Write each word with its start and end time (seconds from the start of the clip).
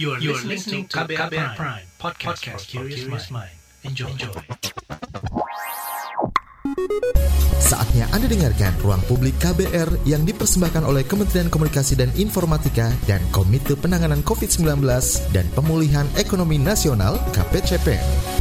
You 0.00 0.16
are, 0.16 0.20
you 0.24 0.32
are 0.32 0.40
listening 0.48 0.88
to 0.88 1.04
KBR, 1.04 1.28
Prime, 1.28 1.52
Prime 1.52 1.84
podcast, 2.00 2.40
podcast 2.40 2.64
for 2.72 2.88
curious 2.88 3.28
mind. 3.28 3.52
Enjoy. 3.84 4.08
Enjoy. 4.08 4.32
Saatnya 7.60 8.08
Anda 8.16 8.24
dengarkan 8.32 8.72
Ruang 8.80 9.04
Publik 9.04 9.36
KBR 9.36 10.08
yang 10.08 10.24
dipersembahkan 10.24 10.88
oleh 10.88 11.04
Kementerian 11.04 11.52
Komunikasi 11.52 12.00
dan 12.00 12.08
Informatika 12.16 12.88
dan 13.04 13.20
Komite 13.36 13.76
Penanganan 13.76 14.24
COVID-19 14.24 14.80
dan 15.36 15.44
Pemulihan 15.52 16.08
Ekonomi 16.16 16.56
Nasional 16.56 17.20
KPCP. 17.36 18.31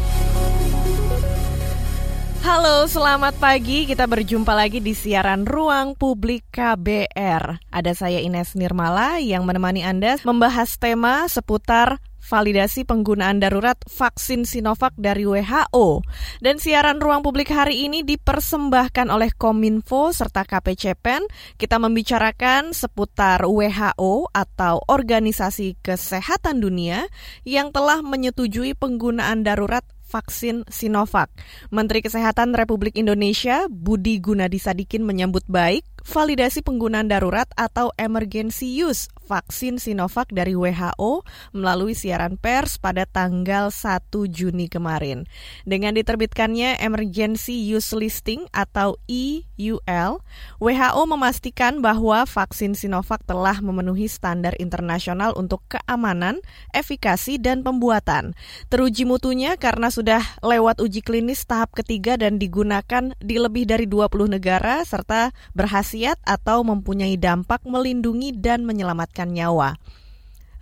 Halo, 2.41 2.89
selamat 2.89 3.37
pagi. 3.37 3.85
Kita 3.85 4.09
berjumpa 4.09 4.57
lagi 4.57 4.81
di 4.81 4.97
siaran 4.97 5.45
Ruang 5.45 5.93
Publik 5.93 6.49
KBR. 6.49 7.69
Ada 7.69 7.93
saya 7.93 8.17
Ines 8.17 8.57
Nirmala 8.57 9.21
yang 9.21 9.45
menemani 9.45 9.85
Anda 9.85 10.17
membahas 10.25 10.73
tema 10.81 11.29
seputar 11.29 12.01
validasi 12.17 12.81
penggunaan 12.81 13.37
darurat 13.37 13.77
vaksin 13.85 14.49
Sinovac 14.49 14.97
dari 14.97 15.21
WHO. 15.21 16.01
Dan 16.41 16.57
siaran 16.57 16.97
Ruang 16.97 17.21
Publik 17.21 17.53
hari 17.53 17.85
ini 17.85 18.01
dipersembahkan 18.01 19.13
oleh 19.13 19.29
Kominfo 19.37 20.09
serta 20.09 20.41
KPCPEN. 20.41 21.29
Kita 21.61 21.77
membicarakan 21.77 22.73
seputar 22.73 23.45
WHO 23.45 24.33
atau 24.33 24.81
Organisasi 24.89 25.77
Kesehatan 25.77 26.57
Dunia 26.57 27.05
yang 27.45 27.69
telah 27.69 28.01
menyetujui 28.01 28.73
penggunaan 28.73 29.45
darurat 29.45 29.85
vaksin 30.11 30.67
Sinovac. 30.67 31.31
Menteri 31.71 32.03
Kesehatan 32.03 32.51
Republik 32.51 32.99
Indonesia 32.99 33.71
Budi 33.71 34.19
Gunadi 34.19 34.59
Sadikin 34.59 35.07
menyambut 35.07 35.47
baik 35.47 35.87
validasi 36.03 36.65
penggunaan 36.65 37.07
darurat 37.07 37.47
atau 37.55 37.93
emergency 37.95 38.67
use 38.81 39.07
vaksin 39.31 39.79
Sinovac 39.79 40.27
dari 40.35 40.51
WHO 40.51 41.23
melalui 41.55 41.95
siaran 41.95 42.35
pers 42.35 42.75
pada 42.75 43.07
tanggal 43.07 43.71
1 43.71 44.11
Juni 44.27 44.67
kemarin. 44.67 45.23
Dengan 45.63 45.95
diterbitkannya 45.95 46.83
emergency 46.83 47.55
use 47.55 47.95
listing 47.95 48.43
atau 48.51 48.99
EUL, 49.07 50.19
WHO 50.59 51.03
memastikan 51.07 51.79
bahwa 51.79 52.27
vaksin 52.27 52.75
Sinovac 52.75 53.23
telah 53.23 53.63
memenuhi 53.63 54.11
standar 54.11 54.51
internasional 54.59 55.31
untuk 55.39 55.63
keamanan, 55.71 56.43
efikasi, 56.75 57.39
dan 57.39 57.63
pembuatan. 57.63 58.35
Teruji 58.67 59.07
mutunya 59.07 59.55
karena 59.55 59.87
sudah 59.87 60.19
lewat 60.43 60.83
uji 60.83 60.99
klinis 60.99 61.47
tahap 61.47 61.71
ketiga 61.71 62.19
dan 62.19 62.35
digunakan 62.35 63.15
di 63.23 63.39
lebih 63.39 63.63
dari 63.63 63.87
20 63.87 64.27
negara 64.27 64.83
serta 64.83 65.31
berhasil 65.55 65.90
berkhasiat 65.91 66.23
atau 66.23 66.63
mempunyai 66.63 67.19
dampak 67.19 67.67
melindungi 67.67 68.31
dan 68.31 68.63
menyelamatkan 68.63 69.27
nyawa. 69.27 69.75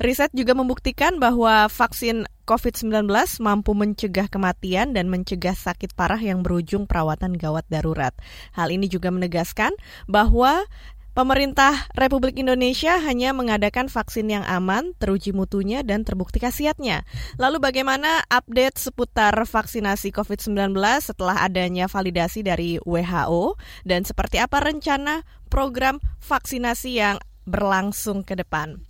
Riset 0.01 0.33
juga 0.33 0.57
membuktikan 0.57 1.21
bahwa 1.21 1.69
vaksin 1.69 2.25
COVID-19 2.49 3.05
mampu 3.45 3.77
mencegah 3.77 4.25
kematian 4.25 4.95
dan 4.97 5.05
mencegah 5.05 5.53
sakit 5.53 5.93
parah 5.93 6.17
yang 6.17 6.41
berujung 6.41 6.89
perawatan 6.89 7.37
gawat 7.37 7.67
darurat. 7.69 8.15
Hal 8.57 8.73
ini 8.73 8.89
juga 8.89 9.13
menegaskan 9.13 9.75
bahwa 10.09 10.65
Pemerintah 11.13 11.89
Republik 11.97 12.37
Indonesia 12.37 13.01
hanya 13.01 13.33
mengadakan 13.33 13.89
vaksin 13.89 14.29
yang 14.29 14.45
aman, 14.45 14.93
teruji 15.01 15.33
mutunya, 15.33 15.81
dan 15.81 16.05
terbukti 16.05 16.37
khasiatnya. 16.37 17.03
Lalu 17.41 17.57
bagaimana 17.57 18.23
update 18.29 18.77
seputar 18.77 19.33
vaksinasi 19.33 20.13
COVID-19 20.13 20.73
setelah 21.01 21.43
adanya 21.43 21.89
validasi 21.89 22.45
dari 22.45 22.77
WHO? 22.81 23.57
Dan 23.85 24.05
seperti 24.05 24.37
apa 24.37 24.61
rencana 24.61 25.25
program 25.49 25.97
vaksinasi 26.21 27.01
yang 27.01 27.17
berlangsung 27.49 28.21
ke 28.21 28.37
depan? 28.37 28.88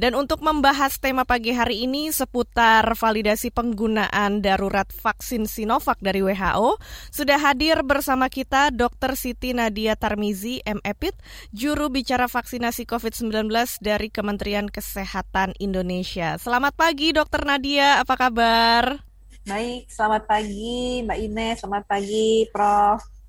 Dan 0.00 0.16
untuk 0.16 0.40
membahas 0.40 0.96
tema 0.96 1.28
pagi 1.28 1.52
hari 1.52 1.84
ini 1.84 2.08
seputar 2.08 2.88
validasi 2.96 3.52
penggunaan 3.52 4.40
darurat 4.40 4.88
vaksin 4.88 5.44
Sinovac 5.44 6.00
dari 6.00 6.24
WHO, 6.24 6.80
sudah 7.12 7.36
hadir 7.36 7.84
bersama 7.84 8.32
kita 8.32 8.72
Dr. 8.72 9.12
Siti 9.12 9.52
Nadia 9.52 10.00
Tarmizi, 10.00 10.64
MEPIT, 10.64 11.20
juru 11.52 11.92
bicara 11.92 12.32
vaksinasi 12.32 12.88
COVID-19 12.88 13.52
dari 13.84 14.08
Kementerian 14.08 14.72
Kesehatan 14.72 15.52
Indonesia. 15.60 16.40
Selamat 16.40 16.72
pagi 16.80 17.12
Dr. 17.12 17.44
Nadia, 17.44 18.00
apa 18.00 18.16
kabar? 18.16 19.04
Baik, 19.44 19.84
selamat 19.92 20.24
pagi 20.24 21.04
Mbak 21.04 21.18
Ines, 21.28 21.56
selamat 21.60 21.84
pagi 21.84 22.48
Prof. 22.48 23.19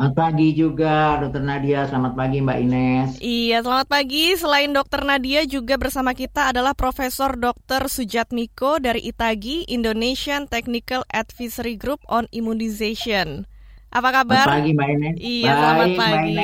Selamat 0.00 0.16
pagi 0.16 0.56
juga 0.56 1.20
Dokter 1.20 1.44
Nadia, 1.44 1.84
selamat 1.84 2.12
pagi 2.16 2.40
Mbak 2.40 2.58
Ines. 2.64 3.10
Iya, 3.20 3.60
selamat 3.60 3.84
pagi. 3.84 4.32
Selain 4.32 4.72
Dokter 4.72 5.04
Nadia 5.04 5.44
juga 5.44 5.76
bersama 5.76 6.16
kita 6.16 6.48
adalah 6.48 6.72
Profesor 6.72 7.36
Dr. 7.36 7.84
Sujatmiko 7.84 8.80
dari 8.80 9.04
ITAGI, 9.12 9.68
Indonesian 9.68 10.48
Technical 10.48 11.04
Advisory 11.12 11.76
Group 11.76 12.00
on 12.08 12.24
Immunization. 12.32 13.44
Apa 13.92 14.24
kabar? 14.24 14.48
Selamat 14.48 14.64
pagi 14.64 14.72
Mbak 14.72 14.88
Ines. 14.88 15.14
Iya, 15.20 15.52
baik, 15.52 15.60
selamat 15.60 15.88
pagi. 15.92 16.36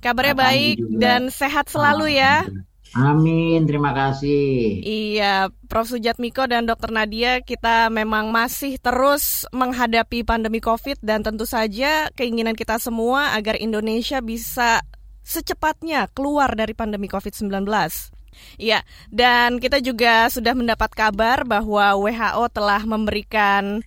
Kabarnya 0.00 0.32
selamat 0.32 0.40
baik 0.48 0.76
dan 0.96 1.20
sehat 1.28 1.64
selalu 1.68 2.06
ya. 2.16 2.48
Amin, 2.96 3.68
terima 3.68 3.92
kasih. 3.92 4.80
Iya, 4.80 5.52
Prof. 5.68 5.92
Sujatmiko 5.92 6.48
dan 6.48 6.64
Dr. 6.64 6.88
Nadia, 6.88 7.44
kita 7.44 7.92
memang 7.92 8.32
masih 8.32 8.80
terus 8.80 9.44
menghadapi 9.52 10.24
pandemi 10.24 10.64
COVID 10.64 11.04
dan 11.04 11.20
tentu 11.20 11.44
saja 11.44 12.08
keinginan 12.16 12.56
kita 12.56 12.80
semua 12.80 13.36
agar 13.36 13.60
Indonesia 13.60 14.24
bisa 14.24 14.80
secepatnya 15.20 16.08
keluar 16.16 16.56
dari 16.56 16.72
pandemi 16.72 17.06
COVID-19. 17.06 17.68
Iya, 18.56 18.84
dan 19.12 19.60
kita 19.60 19.80
juga 19.80 20.28
sudah 20.32 20.52
mendapat 20.56 20.92
kabar 20.92 21.44
bahwa 21.44 21.96
WHO 21.96 22.44
telah 22.52 22.84
memberikan 22.84 23.80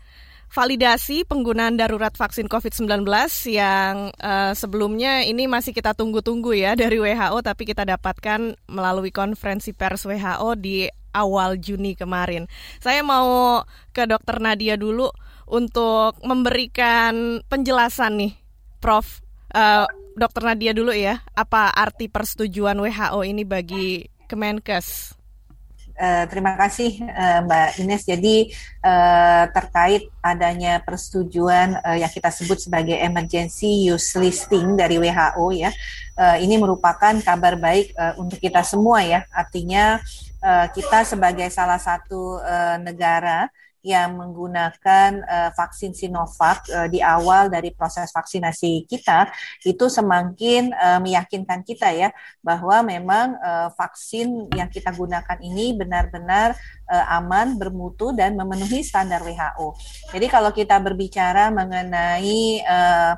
validasi 0.49 1.29
penggunaan 1.29 1.77
darurat 1.77 2.13
vaksin 2.13 2.49
COVID-19 2.49 3.05
yang 3.53 4.09
uh, 4.17 4.51
sebelumnya 4.57 5.21
ini 5.21 5.45
masih 5.45 5.71
kita 5.71 5.93
tunggu-tunggu 5.93 6.57
ya 6.57 6.73
dari 6.73 6.97
WHO 6.97 7.39
tapi 7.45 7.69
kita 7.69 7.85
dapatkan 7.85 8.57
melalui 8.65 9.13
konferensi 9.13 9.71
pers 9.77 10.09
WHO 10.09 10.49
di 10.57 10.89
awal 11.13 11.57
Juni 11.61 11.93
kemarin. 11.93 12.45
Saya 12.81 13.01
mau 13.05 13.61
ke 13.93 14.05
Dokter 14.05 14.41
Nadia 14.41 14.77
dulu 14.77 15.09
untuk 15.49 16.17
memberikan 16.21 17.41
penjelasan 17.49 18.21
nih, 18.21 18.33
Prof. 18.77 19.21
Uh, 19.49 19.89
Dokter 20.13 20.45
Nadia 20.45 20.75
dulu 20.75 20.93
ya, 20.93 21.23
apa 21.33 21.73
arti 21.73 22.11
persetujuan 22.11 22.77
WHO 22.77 23.19
ini 23.25 23.47
bagi 23.47 24.05
Kemenkes? 24.29 25.18
Uh, 25.99 26.23
terima 26.31 26.55
kasih 26.55 27.03
uh, 27.03 27.43
Mbak 27.43 27.69
Ines. 27.83 28.07
Jadi 28.07 28.55
uh, 28.87 29.51
terkait 29.51 30.07
adanya 30.23 30.79
persetujuan 30.79 31.75
uh, 31.83 31.97
yang 31.99 32.07
kita 32.07 32.31
sebut 32.31 32.55
sebagai 32.55 32.95
emergency 32.95 33.91
use 33.91 34.15
listing 34.15 34.79
dari 34.79 34.95
WHO 34.95 35.45
ya, 35.51 35.75
uh, 36.15 36.39
ini 36.39 36.55
merupakan 36.55 37.19
kabar 37.19 37.59
baik 37.59 37.91
uh, 37.99 38.15
untuk 38.15 38.39
kita 38.39 38.63
semua 38.63 39.03
ya. 39.03 39.27
Artinya 39.35 39.99
uh, 40.39 40.71
kita 40.71 41.03
sebagai 41.03 41.51
salah 41.51 41.83
satu 41.83 42.39
uh, 42.39 42.79
negara 42.79 43.51
yang 43.85 44.19
menggunakan 44.19 45.23
uh, 45.23 45.49
vaksin 45.55 45.95
Sinovac 45.95 46.67
uh, 46.69 46.87
di 46.91 46.99
awal 46.99 47.47
dari 47.47 47.71
proses 47.71 48.11
vaksinasi 48.11 48.83
kita 48.87 49.31
itu 49.63 49.87
semakin 49.87 50.75
uh, 50.75 50.99
meyakinkan 50.99 51.63
kita 51.63 51.91
ya 51.95 52.09
bahwa 52.43 52.83
memang 52.83 53.39
uh, 53.39 53.69
vaksin 53.75 54.51
yang 54.51 54.67
kita 54.67 54.91
gunakan 54.91 55.39
ini 55.39 55.75
benar-benar 55.75 56.59
uh, 56.89 57.15
aman, 57.21 57.55
bermutu 57.55 58.11
dan 58.11 58.35
memenuhi 58.35 58.81
standar 58.81 59.21
WHO. 59.23 59.77
Jadi 60.11 60.25
kalau 60.27 60.51
kita 60.51 60.81
berbicara 60.81 61.53
mengenai 61.53 62.65
uh, 62.65 63.13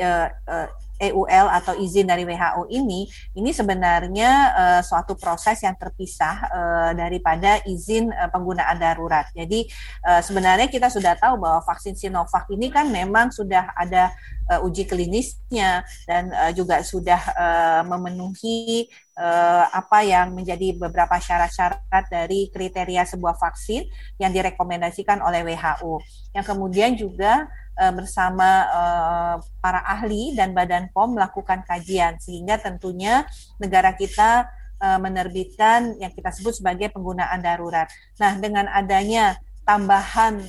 uh, 0.00 0.28
uh, 0.48 0.68
EUL 1.00 1.46
atau 1.48 1.72
izin 1.80 2.04
dari 2.04 2.28
WHO 2.28 2.68
ini, 2.68 3.08
ini 3.32 3.50
sebenarnya 3.50 4.30
uh, 4.52 4.80
suatu 4.84 5.16
proses 5.16 5.64
yang 5.64 5.72
terpisah 5.80 6.36
uh, 6.52 6.90
daripada 6.92 7.64
izin 7.64 8.12
uh, 8.12 8.28
penggunaan 8.28 8.76
darurat. 8.76 9.32
Jadi 9.32 9.64
uh, 10.04 10.20
sebenarnya 10.20 10.68
kita 10.68 10.92
sudah 10.92 11.16
tahu 11.16 11.40
bahwa 11.40 11.64
vaksin 11.64 11.96
Sinovac 11.96 12.44
ini 12.52 12.68
kan 12.68 12.92
memang 12.92 13.32
sudah 13.32 13.72
ada 13.72 14.12
uh, 14.52 14.66
uji 14.66 14.84
klinisnya 14.84 15.86
dan 16.04 16.28
uh, 16.36 16.52
juga 16.52 16.84
sudah 16.84 17.20
uh, 17.32 17.82
memenuhi 17.88 18.92
uh, 19.20 19.64
apa 19.68 20.00
yang 20.00 20.32
menjadi 20.32 20.72
beberapa 20.80 21.20
syarat-syarat 21.20 22.08
dari 22.08 22.48
kriteria 22.48 23.04
sebuah 23.04 23.36
vaksin 23.36 23.84
yang 24.16 24.32
direkomendasikan 24.32 25.20
oleh 25.20 25.44
WHO. 25.44 26.00
Yang 26.32 26.46
kemudian 26.48 26.90
juga 26.96 27.44
uh, 27.76 27.92
bersama 27.92 28.48
uh, 28.72 29.36
para 29.60 29.84
ahli 29.84 30.32
dan 30.32 30.56
Badan 30.56 30.88
POM 30.96 31.20
melakukan 31.20 31.60
kajian 31.68 32.16
sehingga 32.16 32.56
tentunya 32.56 33.28
negara 33.60 33.92
kita 33.92 34.48
menerbitkan 34.80 36.00
yang 36.00 36.08
kita 36.08 36.32
sebut 36.32 36.56
sebagai 36.56 36.88
penggunaan 36.88 37.44
darurat. 37.44 37.84
Nah, 38.16 38.32
dengan 38.40 38.64
adanya 38.64 39.36
tambahan 39.68 40.40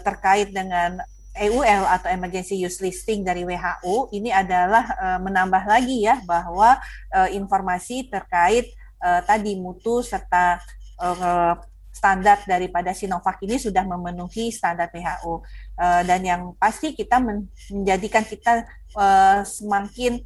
terkait 0.00 0.48
dengan 0.48 1.04
EUL 1.38 1.86
atau 1.86 2.10
Emergency 2.10 2.58
Use 2.58 2.82
Listing 2.82 3.22
dari 3.22 3.46
WHO 3.46 4.10
ini 4.10 4.34
adalah 4.34 4.84
uh, 4.98 5.18
menambah 5.22 5.62
lagi 5.62 6.02
ya 6.02 6.18
bahwa 6.26 6.74
uh, 7.14 7.28
informasi 7.30 8.10
terkait 8.10 8.74
uh, 8.98 9.22
tadi 9.22 9.54
mutu 9.54 10.02
serta 10.02 10.58
uh, 10.98 11.54
standar 11.90 12.42
daripada 12.46 12.90
Sinovac 12.94 13.38
ini 13.46 13.58
sudah 13.58 13.86
memenuhi 13.86 14.50
standar 14.50 14.90
WHO 14.90 15.42
uh, 15.78 16.02
dan 16.02 16.20
yang 16.22 16.42
pasti 16.58 16.94
kita 16.94 17.22
men 17.22 17.46
menjadikan 17.70 18.26
kita 18.26 18.66
uh, 18.98 19.42
semakin 19.46 20.22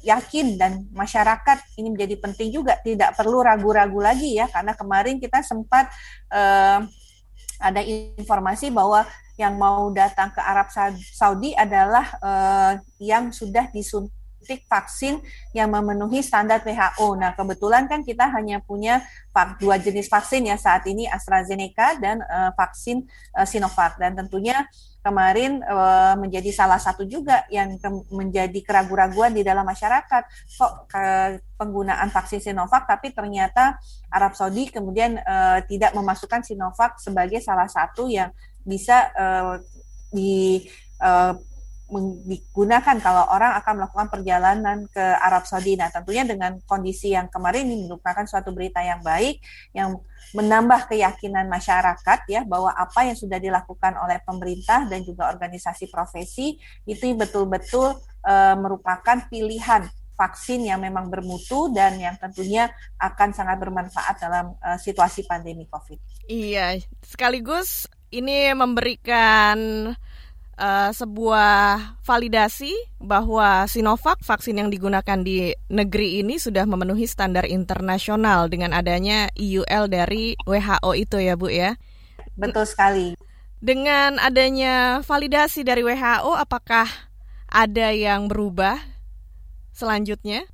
yakin 0.00 0.56
dan 0.56 0.88
masyarakat 0.96 1.60
ini 1.76 1.92
menjadi 1.92 2.16
penting 2.16 2.48
juga. 2.48 2.80
Tidak 2.80 3.12
perlu 3.12 3.44
ragu-ragu 3.44 4.00
lagi 4.00 4.40
ya 4.40 4.48
karena 4.48 4.72
kemarin 4.72 5.20
kita 5.20 5.44
sempat 5.44 5.92
uh, 6.32 6.88
ada 7.58 7.82
informasi 8.18 8.70
bahwa 8.70 9.02
yang 9.38 9.54
mau 9.54 9.90
datang 9.94 10.34
ke 10.34 10.42
Arab 10.42 10.66
Saudi 11.14 11.54
adalah 11.54 12.10
uh, 12.18 12.72
yang 12.98 13.30
sudah 13.30 13.70
disuntik 13.70 14.66
vaksin 14.66 15.22
yang 15.54 15.70
memenuhi 15.70 16.22
standar 16.26 16.58
WHO. 16.66 17.14
Nah, 17.14 17.34
kebetulan 17.38 17.86
kan 17.86 18.02
kita 18.02 18.26
hanya 18.34 18.58
punya 18.58 19.06
dua 19.62 19.78
jenis 19.78 20.10
vaksin 20.10 20.42
ya 20.50 20.58
saat 20.58 20.82
ini 20.90 21.06
AstraZeneca 21.06 21.94
dan 22.02 22.18
uh, 22.26 22.50
vaksin 22.58 23.06
uh, 23.38 23.46
Sinovac 23.46 23.94
dan 24.02 24.18
tentunya 24.18 24.66
kemarin 25.02 25.62
uh, 25.64 26.18
menjadi 26.18 26.50
salah 26.50 26.76
satu 26.76 27.06
juga 27.06 27.46
yang 27.48 27.78
ke, 27.78 27.88
menjadi 28.10 28.60
keraguan-raguan 28.60 29.32
di 29.32 29.46
dalam 29.46 29.64
masyarakat. 29.64 30.22
Kok 30.58 30.72
ke 30.90 31.04
penggunaan 31.56 32.10
vaksin 32.10 32.42
Sinovac 32.42 32.86
tapi 32.86 33.14
ternyata 33.14 33.78
Arab 34.10 34.34
Saudi 34.34 34.68
kemudian 34.68 35.18
uh, 35.22 35.62
tidak 35.64 35.94
memasukkan 35.94 36.42
Sinovac 36.44 36.98
sebagai 36.98 37.38
salah 37.40 37.70
satu 37.70 38.10
yang 38.10 38.30
bisa 38.66 39.08
uh, 39.16 39.56
di 40.12 40.66
uh, 41.00 41.34
digunakan 42.28 42.96
kalau 43.00 43.24
orang 43.32 43.56
akan 43.64 43.80
melakukan 43.80 44.08
perjalanan 44.12 44.78
ke 44.92 45.00
Arab 45.00 45.48
Saudi. 45.48 45.72
Nah, 45.72 45.88
tentunya 45.88 46.28
dengan 46.28 46.60
kondisi 46.68 47.16
yang 47.16 47.32
kemarin 47.32 47.64
ini 47.64 47.88
merupakan 47.88 48.28
suatu 48.28 48.52
berita 48.52 48.84
yang 48.84 49.00
baik 49.00 49.40
yang 49.72 49.96
menambah 50.36 50.92
keyakinan 50.92 51.48
masyarakat 51.48 52.18
ya 52.28 52.44
bahwa 52.44 52.68
apa 52.76 53.08
yang 53.08 53.16
sudah 53.16 53.40
dilakukan 53.40 53.96
oleh 53.96 54.20
pemerintah 54.20 54.84
dan 54.84 55.00
juga 55.00 55.32
organisasi 55.32 55.88
profesi 55.88 56.60
itu 56.84 57.16
betul-betul 57.16 57.96
e, 58.20 58.34
merupakan 58.60 59.24
pilihan 59.32 59.88
vaksin 60.18 60.68
yang 60.68 60.84
memang 60.84 61.08
bermutu 61.08 61.72
dan 61.72 61.96
yang 61.96 62.18
tentunya 62.20 62.68
akan 63.00 63.32
sangat 63.32 63.56
bermanfaat 63.56 64.20
dalam 64.20 64.52
e, 64.60 64.76
situasi 64.76 65.24
pandemi 65.24 65.64
Covid. 65.64 65.96
Iya, 66.28 66.76
sekaligus 67.00 67.88
ini 68.12 68.52
memberikan 68.52 69.56
uh, 70.58 70.90
sebuah 70.90 71.96
validasi 72.02 72.74
bahwa 72.98 73.64
Sinovac 73.70 74.20
vaksin 74.26 74.58
yang 74.58 74.68
digunakan 74.68 75.22
di 75.22 75.54
negeri 75.70 76.20
ini 76.20 76.36
sudah 76.36 76.66
memenuhi 76.66 77.06
standar 77.06 77.46
internasional 77.46 78.50
dengan 78.50 78.74
adanya 78.74 79.30
IUL 79.38 79.86
dari 79.88 80.34
WHO 80.44 80.90
itu 80.98 81.16
ya 81.22 81.34
Bu 81.38 81.48
ya. 81.48 81.78
Betul 82.34 82.66
sekali. 82.66 83.14
Dengan 83.58 84.18
adanya 84.22 85.02
validasi 85.02 85.62
dari 85.66 85.82
WHO 85.82 86.34
apakah 86.34 86.86
ada 87.48 87.88
yang 87.94 88.28
berubah 88.28 88.78
selanjutnya? 89.74 90.44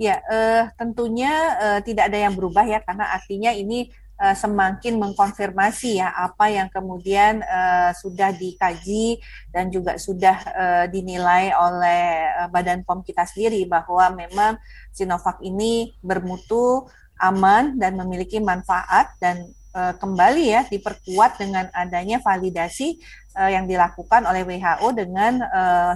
Ya, 0.00 0.18
uh, 0.26 0.66
tentunya 0.74 1.30
uh, 1.62 1.80
tidak 1.84 2.10
ada 2.10 2.18
yang 2.18 2.34
berubah 2.34 2.66
ya 2.66 2.82
karena 2.82 3.06
artinya 3.14 3.54
ini 3.54 3.92
uh, 4.22 4.36
semakin 4.38 5.02
mengkonfirmasi 5.02 5.98
ya 5.98 6.14
apa 6.14 6.46
yang 6.46 6.70
kemudian 6.70 7.42
uh, 7.42 7.90
sudah 7.98 8.30
dikaji 8.30 9.18
dan 9.50 9.68
juga 9.74 9.98
sudah 9.98 10.36
uh, 10.54 10.84
dinilai 10.86 11.50
oleh 11.50 12.30
uh, 12.38 12.48
Badan 12.48 12.86
POM 12.86 13.02
kita 13.02 13.26
sendiri 13.26 13.66
bahwa 13.66 14.14
memang 14.14 14.62
Sinovac 14.94 15.42
ini 15.42 15.90
bermutu 15.98 16.86
aman 17.18 17.74
dan 17.74 17.98
memiliki 17.98 18.38
manfaat 18.38 19.10
dan 19.18 19.50
uh, 19.74 19.94
kembali 19.98 20.44
ya 20.54 20.62
diperkuat 20.70 21.42
dengan 21.42 21.66
adanya 21.74 22.22
validasi 22.22 23.02
uh, 23.34 23.50
yang 23.50 23.66
dilakukan 23.66 24.22
oleh 24.22 24.46
WHO 24.46 24.88
dengan 24.94 25.42
uh, 25.42 25.94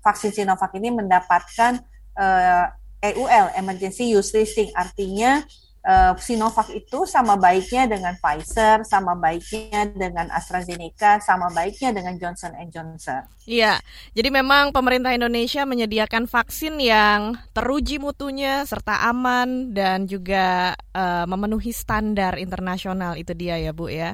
vaksin 0.00 0.32
Sinovac 0.32 0.72
ini 0.72 0.88
mendapatkan 0.88 1.84
uh, 2.16 2.66
EUL 2.98 3.54
(Emergency 3.54 4.10
Use 4.10 4.34
Listing) 4.34 4.74
artinya 4.74 5.38
uh, 5.44 5.67
Sinovac 6.20 6.68
itu 6.74 7.08
sama 7.08 7.40
baiknya 7.40 7.88
dengan 7.88 8.12
Pfizer, 8.18 8.84
sama 8.84 9.16
baiknya 9.16 9.88
dengan 9.88 10.28
AstraZeneca, 10.28 11.22
sama 11.22 11.48
baiknya 11.54 11.94
dengan 11.96 12.18
Johnson 12.20 12.52
Johnson. 12.68 13.24
Iya, 13.48 13.80
jadi 14.12 14.28
memang 14.28 14.76
pemerintah 14.76 15.16
Indonesia 15.16 15.64
menyediakan 15.64 16.28
vaksin 16.28 16.76
yang 16.76 17.40
teruji 17.56 17.96
mutunya 17.96 18.66
serta 18.68 19.08
aman 19.08 19.72
dan 19.72 20.04
juga 20.04 20.76
uh, 20.92 21.24
memenuhi 21.24 21.72
standar 21.72 22.36
internasional 22.36 23.16
itu 23.16 23.32
dia 23.32 23.56
ya 23.56 23.72
Bu 23.72 23.88
ya. 23.88 24.12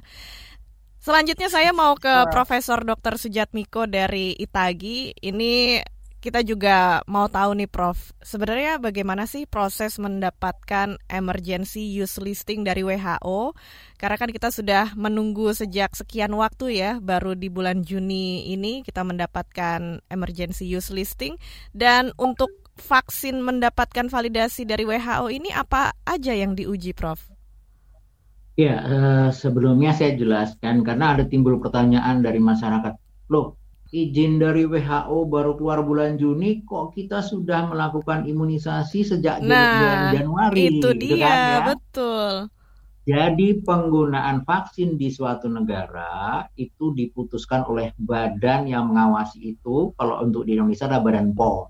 Selanjutnya 1.05 1.53
saya 1.53 1.69
mau 1.77 1.93
ke 2.01 2.33
Profesor 2.33 2.81
Dr. 2.81 3.21
Sujatmiko 3.21 3.85
dari 3.85 4.33
Itagi. 4.41 5.13
Ini 5.13 5.85
kita 6.25 6.41
juga 6.41 7.05
mau 7.05 7.29
tahu 7.29 7.53
nih 7.53 7.69
Prof, 7.69 8.17
sebenarnya 8.25 8.81
bagaimana 8.81 9.29
sih 9.29 9.45
proses 9.45 10.01
mendapatkan 10.01 10.97
emergency 11.13 11.85
use 11.85 12.17
listing 12.17 12.65
dari 12.65 12.81
WHO? 12.81 13.53
Karena 14.01 14.17
kan 14.17 14.33
kita 14.33 14.49
sudah 14.49 14.97
menunggu 14.97 15.53
sejak 15.53 15.93
sekian 15.93 16.33
waktu 16.33 16.81
ya, 16.81 16.91
baru 17.05 17.37
di 17.37 17.53
bulan 17.53 17.85
Juni 17.85 18.49
ini 18.57 18.81
kita 18.81 19.05
mendapatkan 19.05 20.01
emergency 20.09 20.65
use 20.65 20.89
listing 20.97 21.37
dan 21.77 22.09
untuk 22.17 22.49
vaksin 22.81 23.45
mendapatkan 23.45 24.09
validasi 24.09 24.65
dari 24.65 24.89
WHO 24.89 25.29
ini 25.29 25.53
apa 25.53 25.93
aja 26.09 26.33
yang 26.33 26.57
diuji 26.57 26.97
Prof? 26.97 27.21
Ya, 28.57 28.81
eh, 28.81 29.29
sebelumnya 29.29 29.93
saya 29.93 30.17
jelaskan 30.17 30.89
karena 30.89 31.13
ada 31.13 31.29
timbul 31.29 31.61
pertanyaan 31.61 32.25
dari 32.25 32.41
masyarakat. 32.41 32.97
Loh, 33.29 33.61
izin 33.95 34.43
dari 34.43 34.67
WHO 34.67 35.31
baru 35.31 35.55
keluar 35.55 35.87
bulan 35.87 36.19
Juni, 36.19 36.67
kok 36.67 36.99
kita 36.99 37.23
sudah 37.23 37.71
melakukan 37.71 38.27
imunisasi 38.27 39.07
sejak 39.07 39.39
nah, 39.47 39.79
bulan 39.79 40.01
Januari? 40.19 40.59
Itu 40.67 40.91
gitu 40.91 41.15
dia, 41.15 41.23
kan, 41.23 41.39
ya? 41.39 41.59
betul. 41.71 42.33
Jadi 43.05 43.61
penggunaan 43.63 44.49
vaksin 44.49 44.97
di 44.97 45.13
suatu 45.13 45.47
negara 45.47 46.49
itu 46.57 46.97
diputuskan 46.97 47.63
oleh 47.69 47.93
badan 48.01 48.65
yang 48.67 48.91
mengawasi 48.91 49.55
itu. 49.55 49.93
Kalau 49.95 50.25
untuk 50.25 50.49
di 50.49 50.57
Indonesia 50.57 50.89
ada 50.89 51.05
Badan 51.05 51.37
POM. 51.37 51.69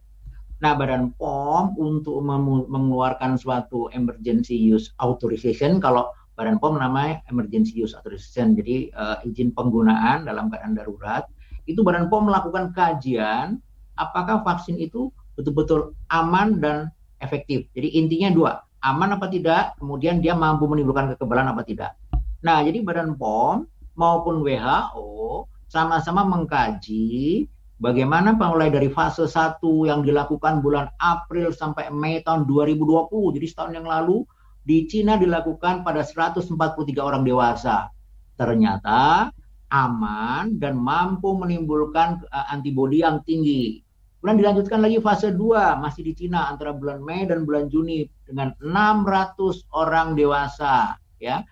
Nah, 0.63 0.73
Badan 0.79 1.11
POM 1.19 1.75
untuk 1.77 2.23
mengeluarkan 2.71 3.35
suatu 3.37 3.91
emergency 3.91 4.55
use 4.55 4.95
authorization, 5.03 5.83
kalau 5.83 6.09
Badan 6.39 6.63
POM 6.63 6.79
namanya 6.79 7.21
emergency 7.29 7.83
use 7.83 7.99
authorization, 7.99 8.55
jadi 8.55 8.95
uh, 8.95 9.19
izin 9.27 9.51
penggunaan 9.53 10.31
dalam 10.31 10.49
keadaan 10.55 10.79
darurat 10.79 11.27
itu 11.65 11.81
Badan 11.81 12.13
POM 12.13 12.29
melakukan 12.29 12.73
kajian 12.77 13.61
apakah 13.97 14.43
vaksin 14.45 14.77
itu 14.77 15.09
betul-betul 15.35 15.95
aman 16.11 16.59
dan 16.61 16.91
efektif. 17.23 17.67
Jadi 17.73 17.95
intinya 17.97 18.29
dua, 18.31 18.53
aman 18.85 19.17
apa 19.17 19.27
tidak, 19.33 19.75
kemudian 19.81 20.21
dia 20.21 20.37
mampu 20.37 20.69
menimbulkan 20.69 21.15
kekebalan 21.15 21.51
apa 21.51 21.63
tidak. 21.65 21.97
Nah, 22.45 22.61
jadi 22.61 22.85
Badan 22.85 23.17
POM 23.17 23.65
maupun 23.97 24.45
WHO 24.45 25.49
sama-sama 25.73 26.23
mengkaji 26.29 27.49
bagaimana 27.81 28.37
mulai 28.37 28.71
dari 28.71 28.93
fase 28.93 29.27
1 29.27 29.59
yang 29.89 30.05
dilakukan 30.05 30.61
bulan 30.61 30.93
April 31.01 31.51
sampai 31.51 31.91
Mei 31.91 32.21
tahun 32.23 32.47
2020. 32.47 33.35
Jadi 33.41 33.47
setahun 33.49 33.73
yang 33.75 33.89
lalu 33.89 34.23
di 34.65 34.85
Cina 34.89 35.17
dilakukan 35.17 35.83
pada 35.83 36.05
143 36.05 36.57
orang 37.01 37.23
dewasa. 37.25 37.89
Ternyata 38.35 39.31
aman 39.73 40.59
dan 40.61 40.77
mampu 40.77 41.33
menimbulkan 41.37 42.25
uh, 42.29 42.47
antibodi 42.53 43.01
yang 43.01 43.23
tinggi. 43.25 43.85
Kemudian 44.25 44.41
dilanjutkan 44.41 44.81
lagi 44.81 44.99
fase 45.05 45.37
2 45.37 45.85
masih 45.85 46.01
di 46.01 46.13
Cina 46.17 46.49
antara 46.49 46.73
bulan 46.73 47.05
Mei 47.05 47.29
dan 47.29 47.45
bulan 47.45 47.69
Juni 47.69 48.09
dengan 48.25 48.57
600 48.57 49.69
orang 49.77 50.17
dewasa 50.17 50.97
ya. 51.21 51.45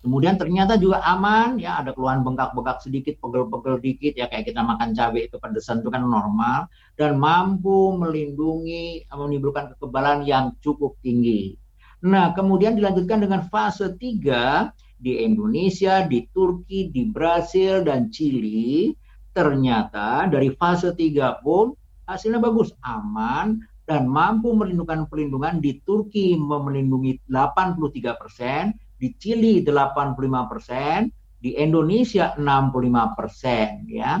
Kemudian 0.00 0.40
ternyata 0.40 0.80
juga 0.80 1.04
aman 1.04 1.60
ya 1.60 1.82
ada 1.82 1.92
keluhan 1.92 2.24
bengkak-bengkak 2.24 2.80
sedikit, 2.80 3.20
pegel-pegel 3.20 3.82
dikit 3.84 4.14
ya 4.16 4.32
kayak 4.32 4.48
kita 4.48 4.64
makan 4.64 4.96
cabai 4.96 5.28
itu 5.28 5.36
pedesan 5.36 5.84
itu 5.84 5.92
kan 5.92 6.06
normal 6.06 6.72
dan 6.96 7.20
mampu 7.20 7.92
melindungi 7.98 9.04
menimbulkan 9.12 9.76
kekebalan 9.76 10.24
yang 10.24 10.56
cukup 10.64 10.96
tinggi. 11.04 11.58
Nah, 12.00 12.32
kemudian 12.32 12.80
dilanjutkan 12.80 13.20
dengan 13.20 13.44
fase 13.52 13.92
3 13.92 14.72
di 15.00 15.24
Indonesia, 15.24 16.04
di 16.04 16.28
Turki, 16.28 16.92
di 16.92 17.08
Brasil, 17.08 17.80
dan 17.80 18.12
Chili, 18.12 18.92
ternyata 19.32 20.28
dari 20.28 20.52
fase 20.52 20.92
3 20.92 21.40
pun 21.40 21.72
hasilnya 22.04 22.36
bagus, 22.36 22.76
aman, 22.84 23.56
dan 23.88 24.06
mampu 24.06 24.52
melindungi 24.52 25.08
perlindungan 25.08 25.58
di 25.58 25.80
Turki 25.82 26.36
melindungi 26.36 27.26
83 27.26 28.20
persen, 28.20 28.76
di 29.00 29.16
Chili 29.16 29.64
85 29.64 30.52
persen, 30.52 31.08
di 31.40 31.56
Indonesia 31.56 32.36
65 32.36 33.16
persen, 33.16 33.88
ya. 33.88 34.20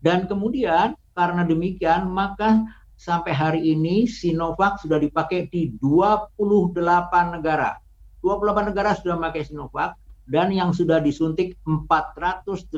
Dan 0.00 0.30
kemudian 0.30 0.94
karena 1.12 1.42
demikian 1.44 2.08
maka 2.08 2.64
sampai 2.96 3.32
hari 3.34 3.60
ini 3.74 4.06
Sinovac 4.06 4.80
sudah 4.80 4.96
dipakai 4.96 5.50
di 5.50 5.74
28 5.76 6.38
negara. 7.34 7.76
28 8.22 8.70
negara 8.72 8.92
sudah 8.96 9.16
memakai 9.16 9.44
Sinovac 9.44 9.96
dan 10.30 10.54
yang 10.54 10.70
sudah 10.70 11.02
disuntik 11.02 11.58
480 11.66 12.70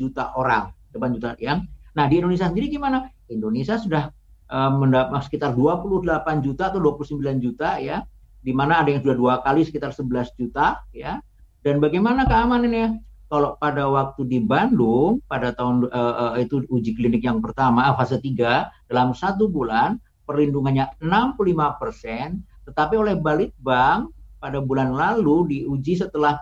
juta 0.00 0.32
orang. 0.32 0.72
Depan 0.88 1.12
juta 1.12 1.36
yang. 1.36 1.68
Nah, 1.92 2.08
di 2.08 2.24
Indonesia 2.24 2.48
sendiri 2.48 2.72
gimana? 2.72 3.04
Indonesia 3.28 3.76
sudah 3.76 4.08
uh, 4.48 4.72
mendapat 4.72 5.28
sekitar 5.28 5.52
28 5.52 6.24
juta 6.40 6.72
atau 6.72 6.80
29 6.80 7.20
juta 7.44 7.76
ya, 7.76 8.00
di 8.40 8.56
mana 8.56 8.80
ada 8.80 8.88
yang 8.88 9.04
sudah 9.04 9.16
dua 9.16 9.34
kali 9.44 9.68
sekitar 9.68 9.92
11 9.92 10.40
juta 10.40 10.80
ya. 10.96 11.20
Dan 11.60 11.84
bagaimana 11.84 12.24
keamanannya? 12.24 13.04
Kalau 13.28 13.56
pada 13.56 13.88
waktu 13.88 14.24
di 14.28 14.38
Bandung 14.40 15.20
pada 15.26 15.52
tahun 15.52 15.88
uh, 15.90 16.14
uh, 16.32 16.34
itu 16.38 16.64
uji 16.70 16.92
klinik 16.96 17.24
yang 17.24 17.40
pertama 17.40 17.88
fase 17.96 18.20
3 18.20 18.88
dalam 18.88 19.10
satu 19.16 19.48
bulan 19.48 19.96
perlindungannya 20.24 21.00
65 21.02 21.80
persen, 21.80 22.44
tetapi 22.68 22.94
oleh 22.96 23.16
Balitbank 23.16 24.12
pada 24.38 24.60
bulan 24.60 24.92
lalu 24.92 25.48
diuji 25.48 25.96
setelah 26.04 26.36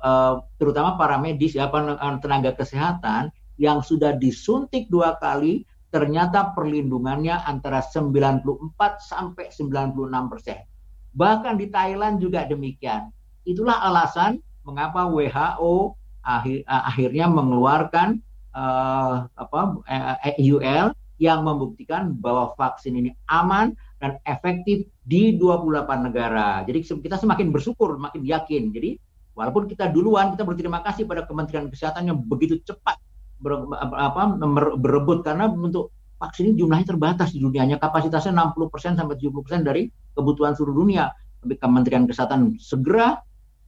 uh, 0.00 0.34
terutama 0.56 0.96
para 0.96 1.20
medis 1.20 1.54
ya 1.54 1.68
tenaga 2.18 2.56
kesehatan 2.56 3.30
yang 3.60 3.84
sudah 3.84 4.16
disuntik 4.16 4.88
dua 4.88 5.20
kali 5.20 5.68
ternyata 5.90 6.54
perlindungannya 6.54 7.34
antara 7.44 7.82
94 7.82 8.46
sampai 9.02 9.50
96 9.50 10.30
persen. 10.30 10.62
Bahkan 11.10 11.58
di 11.58 11.66
Thailand 11.66 12.22
juga 12.22 12.46
demikian. 12.46 13.10
Itulah 13.42 13.82
alasan 13.82 14.38
mengapa 14.62 15.10
WHO 15.10 15.98
akhir, 16.22 16.62
akhirnya 16.68 17.26
mengeluarkan 17.26 18.22
uh, 18.54 19.26
apa 19.34 19.60
EUL 20.38 20.94
yang 21.20 21.44
membuktikan 21.44 22.16
bahwa 22.16 22.56
vaksin 22.56 22.96
ini 22.96 23.10
aman 23.28 23.76
dan 24.00 24.16
efektif 24.24 24.88
di 25.04 25.36
28 25.36 25.84
negara. 26.08 26.64
Jadi 26.64 26.86
kita 27.04 27.20
semakin 27.20 27.52
bersyukur, 27.52 28.00
semakin 28.00 28.22
yakin. 28.24 28.72
Jadi 28.72 28.90
walaupun 29.40 29.64
kita 29.64 29.88
duluan, 29.88 30.36
kita 30.36 30.44
berterima 30.44 30.84
kasih 30.84 31.08
pada 31.08 31.24
Kementerian 31.24 31.72
Kesehatan 31.72 32.12
yang 32.12 32.20
begitu 32.20 32.60
cepat 32.60 33.00
ber, 33.40 33.64
apa, 33.96 34.36
berebut 34.76 35.24
karena 35.24 35.48
untuk 35.48 35.96
vaksin 36.20 36.52
ini 36.52 36.60
jumlahnya 36.60 36.92
terbatas 36.92 37.32
di 37.32 37.40
dunianya, 37.40 37.80
kapasitasnya 37.80 38.36
60% 38.36 39.00
sampai 39.00 39.16
70% 39.16 39.64
dari 39.64 39.88
kebutuhan 40.12 40.52
seluruh 40.52 40.84
dunia. 40.84 41.08
Tapi 41.40 41.56
Kementerian 41.56 42.04
Kesehatan 42.04 42.60
segera 42.60 43.16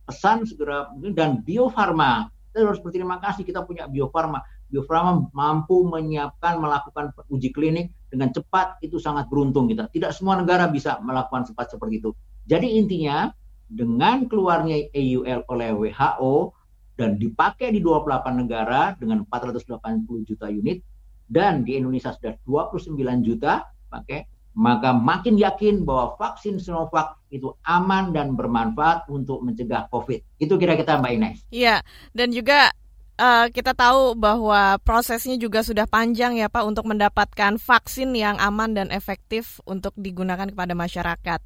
pesan 0.04 0.44
segera 0.44 0.92
dan 1.16 1.40
Bio 1.40 1.72
Farma 1.72 2.28
kita 2.52 2.68
harus 2.68 2.84
berterima 2.84 3.16
kasih 3.16 3.48
kita 3.48 3.64
punya 3.64 3.88
Bio 3.88 4.12
Farma 4.12 4.44
Bio 4.68 4.84
Farma 4.84 5.24
mampu 5.32 5.88
menyiapkan 5.88 6.60
melakukan 6.60 7.16
uji 7.32 7.48
klinik 7.48 7.96
dengan 8.12 8.28
cepat 8.28 8.80
itu 8.84 9.00
sangat 9.00 9.28
beruntung 9.28 9.68
kita. 9.68 9.88
Tidak 9.88 10.12
semua 10.12 10.36
negara 10.36 10.68
bisa 10.68 11.00
melakukan 11.00 11.48
cepat 11.48 11.76
seperti 11.76 12.00
itu. 12.00 12.10
Jadi 12.48 12.80
intinya 12.80 13.28
dengan 13.72 14.28
keluarnya 14.28 14.92
EUL 14.92 15.48
oleh 15.48 15.72
WHO 15.72 16.52
dan 16.92 17.16
dipakai 17.16 17.72
di 17.72 17.80
28 17.80 18.44
negara 18.44 18.92
dengan 19.00 19.24
480 19.24 20.28
juta 20.28 20.46
unit 20.52 20.84
dan 21.24 21.64
di 21.64 21.80
Indonesia 21.80 22.12
sudah 22.12 22.36
29 22.44 23.00
juta 23.24 23.64
pakai 23.88 24.28
maka 24.52 24.92
makin 24.92 25.40
yakin 25.40 25.88
bahwa 25.88 26.12
vaksin 26.20 26.60
Sinovac 26.60 27.16
itu 27.32 27.56
aman 27.64 28.12
dan 28.12 28.36
bermanfaat 28.36 29.08
untuk 29.08 29.40
mencegah 29.40 29.88
COVID. 29.88 30.36
Itu 30.36 30.60
kira-kira 30.60 31.00
Mbak 31.00 31.12
Ines. 31.16 31.38
Iya, 31.48 31.80
dan 32.12 32.28
juga 32.36 32.68
uh, 33.16 33.48
kita 33.48 33.72
tahu 33.72 34.12
bahwa 34.12 34.76
prosesnya 34.84 35.40
juga 35.40 35.64
sudah 35.64 35.88
panjang 35.88 36.36
ya 36.36 36.52
Pak 36.52 36.68
untuk 36.68 36.84
mendapatkan 36.84 37.56
vaksin 37.56 38.12
yang 38.12 38.36
aman 38.36 38.76
dan 38.76 38.92
efektif 38.92 39.64
untuk 39.64 39.96
digunakan 39.96 40.44
kepada 40.44 40.76
masyarakat. 40.76 41.40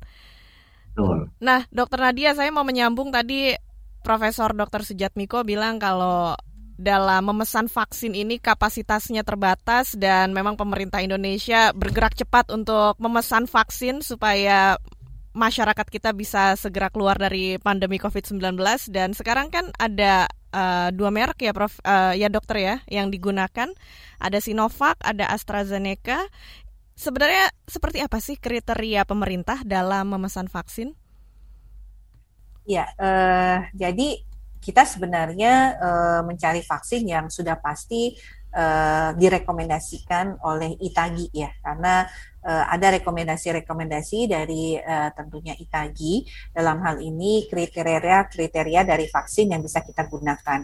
Betul. 0.97 1.29
Nah, 1.45 1.69
Dokter 1.69 2.01
Nadia, 2.01 2.33
saya 2.33 2.49
mau 2.49 2.65
menyambung 2.65 3.13
tadi 3.13 3.53
Profesor 4.01 4.57
Dr. 4.57 4.81
Sujatmiko 4.81 5.45
bilang 5.45 5.77
kalau 5.77 6.33
dalam 6.81 7.29
memesan 7.29 7.69
vaksin 7.69 8.17
ini 8.17 8.41
kapasitasnya 8.41 9.21
terbatas 9.21 9.93
dan 9.93 10.33
memang 10.33 10.57
pemerintah 10.57 11.05
Indonesia 11.05 11.77
bergerak 11.77 12.17
cepat 12.17 12.49
untuk 12.49 12.97
memesan 12.97 13.45
vaksin 13.45 14.01
supaya 14.01 14.81
masyarakat 15.37 15.85
kita 15.93 16.17
bisa 16.17 16.57
segera 16.57 16.89
keluar 16.89 17.21
dari 17.21 17.61
pandemi 17.61 18.01
COVID-19 18.01 18.57
dan 18.89 19.13
sekarang 19.13 19.53
kan 19.53 19.69
ada 19.77 20.33
uh, 20.57 20.89
dua 20.93 21.13
merek 21.13 21.45
ya 21.45 21.53
Prof 21.53 21.77
uh, 21.85 22.17
ya 22.17 22.33
dokter 22.33 22.57
ya 22.57 22.77
yang 22.89 23.13
digunakan 23.13 23.69
ada 24.17 24.39
Sinovac 24.41 24.97
ada 25.05 25.29
AstraZeneca 25.29 26.25
sebenarnya 26.97 27.53
seperti 27.69 28.01
apa 28.01 28.19
sih 28.19 28.41
kriteria 28.41 29.05
pemerintah 29.05 29.61
dalam 29.63 30.09
memesan 30.09 30.49
vaksin? 30.49 30.97
Ya 32.67 32.91
uh, 32.99 33.69
jadi 33.71 34.27
kita 34.59 34.83
sebenarnya 34.83 35.79
uh, 35.79 36.21
mencari 36.27 36.65
vaksin 36.67 37.07
yang 37.07 37.31
sudah 37.31 37.55
pasti 37.63 38.19
uh, 38.51 39.15
direkomendasikan 39.15 40.43
oleh 40.43 40.75
Itagi 40.83 41.31
ya 41.31 41.55
karena 41.63 42.09
ada 42.47 42.95
rekomendasi-rekomendasi 42.95 44.31
dari 44.31 44.79
uh, 44.79 45.11
tentunya 45.11 45.59
Itagi 45.59 46.23
dalam 46.55 46.79
hal 46.87 47.03
ini 47.03 47.51
kriteria-kriteria 47.51 48.87
dari 48.87 49.11
vaksin 49.11 49.51
yang 49.51 49.61
bisa 49.67 49.83
kita 49.83 50.07
gunakan. 50.07 50.63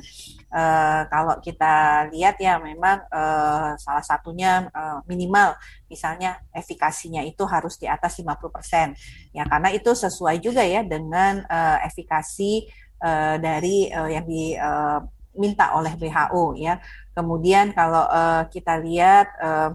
Uh, 0.53 1.03
kalau 1.11 1.43
kita 1.43 2.07
lihat 2.15 2.39
ya 2.39 2.63
memang 2.63 3.03
uh, 3.11 3.75
salah 3.81 4.05
satunya 4.05 4.71
uh, 4.71 5.03
minimal 5.11 5.59
misalnya 5.91 6.39
efikasinya 6.55 7.27
itu 7.27 7.43
harus 7.51 7.75
di 7.77 7.91
atas 7.91 8.23
50%. 8.23 9.35
Ya 9.35 9.43
karena 9.51 9.75
itu 9.75 9.91
sesuai 9.91 10.39
juga 10.39 10.63
ya 10.63 10.87
dengan 10.87 11.43
uh, 11.51 11.79
efikasi 11.83 12.71
uh, 13.03 13.37
dari 13.43 13.91
uh, 13.91 14.07
yang 14.07 14.25
diminta 14.25 15.75
oleh 15.75 15.99
WHO 15.99 16.45
ya. 16.63 16.79
Kemudian 17.13 17.77
kalau 17.77 18.09
uh, 18.09 18.49
kita 18.49 18.81
lihat 18.81 19.27
uh, 19.43 19.75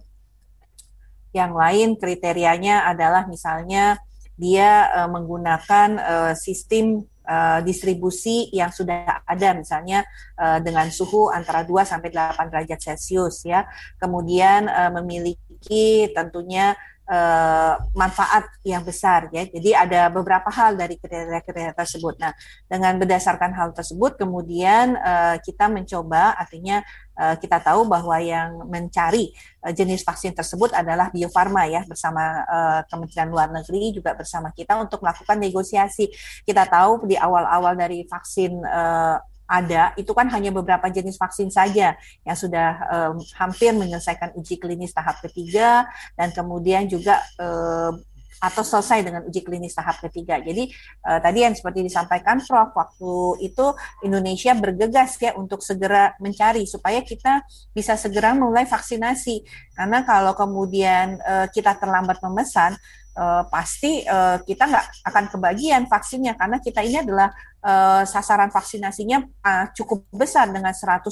yang 1.36 1.56
lain 1.56 2.00
kriterianya 2.00 2.88
adalah 2.88 3.28
misalnya 3.28 4.00
dia 4.38 4.88
uh, 4.94 5.10
menggunakan 5.10 5.90
uh, 5.98 6.34
sistem 6.38 7.02
uh, 7.26 7.60
distribusi 7.66 8.48
yang 8.54 8.70
sudah 8.70 9.26
ada 9.26 9.58
misalnya 9.58 10.06
uh, 10.38 10.62
dengan 10.62 10.88
suhu 10.94 11.34
antara 11.34 11.66
2 11.66 11.74
sampai 11.84 12.14
8 12.14 12.54
derajat 12.54 12.80
Celcius 12.80 13.44
ya. 13.44 13.66
Kemudian 13.98 14.70
uh, 14.70 14.94
memiliki 15.02 16.08
tentunya 16.14 16.78
uh, 17.08 17.74
manfaat 17.96 18.46
yang 18.62 18.84
besar 18.84 19.32
ya. 19.32 19.48
Jadi 19.48 19.74
ada 19.74 20.12
beberapa 20.12 20.52
hal 20.52 20.76
dari 20.76 21.00
kriteria-kriteria 21.00 21.74
tersebut. 21.74 22.20
Nah, 22.20 22.36
dengan 22.68 23.00
berdasarkan 23.00 23.56
hal 23.56 23.72
tersebut 23.72 24.20
kemudian 24.20 25.00
uh, 25.00 25.40
kita 25.42 25.72
mencoba 25.72 26.36
artinya 26.36 26.84
uh, 27.18 27.36
kita 27.40 27.64
tahu 27.64 27.88
bahwa 27.88 28.20
yang 28.20 28.68
mencari 28.68 29.32
uh, 29.64 29.74
jenis 29.74 30.04
vaksin 30.04 30.36
tersebut 30.36 30.76
adalah 30.76 31.10
Bio 31.10 31.32
Farma 31.32 31.66
ya 31.66 31.88
bersama 31.88 32.44
uh, 32.46 32.82
Kementerian 32.92 33.32
Luar 33.32 33.50
Negeri 33.50 33.96
juga 33.96 34.14
bersama 34.14 34.52
kita 34.52 34.78
untuk 34.78 35.02
melakukan 35.02 35.40
negosiasi. 35.40 36.12
Kita 36.44 36.68
tahu 36.68 37.08
di 37.08 37.16
awal-awal 37.16 37.74
dari 37.80 38.04
vaksin 38.06 38.52
uh, 38.62 39.18
ada 39.48 39.96
itu 39.96 40.12
kan 40.12 40.28
hanya 40.30 40.52
beberapa 40.52 40.92
jenis 40.92 41.16
vaksin 41.16 41.48
saja 41.48 41.96
yang 42.28 42.38
sudah 42.38 42.70
um, 42.92 43.16
hampir 43.40 43.72
menyelesaikan 43.72 44.36
uji 44.36 44.60
klinis 44.60 44.92
tahap 44.92 45.24
ketiga 45.24 45.88
dan 46.20 46.36
kemudian 46.36 46.86
juga 46.92 47.24
um, 47.40 48.04
atau 48.38 48.62
selesai 48.62 49.02
dengan 49.02 49.26
uji 49.26 49.42
klinis 49.42 49.74
tahap 49.74 49.98
ketiga. 49.98 50.38
Jadi 50.38 50.70
uh, 51.10 51.18
tadi 51.18 51.42
yang 51.42 51.58
seperti 51.58 51.82
disampaikan 51.82 52.38
Prof 52.46 52.70
waktu 52.78 53.14
itu 53.50 53.74
Indonesia 54.06 54.54
bergegas 54.54 55.18
ya 55.18 55.34
untuk 55.34 55.66
segera 55.66 56.14
mencari 56.22 56.70
supaya 56.70 57.02
kita 57.02 57.42
bisa 57.74 57.98
segera 57.98 58.38
mulai 58.38 58.70
vaksinasi. 58.70 59.42
Karena 59.74 60.06
kalau 60.06 60.38
kemudian 60.38 61.18
uh, 61.26 61.50
kita 61.50 61.82
terlambat 61.82 62.22
memesan 62.22 62.78
uh, 63.18 63.44
pasti 63.50 64.06
uh, 64.06 64.38
kita 64.46 64.70
nggak 64.70 64.86
akan 65.10 65.26
kebagian 65.34 65.90
vaksinnya 65.90 66.38
karena 66.38 66.62
kita 66.62 66.86
ini 66.86 67.02
adalah 67.02 67.34
uh, 67.68 68.04
sasaran 68.08 68.48
vaksinasinya 68.48 69.28
uh, 69.44 69.66
cukup 69.76 70.08
besar 70.16 70.48
dengan 70.48 70.72
181,5 70.72 71.12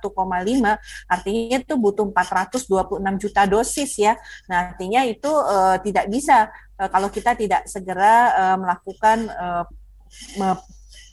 yeah. 0.00 0.76
artinya 1.04 1.58
itu 1.60 1.74
butuh 1.76 2.08
426 2.08 3.22
juta 3.22 3.42
dosis 3.44 3.92
ya. 4.00 4.16
Nah, 4.48 4.72
artinya 4.72 5.04
itu 5.04 5.28
uh, 5.28 5.76
tidak 5.84 6.08
bisa 6.08 6.48
uh, 6.80 6.88
kalau 6.88 7.12
kita 7.12 7.36
tidak 7.36 7.68
segera 7.68 8.32
uh, 8.32 8.56
melakukan 8.56 9.28
uh, 9.28 9.64
me 10.40 10.56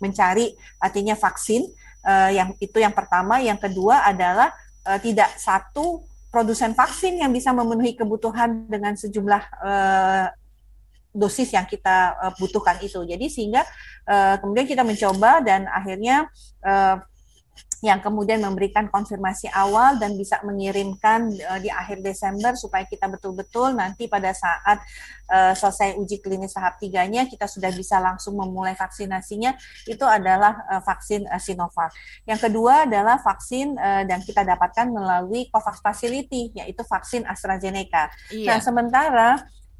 mencari 0.01 0.57
artinya 0.81 1.13
vaksin 1.13 1.61
uh, 2.05 2.29
yang 2.33 2.57
itu 2.57 2.77
yang 2.81 2.93
pertama, 2.93 3.37
yang 3.37 3.57
kedua 3.57 4.01
adalah 4.01 4.49
uh, 4.85 4.97
tidak 4.97 5.29
satu 5.37 6.01
produsen 6.31 6.71
vaksin 6.73 7.19
yang 7.21 7.29
bisa 7.29 7.51
memenuhi 7.51 7.93
kebutuhan 7.93 8.65
dengan 8.65 8.95
sejumlah 8.95 9.43
uh, 9.61 10.25
dosis 11.11 11.51
yang 11.51 11.67
kita 11.67 12.15
uh, 12.17 12.33
butuhkan 12.39 12.79
itu. 12.79 13.03
Jadi 13.03 13.27
sehingga 13.27 13.61
uh, 14.07 14.35
kemudian 14.39 14.67
kita 14.67 14.83
mencoba 14.87 15.43
dan 15.43 15.67
akhirnya 15.67 16.27
uh, 16.63 16.99
yang 17.81 17.97
kemudian 17.97 18.37
memberikan 18.37 18.85
konfirmasi 18.93 19.49
awal 19.57 19.97
dan 19.97 20.13
bisa 20.13 20.37
mengirimkan 20.45 21.33
uh, 21.49 21.57
di 21.57 21.65
akhir 21.67 22.05
Desember 22.05 22.53
supaya 22.53 22.85
kita 22.85 23.09
betul-betul 23.09 23.73
nanti 23.73 24.05
pada 24.05 24.29
saat 24.37 24.77
uh, 25.33 25.53
selesai 25.57 25.97
uji 25.97 26.21
klinis 26.21 26.53
tahap 26.53 26.77
tiganya 26.77 27.25
kita 27.25 27.49
sudah 27.49 27.73
bisa 27.73 27.97
langsung 27.97 28.37
memulai 28.37 28.77
vaksinasinya 28.77 29.57
itu 29.89 30.05
adalah 30.05 30.61
uh, 30.69 30.81
vaksin 30.85 31.25
uh, 31.25 31.41
Sinovac. 31.41 31.89
Yang 32.29 32.49
kedua 32.49 32.85
adalah 32.85 33.17
vaksin 33.17 33.73
uh, 33.73 34.05
dan 34.05 34.21
kita 34.21 34.45
dapatkan 34.45 34.85
melalui 34.93 35.49
COVAX 35.49 35.81
Facility 35.81 36.53
yaitu 36.53 36.85
vaksin 36.85 37.25
AstraZeneca. 37.25 38.13
Iya. 38.29 38.45
Nah 38.45 38.59
sementara 38.61 39.29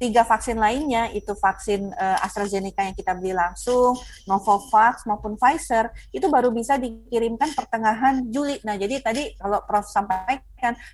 tiga 0.02 0.26
vaksin 0.26 0.58
lainnya 0.58 1.06
itu 1.14 1.30
vaksin 1.38 1.94
uh, 1.94 2.26
AstraZeneca 2.26 2.82
yang 2.82 2.98
kita 2.98 3.14
beli 3.14 3.30
langsung, 3.30 3.94
Novavax 4.26 5.06
maupun 5.06 5.38
Pfizer 5.38 5.94
itu 6.10 6.26
baru 6.26 6.50
bisa 6.50 6.74
dikirimkan 6.74 7.54
pertengahan 7.54 8.26
Juli. 8.26 8.58
Nah, 8.66 8.74
jadi 8.74 8.98
tadi 8.98 9.30
kalau 9.38 9.62
Prof 9.62 9.86
sampaikan, 9.86 10.42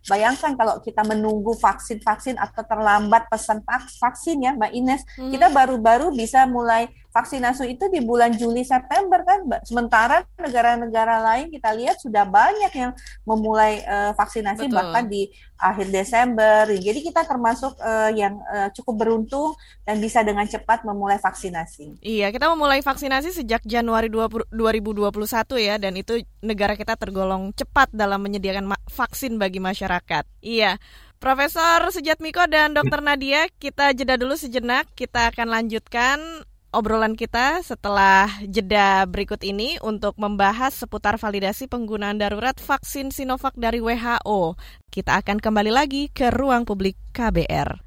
bayangkan 0.09 0.57
kalau 0.57 0.81
kita 0.81 1.05
menunggu 1.05 1.53
vaksin-vaksin 1.53 2.41
atau 2.41 2.65
terlambat 2.65 3.29
pesan 3.29 3.61
vaksin 4.01 4.41
ya, 4.41 4.57
Mbak 4.57 4.73
Ines, 4.73 5.03
hmm. 5.21 5.31
kita 5.37 5.53
baru-baru 5.53 6.09
bisa 6.17 6.49
mulai 6.49 6.89
vaksinasi 7.09 7.75
itu 7.75 7.85
di 7.89 8.05
bulan 8.05 8.37
Juli 8.37 8.63
September 8.63 9.25
kan 9.25 9.43
sementara 9.65 10.23
negara-negara 10.39 11.19
lain 11.25 11.51
kita 11.51 11.73
lihat 11.75 11.97
sudah 11.99 12.29
banyak 12.29 12.71
yang 12.77 12.93
memulai 13.25 13.83
uh, 13.83 14.13
vaksinasi 14.15 14.69
Betul. 14.69 14.77
bahkan 14.77 15.05
di 15.09 15.33
akhir 15.59 15.91
Desember. 15.91 16.71
Jadi 16.71 17.03
kita 17.03 17.27
termasuk 17.27 17.75
uh, 17.83 18.15
yang 18.15 18.39
uh, 18.47 18.71
cukup 18.71 18.95
beruntung 19.03 19.59
dan 19.83 19.99
bisa 19.99 20.23
dengan 20.23 20.47
cepat 20.47 20.87
memulai 20.87 21.19
vaksinasi. 21.19 21.99
Iya 21.99 22.31
kita 22.31 22.47
memulai 22.55 22.79
vaksinasi 22.79 23.35
sejak 23.35 23.67
Januari 23.67 24.07
20, 24.07 24.55
2021 24.55 25.11
ya 25.59 25.75
dan 25.83 25.93
itu 25.99 26.23
negara 26.39 26.79
kita 26.79 26.95
tergolong 26.95 27.51
cepat 27.59 27.91
dalam 27.91 28.23
menyediakan 28.23 28.71
vaksin 28.87 29.35
bagi 29.37 29.58
masyarakat 29.61 30.25
iya 30.41 30.81
Profesor 31.19 31.83
Sujatmiko 31.91 32.47
dan 32.47 32.79
Dr. 32.79 33.03
Nadia, 33.03 33.51
kita 33.59 33.91
jeda 33.91 34.15
dulu 34.15 34.39
sejenak. 34.39 34.87
Kita 34.95 35.35
akan 35.35 35.51
lanjutkan 35.51 36.47
obrolan 36.71 37.19
kita 37.19 37.59
setelah 37.67 38.31
jeda 38.47 39.03
berikut 39.11 39.43
ini 39.43 39.83
untuk 39.83 40.15
membahas 40.15 40.71
seputar 40.79 41.19
validasi 41.19 41.67
penggunaan 41.67 42.23
darurat 42.23 42.55
vaksin 42.55 43.11
Sinovac 43.11 43.59
dari 43.59 43.83
WHO. 43.83 44.55
Kita 44.95 45.19
akan 45.19 45.43
kembali 45.43 45.75
lagi 45.75 46.07
ke 46.07 46.31
ruang 46.31 46.63
publik 46.63 46.95
KBR. 47.11 47.83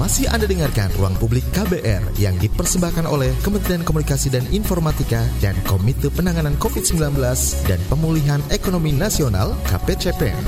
Masih 0.00 0.24
Anda 0.32 0.48
dengarkan 0.48 0.88
Ruang 0.96 1.12
Publik 1.20 1.44
KBR 1.52 2.16
yang 2.16 2.40
dipersembahkan 2.40 3.04
oleh 3.04 3.28
Kementerian 3.44 3.84
Komunikasi 3.84 4.32
dan 4.32 4.44
Informatika 4.48 5.20
dan 5.44 5.52
Komite 5.68 6.08
Penanganan 6.08 6.56
COVID-19 6.56 7.12
dan 7.68 7.80
Pemulihan 7.92 8.40
Ekonomi 8.48 8.96
Nasional 8.96 9.52
KPCPN. 9.68 10.44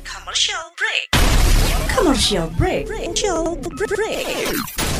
Commercial 0.00 0.64
break. 0.80 1.04
Commercial 1.92 2.46
break. 2.56 2.82
Commercial 2.88 3.44
break. 3.60 4.99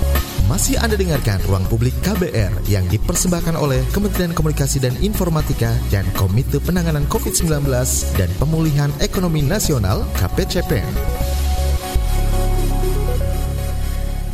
Masih 0.51 0.75
Anda 0.83 0.99
dengarkan 0.99 1.39
Ruang 1.47 1.63
Publik 1.71 1.95
KBR 2.03 2.67
yang 2.67 2.83
dipersembahkan 2.91 3.55
oleh 3.55 3.87
Kementerian 3.95 4.35
Komunikasi 4.35 4.83
dan 4.83 4.91
Informatika 4.99 5.71
dan 5.87 6.03
Komite 6.11 6.59
Penanganan 6.59 7.07
COVID-19 7.07 7.71
dan 8.19 8.27
Pemulihan 8.35 8.91
Ekonomi 8.99 9.39
Nasional 9.47 10.03
KPCPN. 10.19 11.20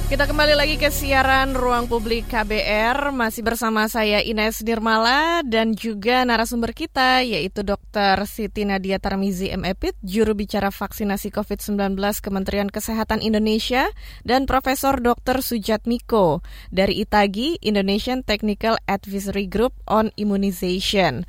Kita 0.08 0.24
kembali 0.24 0.56
lagi 0.56 0.80
ke 0.80 0.88
siaran 0.88 1.52
Ruang 1.52 1.92
Publik 1.92 2.32
KBR 2.32 3.12
Masih 3.12 3.44
bersama 3.44 3.92
saya 3.92 4.24
Ines 4.24 4.64
Nirmala 4.64 5.44
Dan 5.44 5.76
juga 5.76 6.24
narasumber 6.24 6.72
kita 6.72 7.28
Yaitu 7.28 7.60
Dr. 7.68 8.16
Siti 8.24 8.64
Nadia 8.64 9.04
Tarmizi 9.04 9.52
MEPIT 9.52 10.00
Juru 10.00 10.32
Bicara 10.32 10.72
Vaksinasi 10.72 11.28
COVID-19 11.28 12.00
Kementerian 12.24 12.72
Kesehatan 12.72 13.20
Indonesia 13.20 13.92
Dan 14.24 14.48
Profesor 14.48 14.96
Dr. 15.04 15.44
Sujat 15.44 15.84
Miko 15.84 16.40
Dari 16.72 17.04
ITAGI 17.04 17.60
Indonesian 17.68 18.24
Technical 18.24 18.80
Advisory 18.88 19.44
Group 19.44 19.76
on 19.92 20.16
Immunization 20.16 21.28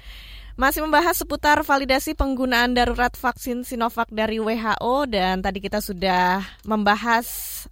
masih 0.59 0.83
membahas 0.83 1.14
seputar 1.14 1.62
validasi 1.62 2.18
penggunaan 2.18 2.75
darurat 2.75 3.14
vaksin 3.14 3.62
Sinovac 3.62 4.11
dari 4.11 4.42
WHO 4.42 5.07
dan 5.07 5.38
tadi 5.38 5.62
kita 5.62 5.79
sudah 5.79 6.42
membahas 6.66 7.25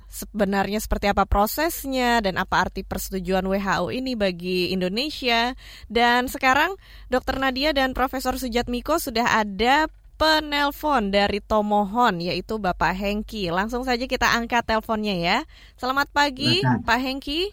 sebenarnya 0.06 0.78
seperti 0.78 1.10
apa 1.10 1.26
prosesnya 1.26 2.22
dan 2.22 2.38
apa 2.38 2.62
arti 2.62 2.86
persetujuan 2.86 3.42
WHO 3.42 3.90
ini 3.90 4.14
bagi 4.14 4.70
Indonesia. 4.70 5.58
Dan 5.90 6.30
sekarang 6.30 6.78
Dr. 7.10 7.42
Nadia 7.42 7.74
dan 7.74 7.90
Profesor 7.90 8.38
Sujatmiko 8.38 9.02
sudah 9.02 9.34
ada 9.34 9.90
penelpon 10.14 11.10
dari 11.10 11.42
Tomohon 11.42 12.22
yaitu 12.22 12.54
Bapak 12.62 12.94
Hengki. 12.94 13.50
Langsung 13.50 13.82
saja 13.82 14.06
kita 14.06 14.30
angkat 14.30 14.62
teleponnya 14.62 15.18
ya. 15.18 15.38
Selamat 15.74 16.06
pagi 16.14 16.62
Pak 16.62 16.98
Hengki. 17.02 17.50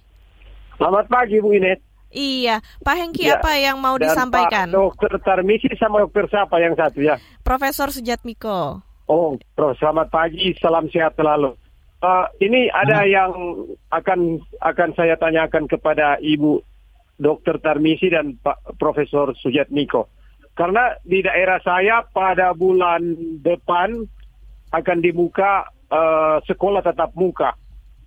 Selamat 0.78 1.10
pagi 1.10 1.42
Bu 1.42 1.58
Inet. 1.58 1.93
Iya, 2.14 2.62
Pak 2.86 2.96
Hengki 2.96 3.26
ya. 3.26 3.42
apa 3.42 3.58
yang 3.58 3.82
mau 3.82 3.98
Dan 3.98 4.14
disampaikan? 4.14 4.70
Pak 4.70 4.78
Dokter 4.78 5.14
Tarmisi 5.26 5.74
sama 5.82 6.06
Dokter 6.06 6.30
siapa 6.30 6.62
yang 6.62 6.78
satu 6.78 7.02
ya? 7.02 7.18
Profesor 7.42 7.90
Sujatmiko. 7.90 8.86
Oh, 9.10 9.36
Prof. 9.58 9.76
Selamat 9.82 10.08
pagi, 10.14 10.56
salam 10.62 10.88
sehat 10.88 11.18
selalu. 11.20 11.58
Uh, 12.04 12.28
ini 12.40 12.68
ada 12.72 13.04
hmm. 13.04 13.10
yang 13.12 13.32
akan 13.92 14.40
akan 14.60 14.90
saya 14.96 15.16
tanyakan 15.20 15.68
kepada 15.68 16.20
Ibu 16.20 16.62
Dokter 17.20 17.60
Tarmisi 17.60 18.12
dan 18.12 18.40
Pak 18.40 18.78
Profesor 18.80 19.36
Sujatmiko. 19.40 20.08
Karena 20.54 20.94
di 21.02 21.26
daerah 21.26 21.58
saya 21.66 22.06
pada 22.06 22.54
bulan 22.54 23.16
depan 23.42 24.06
akan 24.70 24.98
dibuka 25.02 25.66
uh, 25.90 26.38
sekolah 26.46 26.86
tetap 26.86 27.16
muka, 27.18 27.58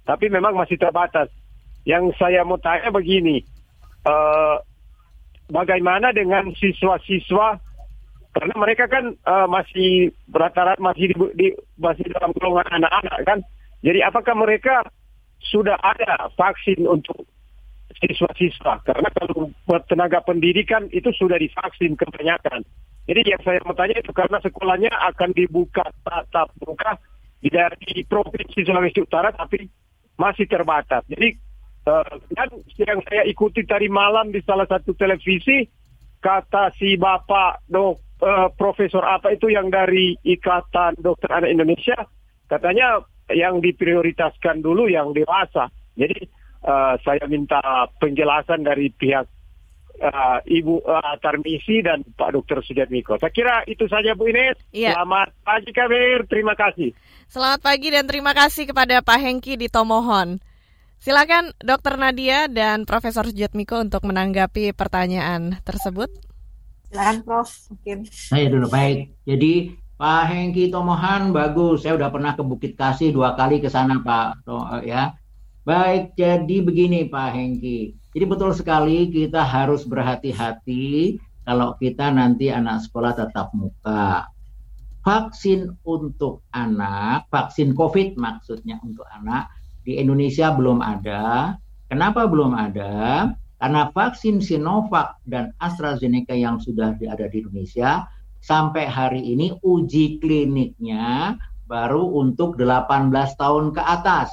tapi 0.06 0.30
memang 0.30 0.54
masih 0.54 0.78
terbatas. 0.78 1.26
Yang 1.86 2.18
saya 2.18 2.42
mau 2.42 2.58
tanya 2.58 2.90
begini, 2.90 3.46
uh, 4.06 4.56
bagaimana 5.50 6.14
dengan 6.14 6.54
siswa-siswa 6.54 7.58
karena 8.36 8.54
mereka 8.60 8.84
kan 8.86 9.16
uh, 9.24 9.48
masih 9.48 10.12
rata-rata 10.28 10.76
masih 10.78 11.12
di, 11.12 11.16
di 11.34 11.48
masih 11.80 12.04
dalam 12.12 12.36
golongan 12.36 12.84
anak-anak 12.84 13.16
kan. 13.24 13.38
Jadi 13.80 14.04
apakah 14.04 14.34
mereka 14.36 14.84
sudah 15.40 15.76
ada 15.80 16.28
vaksin 16.36 16.84
untuk 16.84 17.24
siswa-siswa? 17.96 18.84
Karena 18.84 19.08
kalau 19.16 19.52
buat 19.64 19.88
tenaga 19.88 20.20
pendidikan 20.20 20.88
itu 20.92 21.08
sudah 21.16 21.40
divaksin 21.40 21.96
kebanyakan. 21.96 22.60
Jadi 23.06 23.20
yang 23.24 23.42
saya 23.46 23.62
mau 23.62 23.72
tanya 23.72 24.02
itu 24.02 24.12
karena 24.12 24.36
sekolahnya 24.42 24.92
akan 25.14 25.30
dibuka 25.32 25.86
tatap 26.04 26.50
muka 26.60 26.98
dari 27.40 28.02
provinsi 28.04 28.66
Sulawesi 28.66 29.00
Utara 29.00 29.30
tapi 29.32 29.70
masih 30.18 30.44
terbatas. 30.44 31.06
Jadi 31.08 31.38
Uh, 31.87 32.03
dan 32.35 32.51
yang 32.83 32.99
saya 33.07 33.22
ikuti 33.31 33.62
tadi 33.62 33.87
malam 33.87 34.35
di 34.35 34.42
salah 34.42 34.66
satu 34.66 34.90
televisi 34.99 35.70
kata 36.18 36.75
si 36.75 36.99
bapak 36.99 37.62
dok 37.70 38.18
uh, 38.27 38.51
profesor 38.59 39.07
apa 39.07 39.31
itu 39.38 39.55
yang 39.55 39.70
dari 39.70 40.18
ikatan 40.27 40.99
dokter 40.99 41.31
anak 41.31 41.55
Indonesia 41.55 41.94
katanya 42.51 43.07
yang 43.31 43.62
diprioritaskan 43.62 44.66
dulu 44.66 44.90
yang 44.90 45.14
dewasa 45.14 45.70
jadi 45.94 46.27
uh, 46.66 46.99
saya 47.07 47.22
minta 47.31 47.62
penjelasan 48.03 48.66
dari 48.66 48.90
pihak 48.90 49.31
uh, 50.03 50.38
Ibu 50.42 50.83
uh, 50.83 51.14
Tarmisi 51.22 51.81
dan 51.87 52.03
Pak 52.03 52.37
Dr. 52.37 52.61
Sujatmiko. 52.66 53.16
Saya 53.16 53.33
kira 53.33 53.64
itu 53.64 53.88
saja 53.88 54.12
Bu 54.12 54.29
Ines. 54.29 54.59
Iya. 54.75 54.92
Selamat 54.92 55.33
pagi 55.40 55.70
KBR, 55.72 56.20
terima 56.29 56.55
kasih. 56.59 56.92
Selamat 57.27 57.61
pagi 57.64 57.88
dan 57.90 58.05
terima 58.05 58.33
kasih 58.37 58.68
kepada 58.70 59.01
Pak 59.03 59.18
Hengki 59.18 59.57
di 59.57 59.66
Tomohon. 59.72 60.38
Silakan 60.96 61.52
Dr. 61.61 62.00
Nadia 62.00 62.48
dan 62.48 62.88
Profesor 62.88 63.28
Sujatmiko 63.28 63.78
untuk 63.78 64.02
menanggapi 64.09 64.72
pertanyaan 64.72 65.61
tersebut. 65.62 66.09
Silakan 66.88 67.16
Prof. 67.22 67.48
Mungkin. 67.70 67.98
Saya 68.09 68.46
dulu 68.48 68.66
baik. 68.72 69.12
Jadi 69.28 69.76
Pak 69.96 70.22
Hengki 70.32 70.72
Tomohan 70.72 71.30
bagus. 71.32 71.85
Saya 71.85 71.96
udah 72.00 72.09
pernah 72.09 72.32
ke 72.32 72.42
Bukit 72.42 72.72
Kasih 72.74 73.12
dua 73.12 73.37
kali 73.37 73.61
ke 73.61 73.68
sana 73.68 74.00
Pak. 74.00 74.44
To- 74.48 74.82
ya. 74.85 75.14
Baik, 75.66 76.14
jadi 76.14 76.62
begini 76.62 77.11
Pak 77.11 77.35
Hengki. 77.35 77.98
Jadi 78.14 78.24
betul 78.24 78.54
sekali 78.54 79.11
kita 79.11 79.42
harus 79.42 79.82
berhati-hati 79.82 81.18
kalau 81.42 81.74
kita 81.74 82.14
nanti 82.14 82.54
anak 82.54 82.87
sekolah 82.87 83.18
tatap 83.18 83.50
muka. 83.50 84.30
Vaksin 85.02 85.74
untuk 85.87 86.46
anak, 86.54 87.26
vaksin 87.30 87.74
COVID 87.74 88.14
maksudnya 88.14 88.78
untuk 88.82 89.06
anak 89.11 89.50
di 89.87 90.03
Indonesia 90.03 90.51
belum 90.51 90.83
ada. 90.83 91.55
Kenapa 91.87 92.27
belum 92.27 92.59
ada? 92.59 93.31
Karena 93.62 93.88
vaksin 93.94 94.42
Sinovac 94.42 95.22
dan 95.25 95.55
AstraZeneca 95.62 96.35
yang 96.35 96.59
sudah 96.59 96.99
ada 96.99 97.31
di 97.31 97.40
Indonesia 97.40 98.05
sampai 98.42 98.85
hari 98.85 99.22
ini 99.22 99.55
uji 99.62 100.18
kliniknya 100.18 101.38
baru 101.70 102.03
untuk 102.18 102.59
18 102.59 103.14
tahun 103.38 103.72
ke 103.72 103.81
atas. 103.81 104.29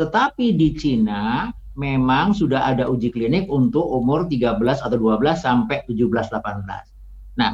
Tetapi 0.00 0.56
di 0.56 0.74
Cina 0.74 1.52
memang 1.76 2.32
sudah 2.32 2.72
ada 2.72 2.88
uji 2.88 3.12
klinik 3.12 3.46
untuk 3.52 3.84
umur 3.84 4.24
13 4.26 4.56
atau 4.82 4.96
12 4.96 5.36
sampai 5.36 5.84
17 5.84 6.08
18. 6.08 7.38
Nah, 7.38 7.52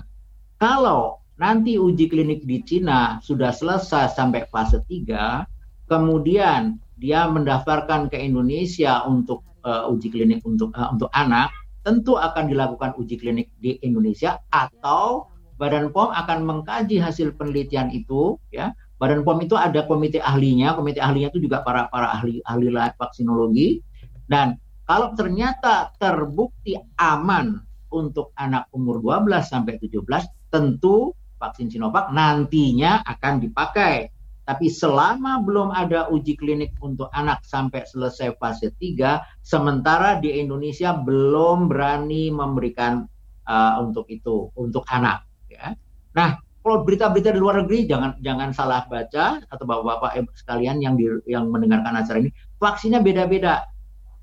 kalau 0.58 1.22
nanti 1.38 1.78
uji 1.78 2.10
klinik 2.10 2.42
di 2.46 2.62
Cina 2.66 3.22
sudah 3.22 3.54
selesai 3.54 4.14
sampai 4.14 4.46
fase 4.50 4.82
3, 4.86 5.46
kemudian 5.88 6.78
dia 7.00 7.26
mendaftarkan 7.26 8.12
ke 8.12 8.20
Indonesia 8.20 9.02
untuk 9.08 9.42
eh, 9.64 9.90
uji 9.90 10.08
klinik 10.12 10.44
untuk 10.44 10.70
eh, 10.76 10.88
untuk 10.92 11.08
anak, 11.16 11.50
tentu 11.82 12.20
akan 12.20 12.46
dilakukan 12.46 12.94
uji 13.00 13.16
klinik 13.16 13.48
di 13.58 13.80
Indonesia 13.82 14.38
atau 14.52 15.26
Badan 15.58 15.90
POM 15.90 16.14
akan 16.14 16.46
mengkaji 16.46 17.02
hasil 17.02 17.34
penelitian 17.34 17.90
itu 17.90 18.38
ya. 18.54 18.70
Badan 19.02 19.26
POM 19.26 19.42
itu 19.42 19.58
ada 19.58 19.82
komite 19.90 20.22
ahlinya, 20.22 20.78
komite 20.78 21.02
ahlinya 21.02 21.34
itu 21.34 21.42
juga 21.42 21.66
para 21.66 21.90
para 21.90 22.14
ahli 22.14 22.38
ahli 22.46 22.70
vaksinologi 22.94 23.82
dan 24.30 24.58
kalau 24.86 25.18
ternyata 25.18 25.90
terbukti 25.98 26.78
aman 26.98 27.58
untuk 27.90 28.30
anak 28.38 28.70
umur 28.70 29.02
12 29.02 29.44
sampai 29.44 29.82
17 29.82 30.02
tentu 30.50 31.12
vaksin 31.38 31.70
Sinovac 31.70 32.10
nantinya 32.14 33.02
akan 33.06 33.34
dipakai. 33.42 34.10
Tapi 34.48 34.72
selama 34.72 35.44
belum 35.44 35.76
ada 35.76 36.08
uji 36.08 36.32
klinik 36.40 36.72
untuk 36.80 37.12
anak 37.12 37.44
sampai 37.44 37.84
selesai 37.84 38.32
fase 38.40 38.72
3, 38.72 39.44
sementara 39.44 40.16
di 40.16 40.40
Indonesia 40.40 40.96
belum 40.96 41.68
berani 41.68 42.32
memberikan 42.32 43.04
uh, 43.44 43.84
untuk 43.84 44.08
itu, 44.08 44.48
untuk 44.56 44.88
anak. 44.88 45.28
Ya. 45.52 45.76
Nah, 46.16 46.40
kalau 46.64 46.80
berita-berita 46.80 47.36
di 47.36 47.40
luar 47.44 47.60
negeri 47.60 47.84
jangan 47.84 48.16
jangan 48.24 48.56
salah 48.56 48.88
baca 48.88 49.44
atau 49.52 49.64
bapak-bapak 49.68 50.32
sekalian 50.32 50.80
yang 50.80 50.96
di, 50.96 51.12
yang 51.28 51.52
mendengarkan 51.52 52.00
acara 52.00 52.16
ini, 52.16 52.32
vaksinnya 52.56 53.04
beda-beda. 53.04 53.68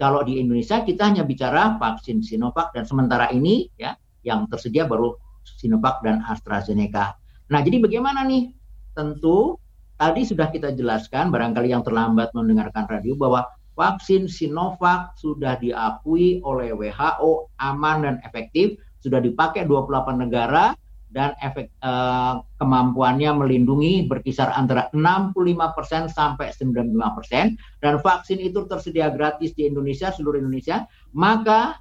Kalau 0.02 0.26
di 0.26 0.42
Indonesia 0.42 0.82
kita 0.82 1.06
hanya 1.06 1.22
bicara 1.22 1.78
vaksin 1.78 2.26
Sinovac 2.26 2.74
dan 2.74 2.90
sementara 2.90 3.30
ini 3.30 3.70
ya 3.78 3.94
yang 4.26 4.50
tersedia 4.50 4.90
baru 4.90 5.14
Sinovac 5.46 6.02
dan 6.02 6.26
AstraZeneca. 6.26 7.14
Nah, 7.54 7.62
jadi 7.62 7.78
bagaimana 7.78 8.26
nih? 8.26 8.50
Tentu 8.98 9.62
tadi 9.96 10.22
sudah 10.28 10.52
kita 10.52 10.76
jelaskan 10.76 11.32
barangkali 11.32 11.72
yang 11.72 11.84
terlambat 11.84 12.32
mendengarkan 12.36 12.88
radio 12.88 13.16
bahwa 13.16 13.48
vaksin 13.76 14.28
Sinovac 14.32 15.16
sudah 15.20 15.60
diakui 15.60 16.40
oleh 16.44 16.72
WHO 16.72 17.52
aman 17.60 18.08
dan 18.08 18.16
efektif, 18.24 18.80
sudah 19.04 19.20
dipakai 19.20 19.68
28 19.68 20.24
negara 20.26 20.74
dan 21.16 21.32
efek 21.40 21.72
eh, 21.72 22.34
kemampuannya 22.60 23.32
melindungi 23.40 24.04
berkisar 24.04 24.52
antara 24.52 24.92
65% 24.92 26.12
sampai 26.12 26.52
95% 26.52 27.56
dan 27.80 27.94
vaksin 28.04 28.40
itu 28.44 28.68
tersedia 28.68 29.08
gratis 29.08 29.56
di 29.56 29.64
Indonesia 29.64 30.12
seluruh 30.12 30.44
Indonesia. 30.44 30.84
Maka 31.16 31.80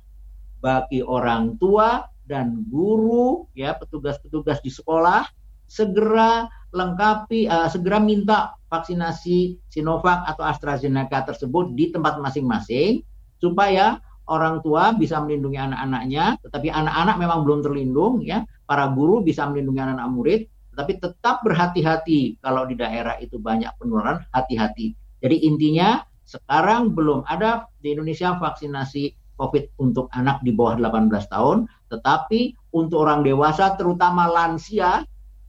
bagi 0.63 1.03
orang 1.03 1.59
tua 1.59 2.07
dan 2.25 2.63
guru 2.71 3.45
ya 3.53 3.75
petugas-petugas 3.75 4.63
di 4.65 4.71
sekolah 4.71 5.27
segera 5.69 6.49
lengkapi 6.75 7.47
uh, 7.47 7.71
segera 7.71 8.03
minta 8.03 8.59
vaksinasi 8.69 9.71
Sinovac 9.71 10.27
atau 10.27 10.43
AstraZeneca 10.43 11.23
tersebut 11.23 11.73
di 11.79 11.95
tempat 11.95 12.19
masing-masing 12.19 13.07
supaya 13.39 14.03
orang 14.27 14.59
tua 14.65 14.91
bisa 14.97 15.23
melindungi 15.23 15.61
anak-anaknya 15.61 16.43
tetapi 16.43 16.69
anak-anak 16.75 17.17
memang 17.21 17.41
belum 17.47 17.61
terlindung 17.63 18.25
ya. 18.27 18.43
Para 18.65 18.89
guru 18.91 19.21
bisa 19.21 19.45
melindungi 19.47 19.81
anak-anak 19.85 20.11
murid 20.11 20.41
tetapi 20.75 20.93
tetap 20.99 21.47
berhati-hati 21.47 22.43
kalau 22.43 22.67
di 22.67 22.75
daerah 22.75 23.15
itu 23.23 23.39
banyak 23.39 23.71
penularan 23.79 24.27
hati-hati. 24.35 24.97
Jadi 25.23 25.47
intinya 25.47 26.03
sekarang 26.27 26.97
belum 26.97 27.23
ada 27.29 27.69
di 27.79 27.95
Indonesia 27.95 28.35
vaksinasi 28.41 29.37
COVID 29.39 29.79
untuk 29.79 30.09
anak 30.17 30.41
di 30.43 30.51
bawah 30.51 30.79
18 30.81 31.11
tahun 31.31 31.69
tetapi 31.93 32.73
untuk 32.75 33.07
orang 33.07 33.23
dewasa 33.23 33.77
terutama 33.79 34.27
lansia 34.27 35.05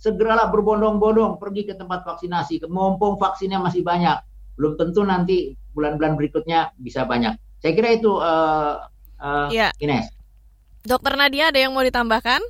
segeralah 0.06 0.54
berbondong-bondong 0.54 1.42
pergi 1.42 1.66
ke 1.66 1.74
tempat 1.74 2.06
vaksinasi. 2.06 2.62
Mumpung 2.70 3.18
vaksinnya 3.18 3.58
masih 3.58 3.82
banyak, 3.82 4.22
belum 4.54 4.78
tentu 4.78 5.02
nanti 5.02 5.58
bulan-bulan 5.74 6.14
berikutnya 6.14 6.70
bisa 6.78 7.10
banyak. 7.10 7.34
Saya 7.58 7.74
kira 7.74 7.90
itu 7.98 8.14
uh, 8.22 8.86
uh, 9.18 9.50
Iya. 9.50 9.74
Ines. 9.82 10.14
Dokter 10.86 11.18
Nadia 11.18 11.50
ada 11.50 11.58
yang 11.58 11.74
mau 11.74 11.82
ditambahkan? 11.82 12.46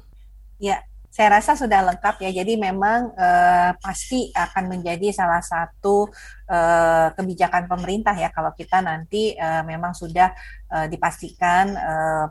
Ya, 0.60 0.84
saya 1.08 1.40
rasa 1.40 1.56
sudah 1.56 1.80
lengkap 1.88 2.28
ya. 2.28 2.44
Jadi 2.44 2.60
memang 2.60 3.16
eh, 3.16 3.72
pasti 3.80 4.28
akan 4.36 4.76
menjadi 4.76 5.16
salah 5.16 5.40
satu 5.40 6.12
eh, 6.52 7.08
kebijakan 7.16 7.72
pemerintah 7.72 8.12
ya 8.12 8.28
kalau 8.36 8.52
kita 8.52 8.84
nanti 8.84 9.32
eh, 9.32 9.64
memang 9.64 9.96
sudah 9.96 10.36
eh, 10.76 10.88
dipastikan 10.92 11.72
eh, 11.72 12.26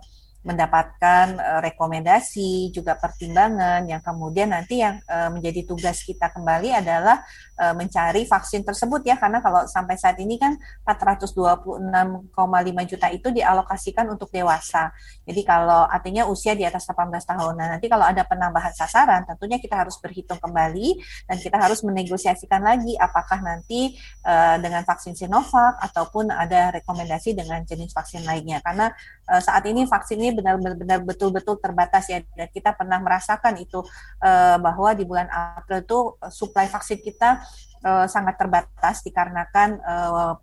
mendapatkan 0.44 1.26
eh, 1.40 1.60
rekomendasi 1.72 2.68
juga 2.70 2.94
pertimbangan 3.00 3.88
yang 3.88 4.04
kemudian 4.04 4.52
nanti 4.52 4.84
yang 4.84 5.00
eh, 5.08 5.32
menjadi 5.32 5.64
tugas 5.64 6.04
kita 6.04 6.28
kembali 6.30 6.84
adalah 6.84 7.24
eh, 7.56 7.74
mencari 7.74 8.28
vaksin 8.28 8.62
tersebut 8.62 9.02
ya 9.08 9.16
karena 9.16 9.40
kalau 9.40 9.64
sampai 9.64 9.96
saat 9.96 10.20
ini 10.20 10.36
kan 10.36 10.54
426,5 10.84 12.36
juta 12.84 13.08
itu 13.08 13.28
dialokasikan 13.32 14.04
untuk 14.12 14.28
dewasa. 14.28 14.92
Jadi 15.24 15.40
kalau 15.42 15.88
artinya 15.88 16.28
usia 16.28 16.52
di 16.52 16.68
atas 16.68 16.84
18 16.84 17.24
tahun. 17.24 17.52
Nah, 17.56 17.68
nanti 17.76 17.88
kalau 17.88 18.04
ada 18.04 18.20
penambahan 18.28 18.76
sasaran 18.76 19.24
tentunya 19.24 19.56
kita 19.56 19.80
harus 19.80 19.96
berhitung 19.96 20.36
kembali 20.36 21.00
dan 21.24 21.36
kita 21.40 21.56
harus 21.56 21.80
menegosiasikan 21.80 22.60
lagi 22.60 22.92
apakah 23.00 23.40
nanti 23.40 23.96
eh, 24.26 24.56
dengan 24.60 24.84
vaksin 24.84 25.16
Sinovac 25.16 25.80
ataupun 25.80 26.28
ada 26.28 26.74
rekomendasi 26.76 27.32
dengan 27.32 27.64
jenis 27.64 27.96
vaksin 27.96 28.28
lainnya 28.28 28.60
karena 28.60 28.92
eh, 29.30 29.40
saat 29.40 29.64
ini 29.64 29.88
vaksin 29.88 30.20
ini 30.20 30.33
benar-benar 30.36 31.00
betul-betul 31.06 31.56
terbatas 31.62 32.10
ya 32.10 32.20
dan 32.34 32.48
kita 32.50 32.74
pernah 32.74 32.98
merasakan 32.98 33.56
itu 33.62 33.80
eh, 34.20 34.56
bahwa 34.58 34.90
di 34.92 35.04
bulan 35.06 35.30
April 35.30 35.80
itu 35.82 35.98
eh, 36.20 36.32
suplai 36.32 36.66
vaksin 36.66 37.00
kita 37.00 37.40
eh, 37.82 38.06
sangat 38.10 38.34
terbatas 38.36 39.00
dikarenakan 39.06 39.68
eh, 39.78 40.34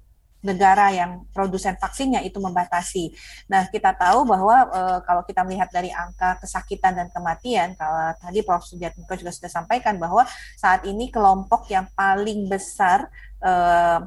negara 0.42 0.90
yang 0.90 1.26
produsen 1.30 1.78
vaksinnya 1.78 2.26
itu 2.26 2.42
membatasi. 2.42 3.14
Nah, 3.48 3.70
kita 3.70 3.94
tahu 3.94 4.26
bahwa 4.26 4.66
eh, 4.74 5.00
kalau 5.06 5.22
kita 5.22 5.46
melihat 5.46 5.70
dari 5.70 5.94
angka 5.94 6.42
kesakitan 6.42 6.98
dan 6.98 7.08
kematian, 7.14 7.78
kalau 7.78 8.14
tadi 8.18 8.42
Prof. 8.42 8.66
Sudiatmiko 8.66 9.14
juga 9.18 9.34
sudah 9.34 9.52
sampaikan 9.54 10.02
bahwa 10.02 10.26
saat 10.58 10.86
ini 10.90 11.14
kelompok 11.14 11.70
yang 11.70 11.86
paling 11.94 12.50
besar 12.50 13.10
eh, 13.42 14.02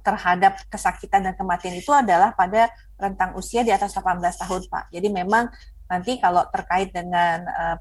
terhadap 0.00 0.56
kesakitan 0.72 1.24
dan 1.24 1.34
kematian 1.36 1.76
itu 1.76 1.92
adalah 1.92 2.32
pada 2.34 2.72
rentang 3.00 3.36
usia 3.36 3.64
di 3.64 3.72
atas 3.72 3.96
18 3.96 4.20
tahun, 4.20 4.62
Pak. 4.68 4.84
Jadi 4.92 5.08
memang 5.08 5.48
nanti 5.90 6.22
kalau 6.22 6.46
terkait 6.54 6.94
dengan 6.94 7.42
uh, 7.50 7.76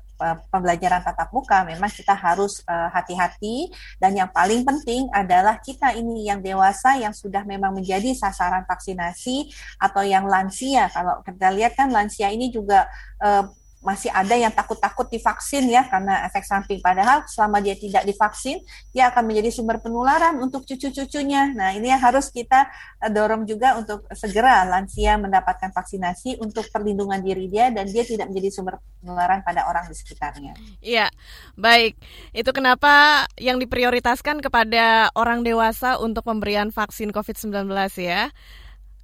pembelajaran 0.50 1.06
tatap 1.06 1.30
muka 1.30 1.62
memang 1.62 1.88
kita 1.94 2.18
harus 2.18 2.66
uh, 2.66 2.90
hati-hati 2.90 3.70
dan 4.02 4.18
yang 4.18 4.34
paling 4.34 4.66
penting 4.66 5.06
adalah 5.14 5.62
kita 5.62 5.94
ini 5.94 6.26
yang 6.26 6.42
dewasa 6.42 6.98
yang 6.98 7.14
sudah 7.14 7.46
memang 7.46 7.72
menjadi 7.72 8.18
sasaran 8.18 8.66
vaksinasi 8.66 9.54
atau 9.78 10.02
yang 10.02 10.26
lansia 10.26 10.90
kalau 10.90 11.22
kita 11.22 11.54
lihat 11.54 11.78
kan 11.78 11.94
lansia 11.94 12.34
ini 12.34 12.50
juga 12.50 12.90
uh, 13.22 13.46
masih 13.80 14.12
ada 14.12 14.36
yang 14.36 14.52
takut-takut 14.52 15.08
divaksin 15.08 15.72
ya 15.72 15.88
karena 15.88 16.28
efek 16.28 16.44
samping. 16.44 16.84
Padahal 16.84 17.24
selama 17.32 17.64
dia 17.64 17.80
tidak 17.80 18.04
divaksin, 18.04 18.60
dia 18.92 19.08
akan 19.08 19.24
menjadi 19.24 19.50
sumber 19.56 19.80
penularan 19.80 20.36
untuk 20.44 20.68
cucu-cucunya. 20.68 21.56
Nah 21.56 21.72
ini 21.72 21.88
yang 21.88 22.04
harus 22.04 22.28
kita 22.28 22.68
eh, 23.00 23.12
dorong 23.12 23.48
juga 23.48 23.80
untuk 23.80 24.04
segera 24.12 24.68
lansia 24.68 25.16
mendapatkan 25.16 25.72
vaksinasi 25.72 26.44
untuk 26.44 26.68
perlindungan 26.70 27.24
diri 27.24 27.48
dia 27.48 27.72
dan 27.72 27.88
dia 27.88 28.04
tidak 28.04 28.28
menjadi 28.28 28.50
sumber 28.52 28.84
penularan 29.00 29.40
pada 29.48 29.64
orang 29.72 29.88
di 29.88 29.96
sekitarnya. 29.96 30.54
Iya, 30.84 31.08
baik. 31.56 31.96
Itu 32.36 32.52
kenapa 32.52 33.26
yang 33.40 33.64
diprioritaskan 33.64 34.44
kepada 34.44 35.08
orang 35.16 35.48
dewasa 35.48 35.96
untuk 36.04 36.28
pemberian 36.28 36.76
vaksin 36.76 37.16
COVID-19 37.16 37.72
ya. 38.04 38.28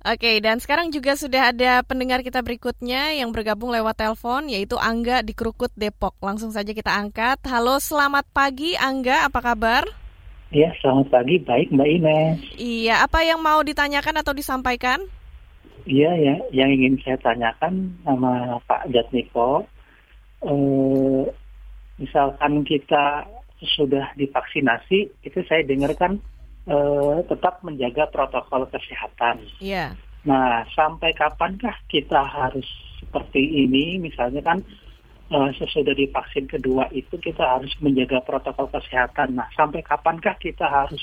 Oke, 0.06 0.38
dan 0.38 0.62
sekarang 0.62 0.94
juga 0.94 1.18
sudah 1.18 1.50
ada 1.50 1.82
pendengar 1.82 2.22
kita 2.22 2.46
berikutnya 2.46 3.18
yang 3.18 3.34
bergabung 3.34 3.74
lewat 3.74 3.98
telepon, 3.98 4.46
yaitu 4.46 4.78
Angga 4.78 5.26
di 5.26 5.34
Krukut, 5.34 5.74
Depok. 5.74 6.14
Langsung 6.22 6.54
saja 6.54 6.78
kita 6.78 6.94
angkat. 6.94 7.42
Halo, 7.50 7.82
selamat 7.82 8.30
pagi 8.30 8.78
Angga, 8.78 9.26
apa 9.26 9.42
kabar? 9.42 9.82
Iya, 10.54 10.78
selamat 10.78 11.10
pagi, 11.10 11.42
baik 11.42 11.74
Mbak 11.74 11.90
Ines. 11.90 12.38
Iya, 12.54 13.02
apa 13.02 13.26
yang 13.26 13.42
mau 13.42 13.66
ditanyakan 13.66 14.22
atau 14.22 14.38
disampaikan? 14.38 15.02
Iya, 15.90 16.14
ya, 16.22 16.36
yang 16.54 16.70
ingin 16.70 17.02
saya 17.02 17.18
tanyakan 17.26 17.98
sama 18.06 18.62
Pak 18.70 18.94
Jatmiko, 18.94 19.66
eh, 20.46 21.34
misalkan 21.98 22.62
kita 22.62 23.26
sudah 23.74 24.14
divaksinasi, 24.14 25.10
itu 25.26 25.40
saya 25.50 25.66
dengarkan 25.66 26.22
uh, 26.70 27.22
tetap 27.26 27.62
menjaga 27.62 28.10
protokol 28.10 28.70
kesehatan. 28.70 29.46
Iya. 29.62 29.96
Yeah. 29.96 30.04
Nah, 30.26 30.66
sampai 30.74 31.14
kapankah 31.14 31.78
kita 31.86 32.18
harus 32.18 32.66
seperti 32.98 33.70
ini? 33.70 34.02
Misalnya 34.02 34.42
kan 34.42 34.66
uh, 35.30 35.50
sesudah 35.54 35.94
divaksin 35.94 36.50
kedua 36.50 36.90
itu 36.90 37.14
kita 37.22 37.46
harus 37.46 37.72
menjaga 37.78 38.26
protokol 38.26 38.70
kesehatan. 38.74 39.38
Nah, 39.38 39.46
sampai 39.54 39.86
kapankah 39.86 40.34
kita 40.42 40.66
harus 40.66 41.02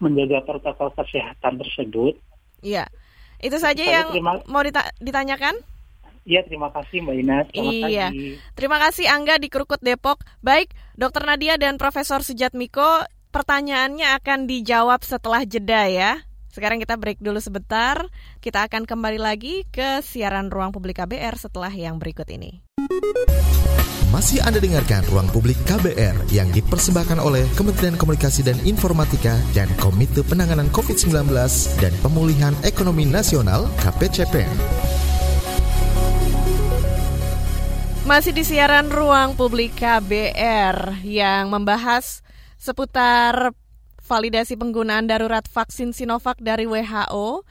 menjaga 0.00 0.40
protokol 0.48 0.90
kesehatan 0.96 1.60
tersebut? 1.60 2.16
Iya. 2.64 2.88
Itu 3.44 3.60
saja 3.60 3.84
Saya 3.84 3.94
yang 4.00 4.08
terima... 4.16 4.40
mau 4.48 4.64
dita 4.64 4.88
ditanyakan? 5.04 5.60
Iya, 6.24 6.40
terima 6.48 6.72
kasih 6.72 7.04
Mbak 7.04 7.16
Ina. 7.20 7.38
Selamat 7.52 7.72
iya. 7.84 8.08
Pagi. 8.08 8.28
Terima 8.56 8.78
kasih 8.80 9.06
Angga 9.12 9.36
di 9.36 9.48
Krukut 9.52 9.84
Depok. 9.84 10.24
Baik, 10.40 10.72
Dokter 10.96 11.28
Nadia 11.28 11.60
dan 11.60 11.76
Profesor 11.76 12.24
Sujatmiko, 12.24 13.04
pertanyaannya 13.34 14.14
akan 14.22 14.46
dijawab 14.46 15.02
setelah 15.02 15.42
jeda 15.42 15.90
ya. 15.90 16.22
Sekarang 16.54 16.78
kita 16.78 16.94
break 16.94 17.18
dulu 17.18 17.42
sebentar. 17.42 18.06
Kita 18.38 18.70
akan 18.70 18.86
kembali 18.86 19.18
lagi 19.18 19.66
ke 19.74 19.98
siaran 20.06 20.54
Ruang 20.54 20.70
Publik 20.70 21.02
KBR 21.02 21.34
setelah 21.34 21.74
yang 21.74 21.98
berikut 21.98 22.30
ini. 22.30 22.62
Masih 24.14 24.38
Anda 24.46 24.62
dengarkan 24.62 25.02
Ruang 25.10 25.26
Publik 25.34 25.58
KBR 25.66 26.30
yang 26.30 26.46
dipersembahkan 26.54 27.18
oleh 27.18 27.42
Kementerian 27.58 27.98
Komunikasi 27.98 28.46
dan 28.46 28.54
Informatika 28.62 29.34
dan 29.50 29.66
Komite 29.82 30.22
Penanganan 30.22 30.70
COVID-19 30.70 31.26
dan 31.82 31.90
Pemulihan 31.98 32.54
Ekonomi 32.62 33.02
Nasional 33.02 33.66
KPCPN. 33.82 34.54
Masih 38.06 38.30
di 38.30 38.46
siaran 38.46 38.94
Ruang 38.94 39.34
Publik 39.34 39.74
KBR 39.74 41.02
yang 41.02 41.50
membahas 41.50 42.23
seputar 42.64 43.52
validasi 44.00 44.56
penggunaan 44.56 45.04
darurat 45.04 45.44
vaksin 45.44 45.92
Sinovac 45.92 46.40
dari 46.40 46.64
WHO. 46.64 47.44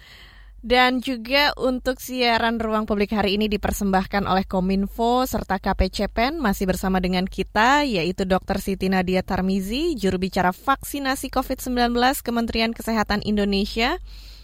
Dan 0.63 1.04
juga 1.04 1.52
untuk 1.60 1.99
siaran 1.99 2.56
ruang 2.56 2.88
publik 2.88 3.12
hari 3.12 3.36
ini 3.36 3.52
dipersembahkan 3.52 4.23
oleh 4.23 4.47
Kominfo 4.47 5.28
serta 5.28 5.60
KPCPEN 5.60 6.39
masih 6.39 6.71
bersama 6.71 7.04
dengan 7.04 7.28
kita 7.28 7.84
yaitu 7.84 8.23
Dr. 8.23 8.63
Siti 8.63 8.88
Nadia 8.88 9.28
Tarmizi, 9.28 9.91
juru 9.99 10.23
bicara 10.23 10.56
vaksinasi 10.56 11.28
COVID-19 11.36 11.99
Kementerian 12.23 12.71
Kesehatan 12.71 13.28
Indonesia 13.28 13.99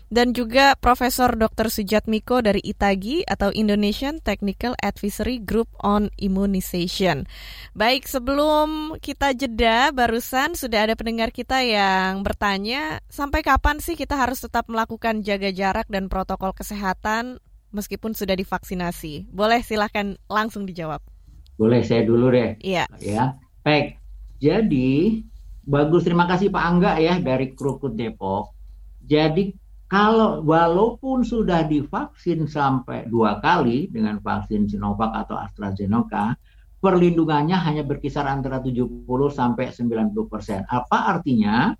dan 0.10 0.34
juga 0.34 0.74
Profesor 0.78 1.38
Dr. 1.38 1.69
Sujatmiko 1.69 2.41
dari 2.41 2.60
ITAGI 2.65 3.30
atau 3.30 3.54
Indonesian 3.54 4.17
Technical 4.17 4.74
Advisory 4.82 5.38
Group 5.38 5.69
on 5.86 6.10
Immunization. 6.17 7.30
Baik, 7.78 8.10
sebelum 8.10 8.98
kita 8.98 9.38
jeda, 9.38 9.93
barusan 9.93 10.58
sudah 10.58 10.89
ada 10.89 10.98
pendengar 10.98 11.30
kita 11.30 11.62
yang 11.62 12.26
bertanya, 12.26 13.00
sampai 13.08 13.45
kapan 13.45 13.78
sih 13.78 13.93
kita 13.93 14.17
harus 14.17 14.41
tetap 14.41 14.65
melakukan 14.65 15.22
jaga 15.22 15.54
jarak 15.54 15.86
dan 15.88 16.10
protokol 16.10 16.52
kesehatan 16.58 17.38
meskipun 17.69 18.17
sudah 18.17 18.34
divaksinasi? 18.34 19.30
Boleh 19.30 19.62
silahkan 19.62 20.17
langsung 20.26 20.65
dijawab. 20.65 21.06
Boleh, 21.54 21.86
saya 21.86 22.02
dulu 22.02 22.34
deh. 22.34 22.58
Iya. 22.65 22.89
Ya, 22.98 23.38
baik. 23.62 24.02
Jadi, 24.41 25.22
bagus. 25.67 26.08
Terima 26.08 26.26
kasih 26.26 26.50
Pak 26.50 26.63
Angga 26.65 26.98
ya 26.98 27.22
dari 27.22 27.54
Krukut 27.54 27.93
Depok. 27.93 28.56
Jadi 29.04 29.68
kalau 29.89 30.45
walaupun 30.45 31.25
sudah 31.25 31.65
divaksin 31.65 32.45
sampai 32.45 33.10
dua 33.10 33.41
kali 33.41 33.89
dengan 33.89 34.21
vaksin 34.21 34.69
Sinovac 34.69 35.10
atau 35.25 35.34
AstraZeneca, 35.34 36.38
perlindungannya 36.78 37.58
hanya 37.58 37.82
berkisar 37.82 38.30
antara 38.30 38.62
70 38.62 39.02
sampai 39.34 39.73
90 39.73 40.30
persen. 40.30 40.62
Apa 40.69 41.17
artinya? 41.17 41.73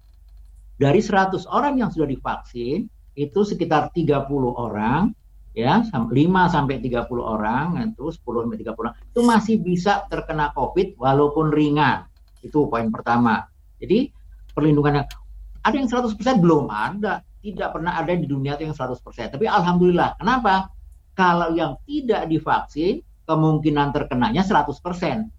Dari 0.80 1.04
100 1.06 1.46
orang 1.54 1.78
yang 1.78 1.94
sudah 1.94 2.10
divaksin, 2.10 2.90
itu 3.14 3.40
sekitar 3.46 3.94
30 3.94 4.26
orang, 4.58 5.14
ya 5.54 5.86
5 5.86 6.10
sampai 6.50 6.82
30 6.82 7.06
orang, 7.20 7.78
itu 7.94 8.10
10 8.10 8.48
sampai 8.48 8.58
30 8.58 8.74
orang, 8.90 8.96
itu 9.06 9.22
masih 9.22 9.56
bisa 9.62 10.08
terkena 10.10 10.50
COVID 10.58 10.98
walaupun 10.98 11.54
ringan. 11.54 12.10
Itu 12.42 12.66
poin 12.72 12.90
pertama. 12.90 13.46
Jadi 13.78 14.10
perlindungannya 14.56 15.04
ada 15.62 15.76
yang 15.78 15.86
100% 15.86 16.16
belum 16.42 16.72
ada 16.72 17.22
tidak 17.40 17.76
pernah 17.76 17.96
ada 17.96 18.12
di 18.16 18.28
dunia 18.28 18.60
itu 18.60 18.68
yang 18.68 18.76
100%. 18.76 19.36
Tapi 19.36 19.46
alhamdulillah. 19.48 20.20
Kenapa? 20.20 20.72
Kalau 21.16 21.52
yang 21.56 21.76
tidak 21.88 22.28
divaksin, 22.32 23.04
kemungkinan 23.30 23.94
terkenanya 23.94 24.42
100%. 24.42 25.30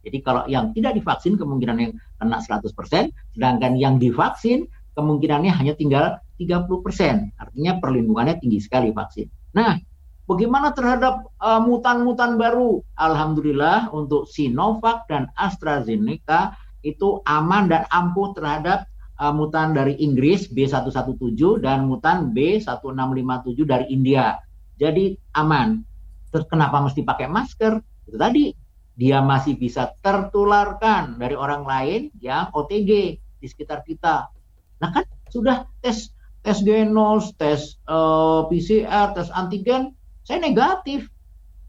Jadi 0.00 0.18
kalau 0.24 0.48
yang 0.48 0.72
tidak 0.72 0.96
divaksin 0.96 1.36
kemungkinan 1.36 1.76
yang 1.76 1.92
kena 2.16 2.38
100%, 2.40 3.12
sedangkan 3.36 3.72
yang 3.76 4.00
divaksin 4.00 4.70
kemungkinannya 4.96 5.52
hanya 5.52 5.74
tinggal 5.76 6.22
30%. 6.40 7.36
Artinya 7.36 7.72
perlindungannya 7.82 8.40
tinggi 8.40 8.62
sekali 8.62 8.94
vaksin. 8.94 9.28
Nah, 9.52 9.76
bagaimana 10.24 10.72
terhadap 10.72 11.28
uh, 11.42 11.60
mutan-mutan 11.60 12.40
baru? 12.40 12.80
Alhamdulillah 12.96 13.92
untuk 13.92 14.24
Sinovac 14.24 15.04
dan 15.10 15.28
AstraZeneca 15.36 16.56
itu 16.80 17.20
aman 17.28 17.68
dan 17.68 17.84
ampuh 17.92 18.32
terhadap 18.32 18.88
uh, 19.20 19.34
mutan 19.36 19.76
dari 19.76 20.00
Inggris 20.00 20.48
B117 20.48 21.60
dan 21.60 21.84
mutan 21.84 22.32
B1657 22.32 23.68
dari 23.68 23.86
India. 23.92 24.40
Jadi 24.80 25.12
aman. 25.36 25.84
Terus 26.32 26.48
kenapa 26.48 26.80
mesti 26.80 27.04
pakai 27.04 27.28
masker? 27.28 27.76
Itu 28.08 28.16
tadi 28.16 28.56
dia 28.96 29.20
masih 29.20 29.60
bisa 29.60 29.92
tertularkan 30.00 31.20
dari 31.20 31.36
orang 31.36 31.68
lain 31.68 32.00
yang 32.18 32.48
OTG 32.56 32.90
di 33.20 33.46
sekitar 33.46 33.84
kita. 33.84 34.32
Nah 34.80 34.88
kan 34.92 35.04
sudah 35.28 35.68
tes 35.84 36.12
tes 36.40 36.58
genos, 36.64 37.36
tes 37.36 37.76
uh, 37.84 38.48
eh, 38.48 38.56
PCR, 38.56 39.12
tes 39.12 39.28
antigen, 39.36 39.92
saya 40.24 40.40
negatif. 40.40 41.08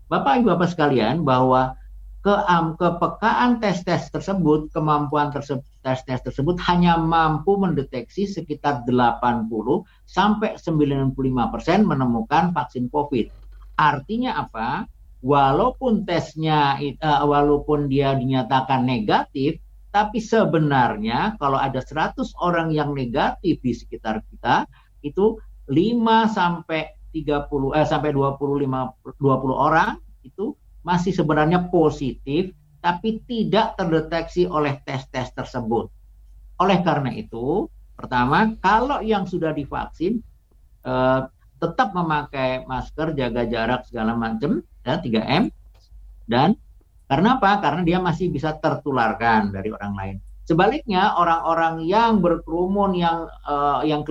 Bapak 0.07 0.43
Ibu 0.43 0.55
Bapak 0.55 0.75
sekalian 0.75 1.23
bahwa 1.23 1.75
ke 2.21 2.35
kepekaan 2.77 3.57
tes-tes 3.57 4.13
tersebut, 4.13 4.69
kemampuan 4.69 5.33
tes-tes 5.33 6.21
tersebut 6.21 6.61
hanya 6.69 7.01
mampu 7.01 7.57
mendeteksi 7.57 8.29
sekitar 8.29 8.85
80 8.85 9.49
sampai 10.05 10.53
95 10.53 11.17
persen 11.49 11.81
menemukan 11.81 12.53
vaksin 12.53 12.93
COVID. 12.93 13.33
Artinya 13.73 14.37
apa? 14.37 14.85
Walaupun 15.21 16.05
tesnya, 16.05 16.77
uh, 16.81 17.25
walaupun 17.25 17.89
dia 17.89 18.13
dinyatakan 18.13 18.85
negatif, 18.85 19.57
tapi 19.89 20.21
sebenarnya 20.21 21.37
kalau 21.41 21.57
ada 21.57 21.81
100 21.81 22.37
orang 22.41 22.69
yang 22.69 22.93
negatif 22.93 23.57
di 23.61 23.73
sekitar 23.73 24.21
kita, 24.29 24.69
itu 25.01 25.41
5 25.69 26.29
sampai 26.29 27.01
30 27.11 27.75
eh, 27.75 27.85
sampai 27.85 28.09
25 28.13 29.19
20 29.19 29.51
orang 29.51 29.99
itu 30.23 30.55
masih 30.81 31.13
sebenarnya 31.13 31.69
positif 31.69 32.53
tapi 32.81 33.21
tidak 33.29 33.77
terdeteksi 33.77 34.49
oleh 34.49 34.81
tes-tes 34.81 35.29
tersebut. 35.37 35.93
Oleh 36.57 36.81
karena 36.81 37.13
itu, 37.13 37.69
pertama, 37.93 38.57
kalau 38.57 39.05
yang 39.05 39.29
sudah 39.29 39.53
divaksin 39.53 40.17
eh, 40.81 41.21
tetap 41.61 41.93
memakai 41.93 42.65
masker, 42.65 43.13
jaga 43.13 43.45
jarak 43.45 43.85
segala 43.85 44.17
macam, 44.17 44.65
ya 44.81 44.97
3M, 44.97 45.53
dan 46.25 46.57
karena 47.05 47.37
apa? 47.37 47.61
Karena 47.61 47.81
dia 47.85 47.99
masih 48.01 48.33
bisa 48.33 48.57
tertularkan 48.57 49.53
dari 49.53 49.69
orang 49.69 49.93
lain. 49.93 50.15
Sebaliknya, 50.47 51.13
orang-orang 51.21 51.85
yang 51.85 52.17
berkerumun, 52.17 52.97
yang 52.97 53.29
uh, 53.45 53.85
yang 53.85 54.01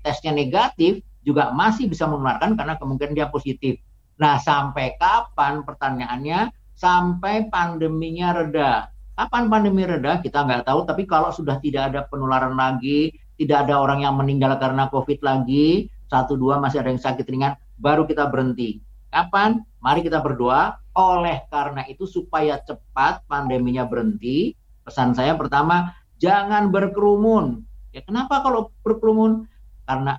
tesnya 0.00 0.32
negatif, 0.32 1.04
juga 1.26 1.50
masih 1.52 1.90
bisa 1.90 2.06
menularkan 2.06 2.54
karena 2.54 2.78
kemungkinan 2.78 3.18
dia 3.18 3.28
positif. 3.28 3.82
Nah, 4.16 4.40
sampai 4.40 4.96
kapan 4.96 5.60
pertanyaannya 5.62 6.48
sampai 6.76 7.48
pandeminya 7.52 8.36
reda. 8.36 8.88
Kapan 9.16 9.48
pandemi 9.48 9.84
reda 9.88 10.20
kita 10.20 10.44
nggak 10.44 10.68
tahu, 10.68 10.84
tapi 10.84 11.08
kalau 11.08 11.32
sudah 11.32 11.56
tidak 11.64 11.92
ada 11.92 12.04
penularan 12.08 12.52
lagi, 12.56 13.16
tidak 13.40 13.68
ada 13.68 13.80
orang 13.80 14.04
yang 14.04 14.16
meninggal 14.16 14.56
karena 14.60 14.88
COVID 14.92 15.20
lagi, 15.24 15.88
satu 16.08 16.36
dua 16.36 16.60
masih 16.60 16.84
ada 16.84 16.92
yang 16.92 17.00
sakit 17.00 17.24
ringan, 17.28 17.56
baru 17.80 18.04
kita 18.04 18.28
berhenti. 18.28 18.80
Kapan? 19.12 19.64
Mari 19.80 20.04
kita 20.04 20.20
berdoa. 20.20 20.76
Oleh 20.96 21.44
karena 21.52 21.84
itu 21.88 22.08
supaya 22.08 22.56
cepat 22.64 23.24
pandeminya 23.28 23.84
berhenti, 23.84 24.56
pesan 24.84 25.12
saya 25.12 25.36
pertama 25.36 25.92
jangan 26.16 26.72
berkerumun. 26.72 27.64
Ya 27.92 28.00
kenapa 28.00 28.40
kalau 28.40 28.72
berkerumun? 28.80 29.44
Karena 29.84 30.16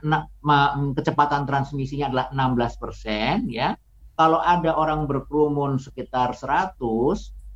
kecepatan 0.94 1.50
transmisinya 1.50 2.14
adalah 2.14 2.30
16 2.34 2.82
persen, 2.82 3.50
ya. 3.50 3.74
Kalau 4.18 4.42
ada 4.42 4.74
orang 4.74 5.06
berkerumun 5.06 5.78
sekitar 5.78 6.34
100, 6.34 6.74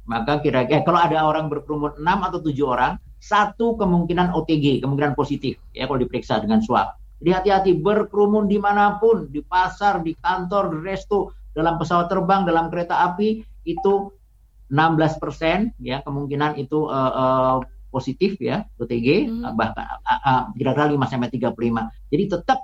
maka 0.06 0.38
kira-kira 0.46 0.86
kalau 0.86 1.02
ada 1.02 1.26
orang 1.26 1.50
berkerumun 1.50 1.98
6 1.98 2.06
atau 2.06 2.40
7 2.46 2.54
orang, 2.62 2.94
satu 3.18 3.78
kemungkinan 3.82 4.34
OTG, 4.34 4.82
kemungkinan 4.82 5.18
positif 5.18 5.58
ya 5.74 5.90
kalau 5.90 6.02
diperiksa 6.02 6.42
dengan 6.42 6.62
swab. 6.62 6.98
Jadi 7.22 7.30
hati-hati 7.34 7.72
berkerumun 7.78 8.50
di 8.50 8.58
mana 8.58 8.98
pun, 8.98 9.30
di 9.30 9.46
pasar, 9.46 10.02
di 10.02 10.18
kantor, 10.18 10.74
di 10.74 10.78
resto, 10.82 11.38
dalam 11.54 11.78
pesawat 11.78 12.10
terbang, 12.10 12.46
dalam 12.50 12.74
kereta 12.74 13.10
api 13.14 13.46
itu 13.66 14.10
16 14.72 15.22
persen 15.22 15.76
ya 15.84 16.00
kemungkinan 16.02 16.56
itu 16.56 16.88
uh, 16.88 17.12
uh, 17.12 17.56
positif 17.92 18.40
ya 18.40 18.64
OTG 18.80 19.28
hmm. 19.28 19.54
bahkan 19.60 20.00
uh, 20.00 20.12
uh, 20.24 20.42
kira-kira 20.56 20.88
5 20.96 21.12
sampai 21.12 21.30
35. 21.30 22.10
Jadi 22.10 22.24
tetap 22.32 22.60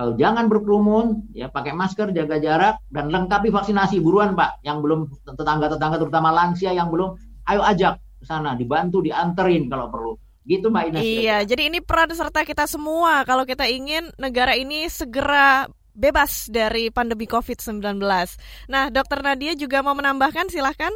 uh, 0.00 0.12
jangan 0.16 0.48
berkerumun, 0.48 1.28
ya 1.36 1.52
pakai 1.52 1.76
masker, 1.76 2.16
jaga 2.16 2.40
jarak 2.40 2.74
dan 2.88 3.12
lengkapi 3.12 3.52
vaksinasi 3.52 4.00
buruan 4.00 4.32
Pak. 4.32 4.64
Yang 4.64 4.78
belum 4.80 5.00
tetangga-tetangga 5.36 5.96
terutama 6.00 6.32
lansia 6.32 6.72
yang 6.72 6.88
belum, 6.88 7.20
ayo 7.52 7.60
ajak 7.60 8.00
ke 8.00 8.24
sana, 8.24 8.56
dibantu, 8.56 9.04
dianterin 9.04 9.68
kalau 9.68 9.92
perlu. 9.92 10.12
Gitu 10.48 10.72
Mbak 10.72 10.84
Ines. 10.90 11.02
Iya, 11.04 11.36
jadi 11.44 11.68
ini 11.68 11.78
peran 11.84 12.10
serta 12.16 12.48
kita 12.48 12.64
semua 12.64 13.22
kalau 13.28 13.44
kita 13.44 13.68
ingin 13.68 14.08
negara 14.16 14.56
ini 14.56 14.88
segera 14.88 15.68
bebas 15.92 16.48
dari 16.48 16.88
pandemi 16.88 17.28
COVID-19. 17.28 18.00
Nah, 18.72 18.88
Dokter 18.88 19.20
Nadia 19.20 19.52
juga 19.52 19.84
mau 19.84 19.92
menambahkan, 19.92 20.48
silahkan. 20.48 20.90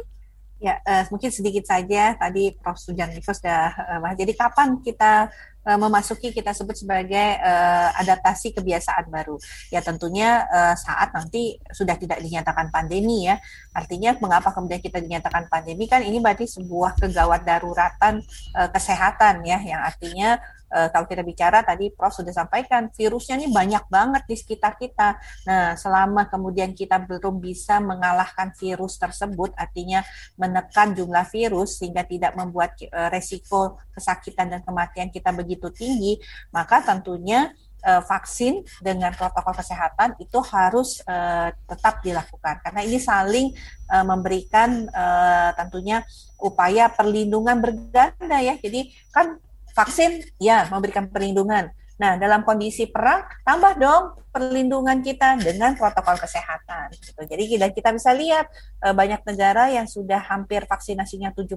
Ya, 0.57 0.79
uh, 0.87 1.03
mungkin 1.11 1.29
sedikit 1.29 1.67
saja 1.67 2.15
tadi 2.15 2.55
Prof. 2.55 2.79
Sujaniko 2.79 3.35
sudah 3.35 3.75
uh, 4.01 4.15
Jadi 4.15 4.33
kapan 4.33 4.79
kita 4.81 5.29
uh, 5.65 5.79
memasuki 5.81 6.31
kita 6.31 6.53
sebut 6.53 6.77
sebagai 6.77 7.41
uh, 7.41 7.89
adaptasi 7.99 8.53
kebiasaan 8.53 9.09
baru? 9.09 9.35
Ya 9.73 9.81
tentunya 9.81 10.45
uh, 10.47 10.75
saat 10.77 11.11
nanti 11.11 11.57
sudah 11.73 11.97
tidak 11.97 12.21
dinyatakan 12.21 12.69
pandemi 12.69 13.25
ya. 13.27 13.41
Artinya 13.73 14.15
mengapa 14.21 14.53
kemudian 14.53 14.79
kita 14.79 15.01
dinyatakan 15.01 15.49
pandemi 15.49 15.89
kan 15.89 16.05
ini 16.05 16.21
berarti 16.21 16.45
sebuah 16.47 17.01
kegawat 17.01 17.43
daruratan 17.43 18.21
uh, 18.55 18.69
kesehatan 18.71 19.43
ya 19.43 19.59
yang 19.59 19.81
artinya 19.81 20.39
uh, 20.75 20.89
kalau 20.91 21.07
kita 21.07 21.23
bicara 21.23 21.63
tadi 21.63 21.87
Prof 21.95 22.11
sudah 22.11 22.35
sampaikan 22.35 22.91
virusnya 22.91 23.39
ini 23.39 23.47
banyak 23.47 23.87
banget 23.87 24.27
di 24.27 24.35
sekitar 24.35 24.75
kita. 24.75 25.15
Nah, 25.47 25.79
selama 25.79 26.27
kemudian 26.27 26.75
kita 26.75 26.99
belum 26.99 27.39
bisa 27.39 27.79
mengalahkan 27.79 28.51
virus 28.59 28.99
tersebut, 28.99 29.55
artinya 29.55 30.03
menekan 30.35 30.91
jumlah 30.91 31.23
virus 31.31 31.79
sehingga 31.79 32.03
tidak 32.03 32.35
membuat 32.35 32.75
uh, 32.91 33.07
resiko 33.07 33.79
kesakitan 33.95 34.51
dan 34.51 34.61
kematian 34.67 35.07
kita 35.07 35.31
begitu 35.31 35.71
tinggi, 35.71 36.19
maka 36.51 36.83
tentunya 36.83 37.55
uh, 37.85 38.01
vaksin 38.03 38.65
dengan 38.81 39.13
protokol 39.13 39.53
kesehatan 39.53 40.17
itu 40.17 40.41
harus 40.41 40.99
uh, 41.05 41.53
tetap 41.69 42.01
dilakukan 42.01 42.59
karena 42.65 42.81
ini 42.81 42.97
saling 42.97 43.53
uh, 43.93 44.03
memberikan 44.03 44.89
uh, 44.89 45.53
tentunya 45.53 46.01
upaya 46.41 46.91
perlindungan 46.91 47.61
berganda 47.61 48.37
ya. 48.41 48.57
Jadi 48.59 48.91
kan 49.13 49.39
vaksin 49.75 50.23
ya 50.39 50.65
memberikan 50.71 51.11
perlindungan. 51.11 51.69
Nah, 51.95 52.19
dalam 52.19 52.43
kondisi 52.43 52.91
perang 52.91 53.23
tambah 53.47 53.79
dong 53.79 54.03
perlindungan 54.35 54.99
kita 54.99 55.39
dengan 55.39 55.79
protokol 55.79 56.19
kesehatan. 56.19 56.91
Gitu. 56.91 57.21
Jadi 57.23 57.71
kita 57.71 57.95
bisa 57.95 58.11
lihat 58.11 58.51
e, 58.83 58.91
banyak 58.91 59.23
negara 59.23 59.71
yang 59.71 59.87
sudah 59.87 60.19
hampir 60.27 60.67
vaksinasinya 60.67 61.31
70% 61.31 61.55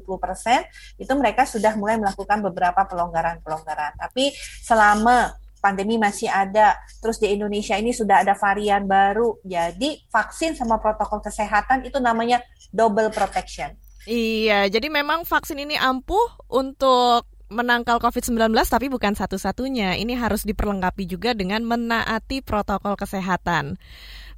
itu 1.02 1.12
mereka 1.18 1.42
sudah 1.42 1.74
mulai 1.74 1.98
melakukan 1.98 2.38
beberapa 2.38 2.86
pelonggaran-pelonggaran. 2.86 3.98
Tapi 3.98 4.30
selama 4.62 5.34
pandemi 5.58 5.98
masih 5.98 6.30
ada, 6.30 6.78
terus 7.02 7.18
di 7.18 7.34
Indonesia 7.34 7.74
ini 7.74 7.90
sudah 7.90 8.22
ada 8.22 8.38
varian 8.38 8.86
baru. 8.86 9.42
Jadi 9.42 10.06
vaksin 10.06 10.54
sama 10.54 10.78
protokol 10.78 11.18
kesehatan 11.18 11.82
itu 11.82 11.98
namanya 11.98 12.38
double 12.70 13.10
protection. 13.10 13.74
Iya, 14.06 14.70
jadi 14.70 14.86
memang 14.86 15.26
vaksin 15.26 15.66
ini 15.66 15.74
ampuh 15.74 16.46
untuk 16.46 17.26
menangkal 17.48 18.00
COVID-19 18.00 18.52
tapi 18.68 18.86
bukan 18.92 19.16
satu-satunya. 19.16 19.96
Ini 19.96 20.14
harus 20.16 20.44
diperlengkapi 20.44 21.08
juga 21.08 21.32
dengan 21.32 21.64
menaati 21.64 22.44
protokol 22.44 22.96
kesehatan. 22.96 23.80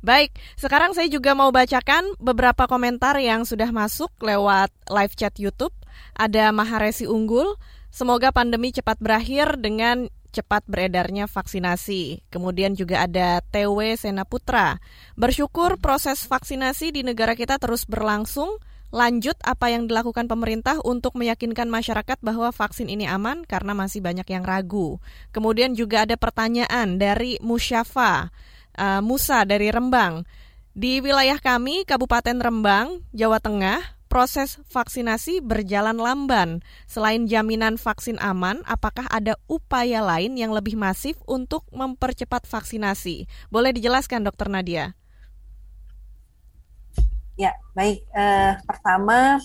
Baik, 0.00 0.32
sekarang 0.56 0.96
saya 0.96 1.12
juga 1.12 1.36
mau 1.36 1.52
bacakan 1.52 2.16
beberapa 2.16 2.64
komentar 2.64 3.20
yang 3.20 3.44
sudah 3.44 3.68
masuk 3.68 4.08
lewat 4.24 4.72
live 4.88 5.12
chat 5.12 5.36
YouTube. 5.36 5.76
Ada 6.16 6.48
Maharesi 6.56 7.04
Unggul, 7.04 7.60
semoga 7.92 8.32
pandemi 8.32 8.72
cepat 8.72 8.96
berakhir 8.96 9.60
dengan 9.60 10.08
cepat 10.32 10.64
beredarnya 10.64 11.28
vaksinasi. 11.28 12.32
Kemudian 12.32 12.72
juga 12.78 13.04
ada 13.04 13.44
TW 13.52 13.98
Senaputra. 13.98 14.80
Bersyukur 15.20 15.76
proses 15.76 16.24
vaksinasi 16.24 16.96
di 16.96 17.02
negara 17.04 17.36
kita 17.36 17.60
terus 17.60 17.84
berlangsung 17.84 18.56
lanjut 18.90 19.38
apa 19.46 19.70
yang 19.70 19.86
dilakukan 19.86 20.26
pemerintah 20.26 20.82
untuk 20.82 21.14
meyakinkan 21.14 21.70
masyarakat 21.70 22.18
bahwa 22.22 22.50
vaksin 22.50 22.90
ini 22.90 23.06
aman 23.06 23.46
karena 23.46 23.74
masih 23.74 24.02
banyak 24.02 24.26
yang 24.26 24.42
ragu. 24.42 24.98
Kemudian 25.30 25.78
juga 25.78 26.06
ada 26.06 26.18
pertanyaan 26.18 26.98
dari 26.98 27.38
Musyafa 27.42 28.34
uh, 28.76 29.00
Musa 29.02 29.46
dari 29.46 29.70
Rembang. 29.70 30.26
Di 30.70 31.02
wilayah 31.02 31.42
kami, 31.42 31.82
Kabupaten 31.82 32.38
Rembang, 32.38 33.02
Jawa 33.10 33.42
Tengah, 33.42 33.98
proses 34.10 34.58
vaksinasi 34.70 35.42
berjalan 35.42 35.98
lamban. 35.98 36.62
Selain 36.90 37.26
jaminan 37.30 37.78
vaksin 37.78 38.18
aman, 38.18 38.62
apakah 38.66 39.06
ada 39.10 39.38
upaya 39.46 40.02
lain 40.02 40.34
yang 40.34 40.50
lebih 40.50 40.74
masif 40.74 41.18
untuk 41.30 41.66
mempercepat 41.70 42.46
vaksinasi? 42.46 43.30
Boleh 43.54 43.70
dijelaskan, 43.70 44.26
Dokter 44.26 44.50
Nadia? 44.50 44.99
Ya, 47.40 47.56
baik. 47.72 48.04
Uh, 48.12 48.52
pertama, 48.68 49.40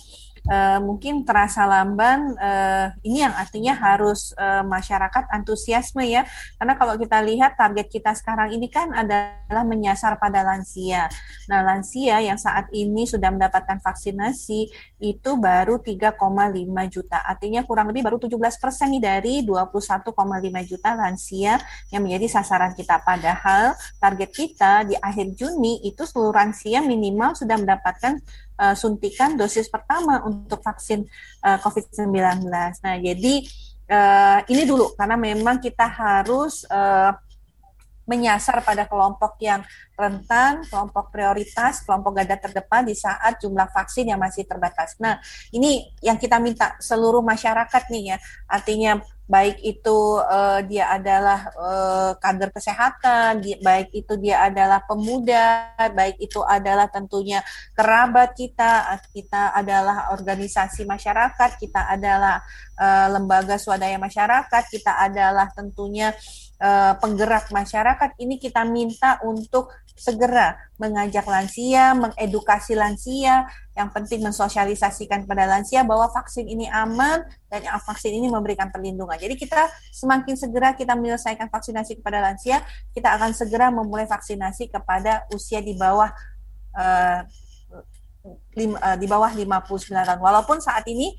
uh, 0.49 0.79
mungkin 0.81 1.25
terasa 1.25 1.65
lamban 1.65 2.33
uh, 2.37 2.93
ini 3.01 3.25
yang 3.25 3.33
artinya 3.33 3.73
harus 3.73 4.33
uh, 4.37 4.61
masyarakat 4.65 5.29
antusiasme 5.33 6.05
ya. 6.05 6.25
Karena 6.57 6.73
kalau 6.77 6.95
kita 6.97 7.21
lihat 7.21 7.57
target 7.57 7.87
kita 7.89 8.13
sekarang 8.17 8.53
ini 8.53 8.69
kan 8.69 8.93
adalah 8.93 9.63
menyasar 9.65 10.17
pada 10.21 10.45
lansia. 10.45 11.09
Nah 11.49 11.61
lansia 11.65 12.21
yang 12.21 12.37
saat 12.37 12.69
ini 12.73 13.05
sudah 13.09 13.29
mendapatkan 13.33 13.81
vaksinasi 13.81 14.69
itu 15.01 15.31
baru 15.37 15.81
3,5 15.81 16.15
juta. 16.89 17.21
Artinya 17.25 17.61
kurang 17.65 17.89
lebih 17.91 18.05
baru 18.05 18.17
17 18.17 18.61
persen 18.61 18.89
dari 19.01 19.43
21,5 19.43 20.13
juta 20.65 20.89
lansia 20.95 21.59
yang 21.91 22.01
menjadi 22.05 22.39
sasaran 22.39 22.73
kita. 22.73 23.01
Padahal 23.01 23.75
target 23.99 24.29
kita 24.31 24.87
di 24.87 24.95
akhir 24.97 25.35
Juni 25.35 25.83
itu 25.83 26.05
seluruh 26.07 26.31
lansia 26.31 26.79
minimal 26.85 27.35
sudah 27.35 27.57
mendapatkan 27.59 28.21
uh, 28.59 28.75
suntikan 28.75 29.35
dosis 29.35 29.67
pertama 29.67 30.23
untuk 30.23 30.59
vaksin 30.63 31.03
uh, 31.43 31.57
COVID-19. 31.59 32.45
Nah, 32.49 32.95
jadi 32.99 33.33
uh, 33.91 34.39
ini 34.49 34.63
dulu 34.63 34.93
karena 34.95 35.15
memang 35.19 35.61
kita 35.61 35.85
harus 35.87 36.65
uh, 36.69 37.13
menyasar 38.05 38.61
pada 38.61 38.85
kelompok 38.85 39.41
yang 39.41 39.65
rentan, 39.97 40.61
kelompok 40.69 41.09
prioritas, 41.09 41.81
kelompok 41.81 42.21
garda 42.21 42.37
terdepan 42.37 42.85
di 42.85 42.93
saat 42.93 43.41
jumlah 43.41 43.65
vaksin 43.73 44.13
yang 44.13 44.21
masih 44.21 44.45
terbatas. 44.45 44.93
Nah, 45.01 45.17
ini 45.49 45.89
yang 46.05 46.21
kita 46.21 46.37
minta 46.37 46.77
seluruh 46.77 47.25
masyarakat 47.25 47.83
nih 47.89 48.13
ya. 48.13 48.17
Artinya 48.45 49.01
baik 49.25 49.57
itu 49.65 50.21
uh, 50.21 50.61
dia 50.61 50.93
adalah 50.93 51.49
uh, 51.57 52.11
kader 52.21 52.53
kesehatan, 52.53 53.41
baik 53.65 53.89
itu 53.89 54.13
dia 54.21 54.45
adalah 54.45 54.85
pemuda, 54.85 55.73
baik 55.97 56.21
itu 56.21 56.45
adalah 56.45 56.85
tentunya 56.85 57.41
kerabat 57.73 58.37
kita, 58.37 59.01
kita 59.09 59.49
adalah 59.57 60.13
organisasi 60.13 60.85
masyarakat, 60.85 61.57
kita 61.57 61.89
adalah 61.89 62.37
uh, 62.77 63.07
lembaga 63.17 63.57
swadaya 63.57 63.97
masyarakat, 63.97 64.63
kita 64.69 64.93
adalah 64.93 65.49
tentunya 65.57 66.13
uh, 66.13 66.44
penggerak 67.01 67.51
masyarakat. 67.51 68.15
Ini 68.15 68.39
kita 68.39 68.63
minta 68.63 69.19
untuk 69.27 69.71
segera 69.95 70.59
mengajak 70.75 71.23
lansia, 71.23 71.95
mengedukasi 71.95 72.75
lansia, 72.75 73.47
yang 73.79 73.87
penting 73.95 74.19
mensosialisasikan 74.19 75.23
pada 75.23 75.47
lansia 75.47 75.87
bahwa 75.87 76.11
vaksin 76.11 76.47
ini 76.47 76.67
aman 76.67 77.23
dan 77.47 77.63
vaksin 77.79 78.11
ini 78.11 78.27
memberikan 78.27 78.71
perlindungan. 78.71 79.15
Jadi 79.15 79.39
kita 79.39 79.71
semakin 79.95 80.35
segera 80.35 80.75
kita 80.75 80.99
menyelesaikan 80.99 81.47
vaksinasi 81.47 82.03
kepada 82.03 82.19
lansia, 82.19 82.59
kita 82.91 83.15
akan 83.15 83.31
segera 83.31 83.71
memulai 83.71 84.03
vaksinasi 84.03 84.67
kepada 84.67 85.23
usia 85.31 85.63
di 85.63 85.79
bawah 85.79 86.11
uh, 86.75 87.23
lim, 88.55 88.75
uh, 88.75 88.97
di 88.99 89.07
bawah 89.07 89.31
59 89.31 89.95
tahun. 89.95 90.19
Walaupun 90.19 90.59
saat 90.59 90.83
ini 90.91 91.15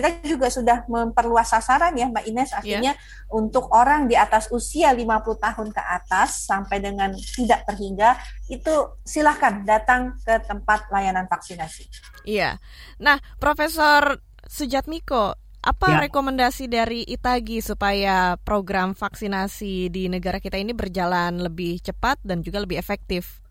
kita 0.00 0.24
juga 0.24 0.48
sudah 0.48 0.88
memperluas 0.88 1.52
sasaran 1.52 1.92
ya 1.92 2.08
Mbak 2.08 2.24
Ines 2.24 2.50
artinya 2.56 2.96
yeah. 2.96 3.28
untuk 3.28 3.68
orang 3.76 4.08
di 4.08 4.16
atas 4.16 4.48
usia 4.48 4.96
50 4.96 5.04
tahun 5.36 5.68
ke 5.76 5.82
atas 5.84 6.48
sampai 6.48 6.80
dengan 6.80 7.12
tidak 7.36 7.68
terhingga 7.68 8.16
itu 8.48 8.72
silahkan 9.04 9.60
datang 9.68 10.16
ke 10.24 10.40
tempat 10.48 10.88
layanan 10.88 11.28
vaksinasi. 11.28 11.84
Iya. 12.24 12.56
Nah, 12.96 13.20
Profesor 13.36 14.24
Sujatmiko, 14.48 15.36
apa 15.60 15.86
ya. 15.92 16.08
rekomendasi 16.08 16.72
dari 16.72 17.04
Itagi 17.04 17.60
supaya 17.60 18.40
program 18.40 18.96
vaksinasi 18.96 19.92
di 19.92 20.08
negara 20.08 20.40
kita 20.40 20.56
ini 20.56 20.72
berjalan 20.72 21.36
lebih 21.36 21.84
cepat 21.84 22.16
dan 22.24 22.40
juga 22.40 22.64
lebih 22.64 22.80
efektif? 22.80 23.44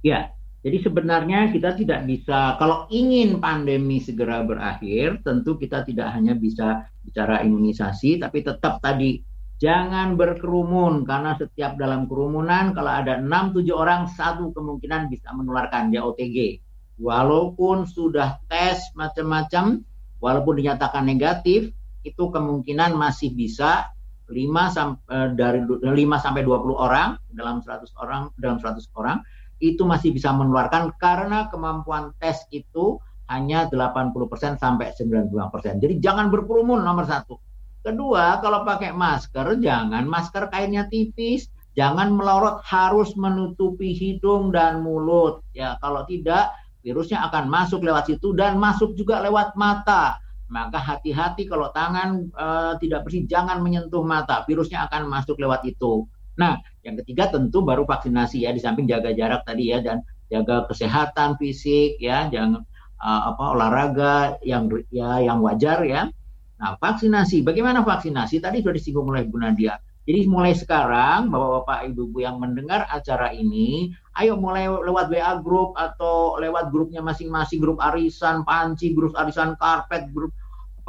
Ya, 0.00 0.32
jadi 0.60 0.76
sebenarnya 0.84 1.48
kita 1.56 1.72
tidak 1.72 2.04
bisa, 2.04 2.60
kalau 2.60 2.84
ingin 2.92 3.40
pandemi 3.40 3.96
segera 3.96 4.44
berakhir, 4.44 5.24
tentu 5.24 5.56
kita 5.56 5.88
tidak 5.88 6.12
hanya 6.12 6.36
bisa 6.36 6.84
bicara 7.00 7.40
imunisasi, 7.40 8.20
tapi 8.20 8.44
tetap 8.44 8.76
tadi 8.84 9.24
jangan 9.56 10.20
berkerumun 10.20 11.08
karena 11.08 11.32
setiap 11.40 11.80
dalam 11.80 12.04
kerumunan 12.04 12.76
kalau 12.76 12.92
ada 12.92 13.16
6-7 13.16 13.72
orang 13.72 14.08
satu 14.12 14.52
kemungkinan 14.52 15.08
bisa 15.08 15.32
menularkan 15.32 15.88
dia 15.88 16.04
OTG. 16.04 16.60
Walaupun 17.00 17.88
sudah 17.88 18.36
tes 18.44 18.84
macam-macam, 18.92 19.80
walaupun 20.20 20.60
dinyatakan 20.60 21.08
negatif, 21.08 21.72
itu 22.04 22.24
kemungkinan 22.28 22.92
masih 23.00 23.32
bisa 23.32 23.88
5 24.28 24.76
sampai 24.76 25.00
eh, 25.08 25.28
dari 25.32 25.60
5 25.64 26.20
sampai 26.20 26.44
20 26.44 26.76
orang 26.76 27.16
dalam 27.32 27.64
100 27.64 27.88
orang 27.96 28.28
dalam 28.36 28.60
100 28.60 28.76
orang 29.00 29.24
itu 29.60 29.84
masih 29.84 30.16
bisa 30.16 30.32
menularkan 30.32 30.96
karena 30.96 31.52
kemampuan 31.52 32.16
tes 32.16 32.48
itu 32.50 32.96
hanya 33.30 33.70
80% 33.70 34.58
sampai 34.58 34.90
92%. 34.96 35.78
Jadi 35.78 35.94
jangan 36.02 36.32
berkerumun 36.32 36.82
nomor 36.82 37.06
satu. 37.06 37.38
Kedua, 37.80 38.42
kalau 38.44 38.66
pakai 38.66 38.92
masker, 38.92 39.56
jangan 39.62 40.04
masker 40.04 40.50
kainnya 40.52 40.90
tipis, 40.90 41.48
jangan 41.72 42.12
melorot, 42.12 42.60
harus 42.66 43.14
menutupi 43.16 43.96
hidung 43.96 44.52
dan 44.52 44.84
mulut. 44.84 45.40
Ya, 45.56 45.80
kalau 45.80 46.04
tidak, 46.04 46.52
virusnya 46.84 47.24
akan 47.30 47.48
masuk 47.48 47.84
lewat 47.84 48.10
situ 48.10 48.36
dan 48.36 48.60
masuk 48.60 48.92
juga 48.98 49.22
lewat 49.24 49.56
mata. 49.56 50.20
Maka 50.50 50.82
hati-hati 50.82 51.46
kalau 51.46 51.70
tangan 51.70 52.26
e, 52.26 52.46
tidak 52.82 53.06
bersih, 53.06 53.22
jangan 53.30 53.62
menyentuh 53.62 54.02
mata. 54.02 54.42
Virusnya 54.44 54.90
akan 54.90 55.06
masuk 55.06 55.38
lewat 55.38 55.62
itu. 55.62 56.04
Nah, 56.40 56.56
yang 56.80 56.96
ketiga 57.04 57.28
tentu 57.28 57.60
baru 57.60 57.84
vaksinasi 57.84 58.48
ya 58.48 58.56
di 58.56 58.60
samping 58.64 58.88
jaga 58.88 59.12
jarak 59.12 59.44
tadi 59.44 59.68
ya 59.68 59.84
dan 59.84 60.00
jaga 60.32 60.64
kesehatan 60.72 61.36
fisik 61.36 62.00
ya, 62.00 62.32
jangan 62.32 62.64
uh, 62.96 63.22
apa 63.36 63.44
olahraga 63.52 64.16
yang 64.40 64.72
ya 64.88 65.20
yang 65.20 65.44
wajar 65.44 65.84
ya. 65.84 66.08
Nah, 66.60 66.80
vaksinasi. 66.80 67.44
Bagaimana 67.44 67.84
vaksinasi? 67.84 68.40
Tadi 68.40 68.64
sudah 68.64 68.74
disinggung 68.76 69.12
oleh 69.12 69.28
Bu 69.28 69.36
Nadia. 69.36 69.76
Jadi 70.08 70.26
mulai 70.26 70.56
sekarang 70.56 71.28
Bapak-bapak 71.28 71.92
Ibu-ibu 71.92 72.18
yang 72.24 72.40
mendengar 72.40 72.88
acara 72.88 73.36
ini, 73.36 73.92
ayo 74.16 74.34
mulai 74.40 74.64
lewat 74.66 75.12
WA 75.12 75.38
grup 75.44 75.76
atau 75.76 76.40
lewat 76.40 76.72
grupnya 76.72 77.04
masing-masing, 77.04 77.60
grup 77.60 77.78
arisan 77.78 78.42
panci, 78.48 78.96
grup 78.96 79.12
arisan 79.14 79.54
karpet, 79.60 80.08
grup 80.10 80.32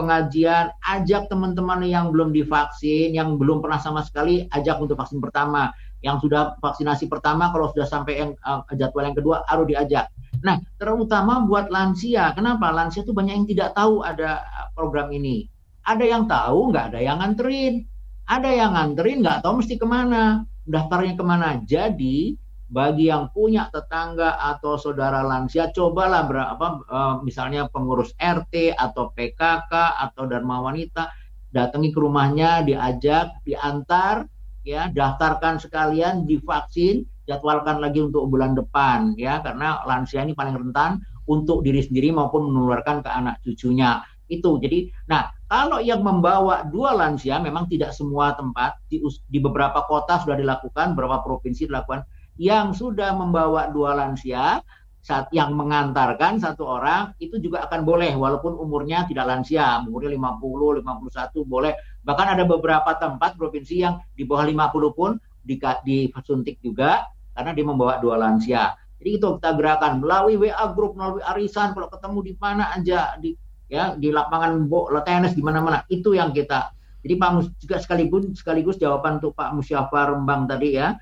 pengajian, 0.02 0.74
ajak 0.82 1.30
teman-teman 1.30 1.86
yang 1.86 2.10
belum 2.10 2.34
divaksin, 2.34 3.14
yang 3.14 3.38
belum 3.38 3.62
pernah 3.62 3.78
sama 3.78 4.02
sekali, 4.02 4.49
ajak 4.49 4.82
untuk 4.82 4.97
vaksin 4.97 5.22
pertama. 5.22 5.70
Yang 6.02 6.26
sudah 6.26 6.58
vaksinasi 6.58 7.06
pertama, 7.06 7.54
kalau 7.54 7.70
sudah 7.70 7.86
sampai 7.86 8.26
yang 8.26 8.32
uh, 8.41 8.66
jadwal 8.74 9.06
yang 9.06 9.14
kedua, 9.14 9.45
harus 9.45 9.70
diajak. 9.70 10.10
Nah, 10.41 10.58
terutama 10.82 11.45
buat 11.45 11.70
lansia. 11.70 12.34
Kenapa? 12.34 12.74
Lansia 12.74 13.06
itu 13.06 13.14
banyak 13.14 13.45
yang 13.45 13.47
tidak 13.47 13.78
tahu 13.78 14.02
ada 14.02 14.41
eh, 14.41 14.68
program 14.74 15.14
ini. 15.14 15.45
Ada 15.86 16.02
yang 16.02 16.26
tahu, 16.26 16.74
nggak 16.74 16.86
ada 16.93 16.99
yang 17.06 17.22
nganterin. 17.22 17.86
Ada 18.26 18.49
yang 18.49 18.72
nganterin, 18.74 19.22
nggak 19.22 19.45
tahu 19.45 19.62
mesti 19.62 19.78
ke 19.78 19.86
mana. 19.86 20.41
Daftarnya 20.66 21.14
ke 21.14 21.24
mana. 21.26 21.62
Jadi, 21.62 22.34
bagi 22.72 23.11
yang 23.11 23.28
punya 23.36 23.67
tetangga 23.67 24.39
atau 24.39 24.80
saudara 24.80 25.19
lansia 25.28 25.76
cobalah 25.76 26.24
berapa 26.24 26.65
uh, 26.88 27.15
misalnya 27.19 27.67
pengurus 27.67 28.15
RT 28.15 28.80
atau 28.80 29.11
PKK 29.11 29.72
atau 29.99 30.24
Dharma 30.24 30.63
Wanita 30.63 31.11
datangi 31.51 31.91
ke 31.91 31.99
rumahnya 31.99 32.63
diajak 32.63 33.43
diantar 33.43 34.24
ya 34.63 34.88
daftarkan 34.88 35.59
sekalian 35.59 36.24
divaksin 36.24 37.03
jadwalkan 37.28 37.84
lagi 37.84 37.99
untuk 37.99 38.32
bulan 38.32 38.55
depan 38.55 39.19
ya 39.19 39.43
karena 39.43 39.84
lansia 39.84 40.24
ini 40.24 40.32
paling 40.32 40.55
rentan 40.55 41.03
untuk 41.28 41.67
diri 41.67 41.84
sendiri 41.84 42.15
maupun 42.15 42.47
menularkan 42.49 43.03
ke 43.03 43.09
anak 43.11 43.43
cucunya. 43.43 43.99
Itu 44.32 44.63
jadi 44.63 44.88
nah 45.11 45.28
kalau 45.51 45.84
yang 45.84 46.07
membawa 46.07 46.63
dua 46.63 46.95
lansia 46.95 47.36
memang 47.43 47.67
tidak 47.67 47.91
semua 47.91 48.32
tempat 48.32 48.80
di, 48.88 49.03
di 49.28 49.43
beberapa 49.43 49.84
kota 49.84 50.24
sudah 50.24 50.39
dilakukan 50.39 50.95
beberapa 50.95 51.19
provinsi 51.19 51.67
dilakukan 51.67 52.07
yang 52.39 52.71
sudah 52.75 53.15
membawa 53.15 53.71
dua 53.71 53.95
lansia 53.97 54.61
saat 55.01 55.34
yang 55.34 55.57
mengantarkan 55.57 56.38
satu 56.38 56.61
orang 56.77 57.17
itu 57.17 57.41
juga 57.41 57.65
akan 57.65 57.82
boleh 57.82 58.13
walaupun 58.13 58.53
umurnya 58.53 59.09
tidak 59.09 59.25
lansia, 59.25 59.82
umurnya 59.82 60.13
50, 60.13 60.86
51 60.86 61.41
boleh. 61.41 61.73
Bahkan 62.05 62.27
ada 62.38 62.45
beberapa 62.45 62.93
tempat 62.93 63.34
provinsi 63.34 63.82
yang 63.82 63.97
di 64.13 64.29
bawah 64.29 64.45
50 64.45 64.93
pun 64.93 65.17
di, 65.41 65.57
disuntik 65.57 66.61
juga 66.61 67.09
karena 67.34 67.51
dia 67.57 67.65
membawa 67.65 67.97
dua 67.97 68.21
lansia. 68.21 68.77
Jadi 69.01 69.17
itu 69.17 69.27
kita 69.41 69.57
gerakan 69.57 70.05
melalui 70.05 70.38
WA 70.38 70.65
grup, 70.77 70.93
melalui 70.93 71.25
arisan, 71.25 71.73
kalau 71.73 71.89
ketemu 71.89 72.19
di 72.21 72.34
mana 72.38 72.69
aja 72.69 73.17
di 73.17 73.34
ya 73.65 73.97
di 73.97 74.13
lapangan 74.13 74.69
bo, 74.69 74.86
tenis 75.01 75.34
di 75.34 75.41
mana-mana 75.41 75.82
itu 75.89 76.13
yang 76.13 76.29
kita. 76.29 76.69
Jadi 77.01 77.17
Pak 77.17 77.29
Mus 77.34 77.47
juga 77.57 77.82
sekaligus 77.82 78.29
sekaligus 78.38 78.77
jawaban 78.77 79.17
untuk 79.17 79.34
Pak 79.34 79.57
Musyafar 79.57 80.13
Rembang 80.13 80.45
tadi 80.45 80.77
ya 80.77 80.93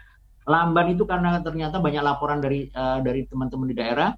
lamban 0.49 0.97
itu 0.97 1.05
karena 1.05 1.37
ternyata 1.45 1.77
banyak 1.77 2.01
laporan 2.01 2.41
dari 2.41 2.65
uh, 2.73 2.97
dari 3.05 3.29
teman-teman 3.29 3.69
di 3.69 3.75
daerah 3.77 4.09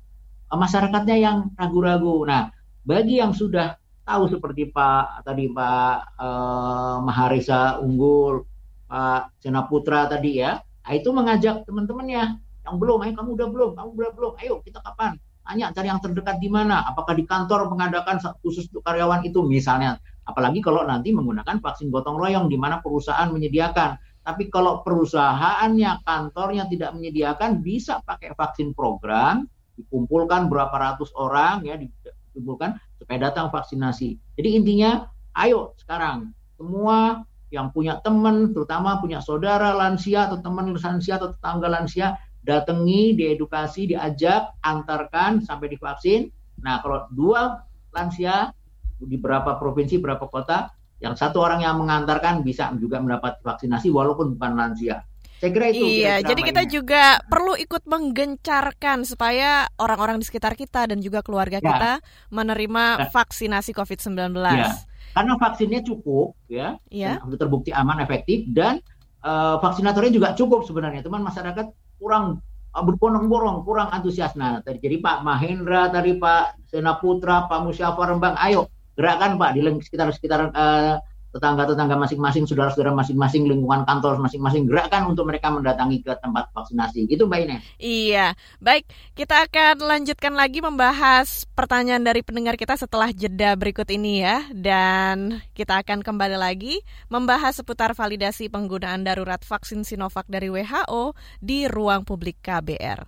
uh, 0.48 0.56
masyarakatnya 0.56 1.18
yang 1.20 1.38
ragu-ragu. 1.60 2.24
Nah, 2.24 2.48
bagi 2.88 3.20
yang 3.20 3.36
sudah 3.36 3.76
tahu 4.08 4.32
seperti 4.32 4.72
Pak 4.72 5.28
tadi 5.28 5.52
Pak 5.52 6.16
uh, 6.16 7.04
Maharisa 7.04 7.84
Unggul, 7.84 8.48
Pak 8.88 9.44
Sena 9.44 9.68
Putra 9.68 10.08
tadi 10.08 10.40
ya, 10.40 10.56
nah, 10.56 10.92
itu 10.96 11.12
mengajak 11.12 11.68
teman-temannya 11.68 12.40
yang 12.64 12.76
belum, 12.80 13.04
ayo 13.04 13.14
kamu 13.18 13.30
udah 13.36 13.48
belum, 13.52 13.72
kamu 13.76 13.90
udah 14.00 14.12
belum, 14.16 14.34
ayo 14.40 14.64
kita 14.64 14.80
kapan? 14.80 15.20
Tanya 15.42 15.74
cari 15.74 15.90
yang 15.90 16.00
terdekat 16.00 16.38
di 16.38 16.48
mana? 16.48 16.86
Apakah 16.86 17.18
di 17.18 17.26
kantor 17.26 17.68
mengadakan 17.68 18.22
khusus 18.40 18.70
untuk 18.72 18.86
karyawan 18.86 19.26
itu 19.26 19.42
misalnya? 19.44 19.98
Apalagi 20.24 20.62
kalau 20.62 20.86
nanti 20.86 21.10
menggunakan 21.12 21.60
vaksin 21.60 21.90
gotong 21.90 22.16
royong 22.16 22.46
di 22.48 22.56
mana 22.56 22.80
perusahaan 22.80 23.28
menyediakan 23.34 23.98
tapi 24.22 24.54
kalau 24.54 24.86
perusahaannya, 24.86 26.06
kantornya 26.06 26.70
tidak 26.70 26.94
menyediakan, 26.94 27.66
bisa 27.66 28.06
pakai 28.06 28.38
vaksin 28.38 28.78
program, 28.78 29.50
dikumpulkan 29.82 30.46
berapa 30.46 30.74
ratus 30.74 31.10
orang 31.18 31.66
ya, 31.66 31.74
dikumpulkan 31.78 32.78
supaya 33.02 33.18
datang 33.18 33.50
vaksinasi. 33.50 34.22
Jadi 34.38 34.50
intinya, 34.54 35.10
ayo 35.34 35.74
sekarang 35.82 36.38
semua 36.54 37.26
yang 37.50 37.74
punya 37.74 37.98
teman, 38.00 38.54
terutama 38.54 39.02
punya 39.02 39.20
saudara 39.20 39.74
lansia 39.74 40.30
atau 40.30 40.40
teman 40.40 40.72
lansia 40.72 41.18
atau 41.18 41.34
tetangga 41.34 41.68
lansia, 41.68 42.16
datangi, 42.46 43.18
diedukasi, 43.18 43.90
diajak, 43.90 44.54
antarkan 44.62 45.42
sampai 45.42 45.74
divaksin. 45.74 46.30
Nah, 46.62 46.78
kalau 46.86 47.10
dua 47.10 47.66
lansia 47.90 48.54
di 49.02 49.18
beberapa 49.18 49.58
provinsi, 49.58 49.98
beberapa 49.98 50.30
kota, 50.30 50.70
yang 51.02 51.18
satu 51.18 51.42
orang 51.42 51.66
yang 51.66 51.82
mengantarkan 51.82 52.46
bisa 52.46 52.70
juga 52.78 53.02
mendapat 53.02 53.42
vaksinasi 53.42 53.90
walaupun 53.90 54.38
bukan 54.38 54.54
lansia. 54.54 55.02
Saya 55.42 55.50
kira 55.50 55.74
itu. 55.74 55.82
Iya, 55.82 56.22
kira 56.22 56.28
jadi 56.30 56.42
kita 56.46 56.64
juga 56.70 57.04
perlu 57.26 57.58
ikut 57.58 57.90
menggencarkan 57.90 59.02
supaya 59.10 59.66
orang-orang 59.82 60.22
di 60.22 60.26
sekitar 60.30 60.54
kita 60.54 60.86
dan 60.86 61.02
juga 61.02 61.26
keluarga 61.26 61.58
ya. 61.58 61.66
kita 61.66 61.92
menerima 62.30 62.84
ya. 63.02 63.06
vaksinasi 63.10 63.74
COVID-19. 63.74 64.38
Ya. 64.38 64.78
Karena 65.12 65.34
vaksinnya 65.42 65.82
cukup, 65.82 66.38
ya, 66.46 66.78
ya. 66.88 67.18
terbukti 67.36 67.74
aman, 67.74 68.00
efektif, 68.06 68.48
dan 68.54 68.80
uh, 69.26 69.58
vaksinatornya 69.60 70.14
juga 70.14 70.30
cukup 70.38 70.64
sebenarnya. 70.64 71.02
Teman 71.02 71.26
masyarakat 71.26 71.74
kurang 71.98 72.46
uh, 72.78 72.84
berbondong-bondong, 72.86 73.66
kurang 73.66 73.90
antusias. 73.90 74.38
Nah, 74.38 74.62
tadi 74.62 74.78
jadi 74.78 75.02
Pak 75.02 75.26
Mahendra, 75.26 75.90
tadi 75.90 76.16
Pak 76.22 76.70
Sena 76.70 77.02
Putra, 77.02 77.50
Pak 77.50 77.60
Musyafar 77.66 78.14
Rembang, 78.14 78.38
ayo 78.40 78.70
gerakan 78.96 79.40
Pak 79.40 79.52
di 79.56 79.62
sekitar 79.82 80.08
sekitar 80.12 80.52
uh, 80.52 80.96
tetangga-tetangga 81.32 81.96
masing-masing, 81.96 82.44
saudara-saudara 82.44 82.92
masing-masing, 82.92 83.48
lingkungan 83.48 83.88
kantor 83.88 84.20
masing-masing 84.20 84.68
gerakkan 84.68 85.08
untuk 85.08 85.28
mereka 85.28 85.48
mendatangi 85.48 86.04
ke 86.04 86.12
tempat 86.20 86.52
vaksinasi. 86.52 87.08
Itu 87.08 87.26
Mbak 87.28 87.40
Ines. 87.48 87.64
Iya, 87.80 88.36
baik. 88.60 88.88
Kita 89.16 89.48
akan 89.48 89.80
lanjutkan 89.80 90.36
lagi 90.36 90.60
membahas 90.60 91.48
pertanyaan 91.56 92.04
dari 92.04 92.20
pendengar 92.22 92.60
kita 92.60 92.76
setelah 92.76 93.10
jeda 93.16 93.56
berikut 93.56 93.88
ini 93.88 94.28
ya. 94.28 94.44
Dan 94.52 95.40
kita 95.56 95.80
akan 95.80 96.04
kembali 96.04 96.36
lagi 96.36 96.84
membahas 97.08 97.64
seputar 97.64 97.96
validasi 97.96 98.52
penggunaan 98.52 99.08
darurat 99.08 99.40
vaksin 99.40 99.88
Sinovac 99.88 100.28
dari 100.28 100.52
WHO 100.52 101.16
di 101.40 101.66
ruang 101.72 102.04
publik 102.04 102.44
KBR. 102.44 103.08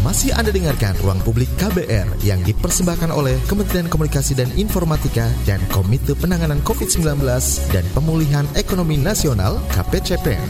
Masih 0.00 0.32
Anda 0.32 0.48
dengarkan 0.48 0.96
Ruang 1.04 1.20
Publik 1.20 1.52
KBR 1.60 2.24
yang 2.24 2.40
dipersembahkan 2.40 3.12
oleh 3.12 3.36
Kementerian 3.44 3.84
Komunikasi 3.84 4.32
dan 4.32 4.48
Informatika 4.56 5.28
dan 5.44 5.60
Komite 5.68 6.16
Penanganan 6.16 6.64
COVID-19 6.70 7.26
dan 7.74 7.82
Pemulihan 7.98 8.46
Ekonomi 8.54 8.94
Nasional 8.94 9.58
KPCPN. 9.74 10.46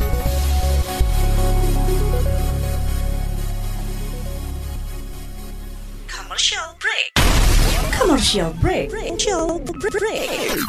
Commercial 6.05 6.77
break. 6.77 7.09
Commercial 7.97 8.51
break. 8.61 8.87
Commercial 8.93 9.65
break. 9.65 10.61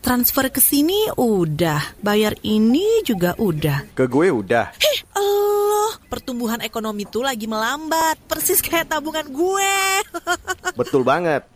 Transfer 0.00 0.48
ke 0.48 0.64
sini 0.64 1.12
udah, 1.12 2.00
bayar 2.00 2.40
ini 2.40 3.04
juga 3.04 3.36
udah. 3.36 3.84
Ke 3.92 4.08
gue 4.08 4.32
udah. 4.32 4.72
Heh, 4.80 4.98
Allah, 5.12 6.00
pertumbuhan 6.08 6.64
ekonomi 6.64 7.04
tuh 7.04 7.20
lagi 7.20 7.44
melambat, 7.44 8.16
persis 8.24 8.64
kayak 8.64 8.88
tabungan 8.88 9.28
gue. 9.28 9.76
Betul 10.80 11.04
banget. 11.04 11.55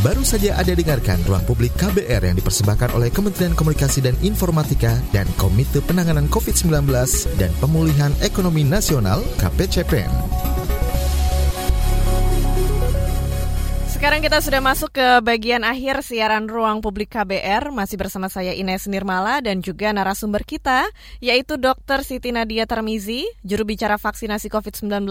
Baru 0.00 0.24
saja 0.24 0.56
Anda 0.56 0.72
dengarkan 0.72 1.20
Ruang 1.28 1.44
Publik 1.44 1.76
KBR 1.76 2.24
yang 2.24 2.36
dipersembahkan 2.40 2.96
oleh 2.96 3.12
Kementerian 3.12 3.52
Komunikasi 3.52 4.00
dan 4.00 4.16
Informatika 4.24 4.96
dan 5.12 5.28
Komite 5.36 5.84
Penanganan 5.84 6.24
COVID-19 6.32 6.88
dan 7.36 7.52
Pemulihan 7.60 8.08
Ekonomi 8.24 8.64
Nasional 8.64 9.20
KPCPN. 9.36 10.08
Sekarang 14.00 14.24
kita 14.24 14.40
sudah 14.40 14.64
masuk 14.64 14.96
ke 14.96 15.08
bagian 15.20 15.60
akhir 15.60 16.00
siaran 16.00 16.48
Ruang 16.48 16.80
Publik 16.80 17.12
KBR. 17.12 17.68
Masih 17.68 18.00
bersama 18.00 18.32
saya 18.32 18.56
Ines 18.56 18.88
Nirmala 18.88 19.44
dan 19.44 19.60
juga 19.60 19.92
narasumber 19.92 20.40
kita, 20.48 20.88
yaitu 21.20 21.60
Dr. 21.60 22.00
Siti 22.00 22.32
Nadia 22.32 22.64
Tarmizi, 22.64 23.28
juru 23.44 23.68
bicara 23.68 24.00
vaksinasi 24.00 24.48
COVID-19 24.48 25.04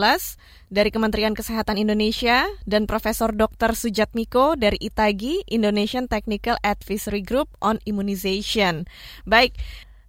dari 0.74 0.90
Kementerian 0.90 1.38
Kesehatan 1.38 1.78
Indonesia, 1.78 2.50
dan 2.66 2.90
Profesor 2.90 3.30
Dr. 3.30 3.78
Sujatmiko 3.78 4.58
dari 4.58 4.82
ITAGI, 4.82 5.54
Indonesian 5.54 6.10
Technical 6.10 6.58
Advisory 6.66 7.22
Group 7.22 7.46
on 7.62 7.78
Immunization. 7.86 8.90
Baik, 9.30 9.54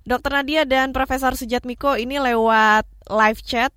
Dr. 0.09 0.41
Nadia 0.41 0.65
dan 0.65 0.97
Profesor 0.97 1.37
Sujatmiko 1.37 2.01
ini 2.01 2.17
lewat 2.17 2.89
live 3.13 3.45
chat 3.45 3.77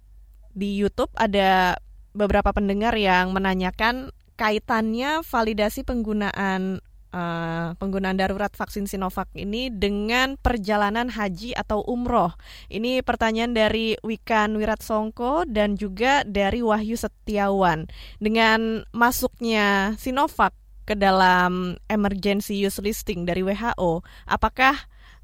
di 0.55 0.79
YouTube 0.79 1.11
ada 1.19 1.75
beberapa 2.15 2.55
pendengar 2.55 2.95
yang 2.95 3.35
menanyakan 3.35 4.15
kaitannya 4.35 5.21
validasi 5.21 5.85
penggunaan 5.85 6.81
uh, 7.13 7.77
penggunaan 7.77 8.17
darurat 8.17 8.51
vaksin 8.51 8.89
Sinovac 8.89 9.29
ini 9.37 9.69
dengan 9.69 10.35
perjalanan 10.35 11.07
haji 11.13 11.53
atau 11.53 11.85
umroh. 11.85 12.33
Ini 12.67 13.05
pertanyaan 13.05 13.53
dari 13.53 13.95
Wikan 14.01 14.57
Wiratsongko 14.57 15.47
dan 15.47 15.77
juga 15.77 16.25
dari 16.25 16.65
Wahyu 16.65 16.97
Setiawan. 16.97 17.87
Dengan 18.17 18.83
masuknya 18.91 19.93
Sinovac 20.01 20.57
ke 20.83 20.99
dalam 20.99 21.79
emergency 21.87 22.59
use 22.59 22.81
listing 22.83 23.23
dari 23.23 23.39
WHO, 23.39 24.03
apakah 24.27 24.75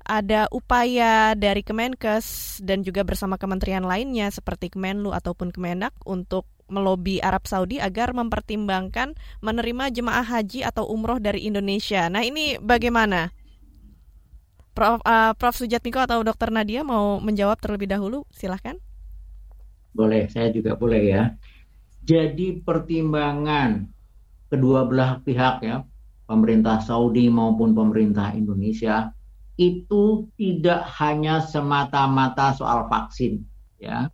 ada 0.10 0.50
upaya 0.50 1.38
dari 1.38 1.62
Kemenkes 1.62 2.58
dan 2.66 2.82
juga 2.82 3.06
bersama 3.06 3.38
kementerian 3.38 3.86
lainnya 3.86 4.34
seperti 4.34 4.74
Kemenlu 4.74 5.14
ataupun 5.14 5.54
Kemenak 5.54 5.94
untuk 6.02 6.50
melobi 6.70 7.20
Arab 7.20 7.46
Saudi 7.50 7.82
agar 7.82 8.14
mempertimbangkan 8.16 9.18
menerima 9.44 9.92
jemaah 9.94 10.24
haji 10.24 10.64
atau 10.64 10.88
umroh 10.88 11.18
dari 11.18 11.46
Indonesia. 11.46 12.08
Nah 12.08 12.24
ini 12.24 12.58
bagaimana? 12.62 13.34
Prof, 14.78 15.04
uh, 15.04 15.36
Prof. 15.36 15.60
Sujatmiko 15.60 16.00
atau 16.00 16.24
Dr. 16.24 16.56
Nadia 16.56 16.88
mau 16.88 17.20
menjawab 17.20 17.60
terlebih 17.60 17.92
dahulu? 17.92 18.24
Silahkan. 18.32 18.80
Boleh, 19.92 20.30
saya 20.32 20.54
juga 20.54 20.80
boleh 20.80 21.02
ya. 21.12 21.24
Jadi 22.06 22.64
pertimbangan 22.64 23.90
kedua 24.48 24.88
belah 24.88 25.20
pihak 25.26 25.62
ya, 25.66 25.84
pemerintah 26.30 26.80
Saudi 26.80 27.28
maupun 27.28 27.76
pemerintah 27.76 28.32
Indonesia 28.34 29.12
itu 29.60 30.32
tidak 30.40 30.88
hanya 31.04 31.44
semata-mata 31.44 32.56
soal 32.56 32.88
vaksin 32.88 33.44
ya 33.76 34.08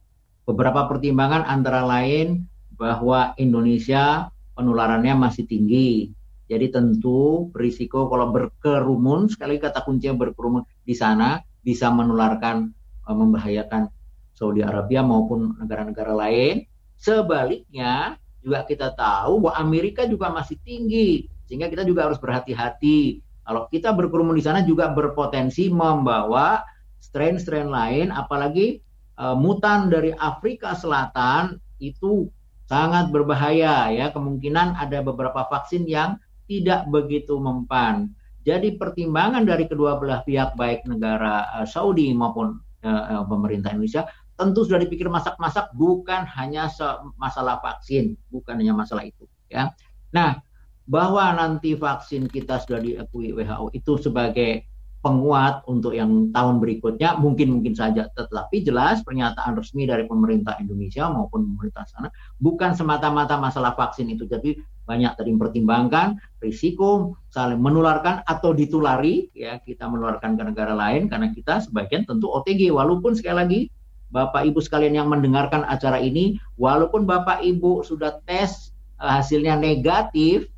beberapa 0.46 0.86
pertimbangan 0.86 1.44
antara 1.46 1.82
lain 1.84 2.46
bahwa 2.78 3.34
Indonesia 3.42 4.30
penularannya 4.54 5.18
masih 5.18 5.50
tinggi. 5.50 6.14
Jadi 6.46 6.70
tentu 6.70 7.50
berisiko 7.50 8.06
kalau 8.06 8.30
berkerumun, 8.30 9.34
sekali 9.34 9.58
kata 9.58 9.82
kuncinya 9.82 10.14
berkerumun 10.14 10.62
di 10.86 10.94
sana 10.94 11.42
bisa 11.66 11.90
menularkan 11.90 12.70
membahayakan 13.06 13.90
Saudi 14.38 14.62
Arabia 14.62 15.02
maupun 15.02 15.58
negara-negara 15.58 16.14
lain. 16.14 16.70
Sebaliknya 17.02 18.22
juga 18.46 18.62
kita 18.62 18.94
tahu 18.94 19.42
bahwa 19.42 19.58
Amerika 19.58 20.06
juga 20.06 20.30
masih 20.30 20.62
tinggi, 20.62 21.26
sehingga 21.50 21.66
kita 21.66 21.82
juga 21.82 22.06
harus 22.06 22.22
berhati-hati. 22.22 23.26
Kalau 23.46 23.66
kita 23.70 23.94
berkerumun 23.94 24.38
di 24.38 24.46
sana 24.46 24.62
juga 24.62 24.90
berpotensi 24.94 25.70
membawa 25.74 26.62
strain-strain 27.02 27.70
lain, 27.70 28.14
apalagi 28.14 28.86
uh, 29.20 29.36
mutan 29.36 29.92
dari 29.92 30.12
Afrika 30.16 30.76
Selatan 30.76 31.60
itu 31.80 32.30
sangat 32.66 33.14
berbahaya 33.14 33.94
ya 33.94 34.10
kemungkinan 34.10 34.74
ada 34.80 35.06
beberapa 35.06 35.46
vaksin 35.46 35.86
yang 35.86 36.18
tidak 36.50 36.90
begitu 36.90 37.38
mempan. 37.38 38.14
Jadi 38.46 38.78
pertimbangan 38.78 39.42
dari 39.42 39.66
kedua 39.66 39.98
belah 39.98 40.22
pihak 40.22 40.54
baik 40.54 40.86
negara 40.86 41.50
uh, 41.62 41.68
Saudi 41.68 42.14
maupun 42.14 42.62
uh, 42.86 43.26
pemerintah 43.26 43.74
Indonesia 43.74 44.06
tentu 44.36 44.68
sudah 44.68 44.84
dipikir 44.84 45.08
masak-masak 45.08 45.72
bukan 45.74 46.28
hanya 46.28 46.68
masalah 47.16 47.64
vaksin, 47.64 48.20
bukan 48.28 48.60
hanya 48.60 48.76
masalah 48.76 49.08
itu 49.08 49.24
ya. 49.48 49.72
Nah, 50.12 50.44
bahwa 50.86 51.34
nanti 51.34 51.74
vaksin 51.74 52.30
kita 52.30 52.62
sudah 52.62 52.80
diakui 52.84 53.34
WHO 53.34 53.74
itu 53.74 53.94
sebagai 53.98 54.70
penguat 55.06 55.62
untuk 55.70 55.94
yang 55.94 56.34
tahun 56.34 56.58
berikutnya 56.58 57.22
mungkin 57.22 57.54
mungkin 57.54 57.78
saja. 57.78 58.10
Tetapi 58.10 58.66
jelas 58.66 59.06
pernyataan 59.06 59.54
resmi 59.54 59.86
dari 59.86 60.10
pemerintah 60.10 60.58
Indonesia 60.58 61.06
maupun 61.14 61.46
pemerintah 61.54 61.86
sana 61.86 62.10
bukan 62.42 62.74
semata-mata 62.74 63.38
masalah 63.38 63.78
vaksin 63.78 64.10
itu. 64.10 64.26
Jadi 64.26 64.58
banyak 64.90 65.14
tadi 65.14 65.30
mempertimbangkan 65.30 66.18
risiko 66.42 67.14
saling 67.30 67.62
menularkan 67.62 68.26
atau 68.26 68.58
ditulari. 68.58 69.30
Ya 69.38 69.62
kita 69.62 69.86
menularkan 69.86 70.34
ke 70.34 70.44
negara 70.50 70.74
lain 70.74 71.06
karena 71.06 71.30
kita 71.30 71.62
sebagian 71.62 72.10
tentu 72.10 72.34
OTG 72.34 72.74
walaupun 72.74 73.14
sekali 73.14 73.38
lagi 73.38 73.62
Bapak 74.10 74.42
Ibu 74.50 74.58
sekalian 74.58 74.98
yang 74.98 75.10
mendengarkan 75.14 75.62
acara 75.70 76.02
ini 76.02 76.42
walaupun 76.58 77.06
Bapak 77.06 77.46
Ibu 77.46 77.86
sudah 77.86 78.18
tes 78.26 78.74
hasilnya 78.98 79.60
negatif 79.60 80.50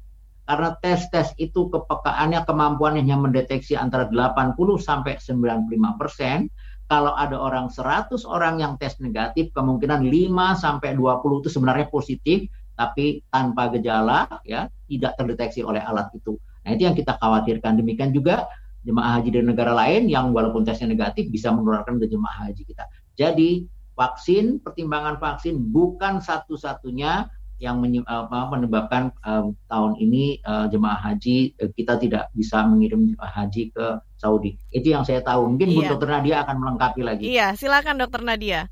karena 0.48 0.80
tes-tes 0.80 1.36
itu 1.36 1.68
kepekaannya 1.68 2.48
kemampuannya 2.48 3.04
hanya 3.04 3.20
mendeteksi 3.20 3.76
antara 3.76 4.08
80 4.08 4.56
sampai 4.80 5.20
95 5.20 6.00
persen 6.00 6.48
kalau 6.88 7.12
ada 7.20 7.36
orang 7.36 7.68
100 7.68 8.24
orang 8.24 8.64
yang 8.64 8.80
tes 8.80 8.96
negatif, 9.04 9.52
kemungkinan 9.52 10.08
5 10.08 10.56
sampai 10.56 10.96
20 10.96 11.44
itu 11.44 11.50
sebenarnya 11.52 11.92
positif, 11.92 12.48
tapi 12.80 13.20
tanpa 13.28 13.68
gejala, 13.76 14.24
ya 14.48 14.72
tidak 14.88 15.20
terdeteksi 15.20 15.68
oleh 15.68 15.84
alat 15.84 16.08
itu. 16.16 16.40
Nah 16.64 16.72
itu 16.72 16.88
yang 16.88 16.96
kita 16.96 17.20
khawatirkan. 17.20 17.76
Demikian 17.76 18.16
juga 18.16 18.48
jemaah 18.88 19.20
haji 19.20 19.30
dari 19.36 19.46
negara 19.52 19.76
lain 19.76 20.08
yang 20.08 20.32
walaupun 20.32 20.64
tesnya 20.64 20.88
negatif 20.88 21.28
bisa 21.28 21.52
menularkan 21.52 22.00
ke 22.00 22.08
jemaah 22.08 22.48
haji 22.48 22.64
kita. 22.64 22.88
Jadi 23.20 23.68
vaksin, 24.00 24.64
pertimbangan 24.64 25.20
vaksin 25.20 25.60
bukan 25.60 26.24
satu-satunya 26.24 27.28
yang 27.58 27.82
menyebabkan 27.82 29.10
uh, 29.26 29.50
tahun 29.66 29.98
ini 29.98 30.42
uh, 30.46 30.70
jemaah 30.70 30.98
haji 30.98 31.58
uh, 31.58 31.70
kita 31.74 31.98
tidak 31.98 32.30
bisa 32.38 32.62
mengirim 32.66 33.14
jemaah 33.14 33.34
haji 33.34 33.74
ke 33.74 33.86
Saudi. 34.18 34.58
Itu 34.70 34.94
yang 34.94 35.06
saya 35.06 35.22
tahu. 35.26 35.58
Mungkin 35.58 35.70
iya. 35.70 35.76
Bu 35.78 35.82
Dokter 35.98 36.10
Nadia 36.10 36.36
akan 36.46 36.56
melengkapi 36.58 37.02
lagi. 37.02 37.24
Iya, 37.26 37.54
silakan 37.58 38.02
Dokter 38.02 38.22
Nadia. 38.22 38.70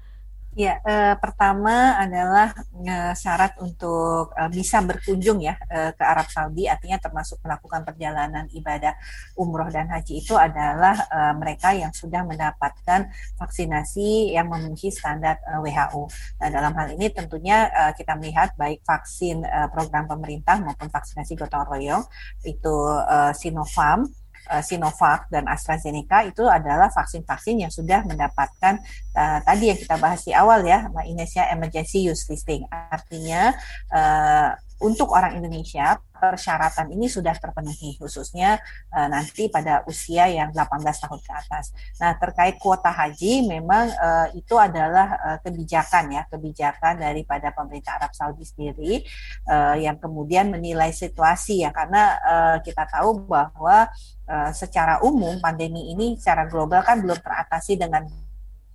Ya, 0.55 0.79
eh, 0.87 1.15
pertama 1.19 1.99
adalah 1.99 2.55
eh, 2.79 3.11
syarat 3.11 3.59
untuk 3.59 4.31
eh, 4.39 4.47
bisa 4.47 4.79
berkunjung 4.79 5.43
ya 5.43 5.59
eh, 5.67 5.91
ke 5.91 5.99
Arab 5.99 6.31
Saudi, 6.31 6.63
artinya 6.71 6.95
termasuk 6.95 7.43
melakukan 7.43 7.83
perjalanan 7.83 8.47
ibadah 8.55 8.95
umroh 9.35 9.67
dan 9.67 9.91
haji 9.91 10.23
itu 10.23 10.31
adalah 10.39 10.95
eh, 11.11 11.33
mereka 11.35 11.75
yang 11.75 11.91
sudah 11.91 12.23
mendapatkan 12.23 13.11
vaksinasi 13.35 14.31
yang 14.31 14.47
memenuhi 14.47 14.95
standar 14.95 15.43
eh, 15.43 15.59
WHO. 15.59 16.07
Nah, 16.39 16.47
dalam 16.47 16.71
hal 16.71 16.87
ini 16.95 17.11
tentunya 17.11 17.67
eh, 17.67 17.91
kita 17.91 18.15
melihat 18.15 18.55
baik 18.55 18.79
vaksin 18.87 19.43
eh, 19.43 19.67
program 19.75 20.07
pemerintah 20.07 20.63
maupun 20.63 20.87
vaksinasi 20.87 21.35
gotong 21.35 21.67
royong 21.67 22.07
itu 22.47 22.75
eh, 23.03 23.35
Sinovac 23.35 24.07
uh, 24.49 24.63
Sinovac 24.63 25.29
dan 25.29 25.45
AstraZeneca 25.45 26.25
itu 26.25 26.45
adalah 26.45 26.89
vaksin-vaksin 26.91 27.65
yang 27.65 27.71
sudah 27.73 28.03
mendapatkan 28.03 28.81
uh, 29.15 29.39
tadi 29.45 29.71
yang 29.73 29.79
kita 29.79 29.95
bahas 29.97 30.21
di 30.25 30.33
awal 30.33 30.65
ya, 30.65 30.89
Mbak 30.89 31.05
ya, 31.35 31.43
emergency 31.53 32.05
use 32.05 32.25
listing. 32.27 32.65
Artinya 32.69 33.53
uh, 33.93 34.49
untuk 34.83 35.15
orang 35.15 35.39
Indonesia 35.39 35.95
persyaratan 36.15 36.91
ini 36.91 37.07
sudah 37.07 37.35
terpenuhi 37.37 37.95
khususnya 37.99 38.59
uh, 38.91 39.07
nanti 39.07 39.47
pada 39.47 39.83
usia 39.87 40.27
yang 40.27 40.51
18 40.51 40.83
tahun 40.83 41.19
ke 41.21 41.31
atas. 41.31 41.71
Nah, 41.99 42.15
terkait 42.19 42.59
kuota 42.59 42.91
haji 42.91 43.47
memang 43.47 43.91
uh, 43.95 44.27
itu 44.35 44.55
adalah 44.59 45.15
uh, 45.21 45.37
kebijakan 45.43 46.11
ya, 46.11 46.21
kebijakan 46.27 46.99
daripada 46.99 47.51
pemerintah 47.55 47.99
Arab 47.99 48.11
Saudi 48.11 48.43
sendiri 48.43 49.03
uh, 49.47 49.75
yang 49.79 49.95
kemudian 49.99 50.51
menilai 50.51 50.91
situasi 50.91 51.63
ya 51.63 51.71
karena 51.71 52.19
uh, 52.23 52.57
kita 52.59 52.83
tahu 52.87 53.27
bahwa 53.27 53.87
uh, 54.27 54.51
secara 54.51 54.99
umum 55.03 55.39
pandemi 55.39 55.91
ini 55.91 56.19
secara 56.19 56.47
global 56.51 56.83
kan 56.83 56.99
belum 56.99 57.19
teratasi 57.19 57.79
dengan 57.79 58.07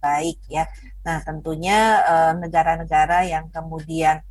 baik 0.00 0.40
ya. 0.48 0.64
Nah, 1.04 1.20
tentunya 1.20 2.00
negara-negara 2.40 3.24
uh, 3.24 3.28
yang 3.28 3.52
kemudian 3.52 4.24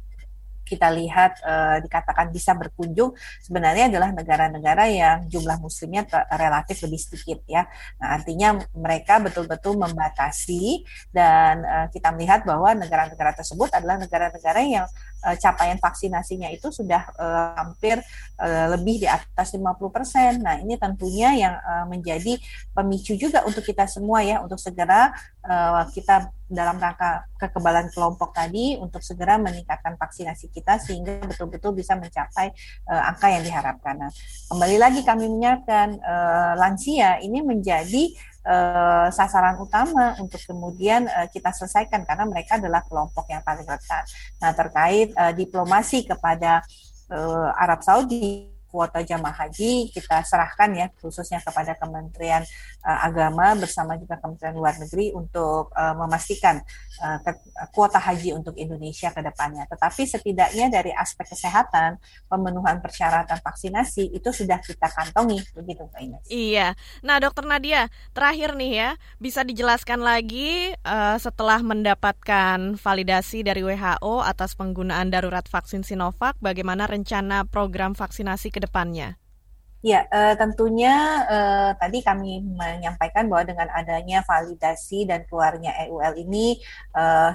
kita 0.70 0.94
lihat 0.94 1.42
uh, 1.42 1.82
dikatakan 1.82 2.30
bisa 2.30 2.54
berkunjung 2.54 3.18
sebenarnya 3.42 3.90
adalah 3.90 4.14
negara-negara 4.14 4.86
yang 4.86 5.18
jumlah 5.26 5.58
muslimnya 5.58 6.06
relatif 6.38 6.86
lebih 6.86 7.02
sedikit 7.02 7.42
ya. 7.50 7.66
Nah, 7.98 8.22
artinya 8.22 8.62
mereka 8.78 9.18
betul-betul 9.18 9.82
membatasi 9.82 10.86
dan 11.10 11.66
uh, 11.66 11.88
kita 11.90 12.14
melihat 12.14 12.46
bahwa 12.46 12.78
negara-negara 12.78 13.34
tersebut 13.34 13.74
adalah 13.74 13.98
negara-negara 13.98 14.62
yang 14.62 14.86
uh, 15.26 15.36
capaian 15.36 15.82
vaksinasinya 15.82 16.54
itu 16.54 16.70
sudah 16.70 17.10
uh, 17.18 17.58
hampir 17.58 18.00
uh, 18.40 18.68
lebih 18.78 19.04
di 19.04 19.08
atas 19.10 19.56
50%. 19.56 20.40
Nah, 20.40 20.62
ini 20.62 20.78
tentunya 20.78 21.34
yang 21.36 21.56
uh, 21.58 21.86
menjadi 21.90 22.38
pemicu 22.72 23.18
juga 23.18 23.44
untuk 23.44 23.66
kita 23.66 23.90
semua 23.90 24.22
ya 24.24 24.40
untuk 24.44 24.60
segera 24.62 25.12
uh, 25.46 25.86
kita 25.92 26.32
dalam 26.50 26.82
rangka 26.82 27.30
kekebalan 27.38 27.94
kelompok 27.94 28.34
tadi 28.34 28.74
untuk 28.82 29.06
segera 29.06 29.38
meningkatkan 29.38 29.94
vaksinasi 29.96 30.50
kita 30.50 30.82
sehingga 30.82 31.22
betul-betul 31.22 31.78
bisa 31.78 31.94
mencapai 31.94 32.50
uh, 32.90 33.10
angka 33.14 33.30
yang 33.30 33.46
diharapkan. 33.46 33.96
Nah, 34.02 34.12
kembali 34.50 34.78
lagi 34.82 35.06
kami 35.06 35.30
mengingatkan 35.30 36.02
uh, 36.02 36.54
lansia 36.58 37.22
ini 37.22 37.46
menjadi 37.46 38.12
sasaran 39.14 39.62
utama 39.62 40.18
untuk 40.18 40.42
kemudian 40.42 41.06
kita 41.30 41.54
selesaikan 41.54 42.02
karena 42.02 42.26
mereka 42.26 42.58
adalah 42.58 42.82
kelompok 42.82 43.30
yang 43.30 43.46
paling 43.46 43.62
rentan. 43.62 44.02
Nah, 44.42 44.58
terkait 44.58 45.14
diplomasi 45.38 46.08
kepada 46.08 46.66
Arab 47.62 47.86
Saudi 47.86 48.50
kuota 48.70 49.02
jamaah 49.02 49.50
haji 49.50 49.90
kita 49.90 50.22
serahkan 50.24 50.70
ya 50.78 50.88
khususnya 51.02 51.42
kepada 51.42 51.76
Kementerian 51.76 52.46
uh, 52.86 53.00
Agama 53.06 53.58
bersama 53.58 53.98
juga 53.98 54.22
Kementerian 54.22 54.56
Luar 54.56 54.78
Negeri 54.78 55.12
untuk 55.12 55.74
uh, 55.74 55.96
memastikan 55.98 56.62
uh, 57.02 57.20
kuota 57.74 57.98
haji 58.00 58.38
untuk 58.38 58.56
Indonesia 58.56 59.10
ke 59.10 59.22
depannya. 59.26 59.66
Tetapi 59.68 60.04
setidaknya 60.06 60.70
dari 60.70 60.94
aspek 60.94 61.28
kesehatan, 61.28 61.98
pemenuhan 62.30 62.80
persyaratan 62.80 63.42
vaksinasi 63.42 64.14
itu 64.14 64.30
sudah 64.30 64.62
kita 64.62 64.88
kantongi 64.88 65.42
begitu 65.58 65.86
Pak 65.90 66.00
Ines. 66.00 66.24
Iya. 66.30 66.78
Nah, 67.02 67.18
Dokter 67.18 67.44
Nadia, 67.44 67.90
terakhir 68.14 68.56
nih 68.56 68.72
ya, 68.76 68.90
bisa 69.18 69.42
dijelaskan 69.42 70.00
lagi 70.04 70.74
uh, 70.86 71.18
setelah 71.18 71.60
mendapatkan 71.64 72.78
validasi 72.78 73.42
dari 73.42 73.66
WHO 73.66 74.22
atas 74.24 74.54
penggunaan 74.54 75.10
darurat 75.10 75.46
vaksin 75.48 75.82
Sinovac 75.82 76.38
bagaimana 76.40 76.86
rencana 76.86 77.48
program 77.48 77.96
vaksinasi 77.96 78.52
ke 78.54 78.59
ke 78.60 78.68
depannya? 78.68 79.16
Ya, 79.80 80.04
uh, 80.12 80.36
tentunya 80.36 81.24
uh, 81.24 81.72
tadi 81.80 82.04
kami 82.04 82.44
menyampaikan 82.44 83.32
bahwa 83.32 83.48
dengan 83.48 83.72
adanya 83.72 84.20
validasi 84.28 85.08
dan 85.08 85.24
keluarnya 85.24 85.72
EUL 85.88 86.20
ini 86.20 86.60
uh, 86.92 87.32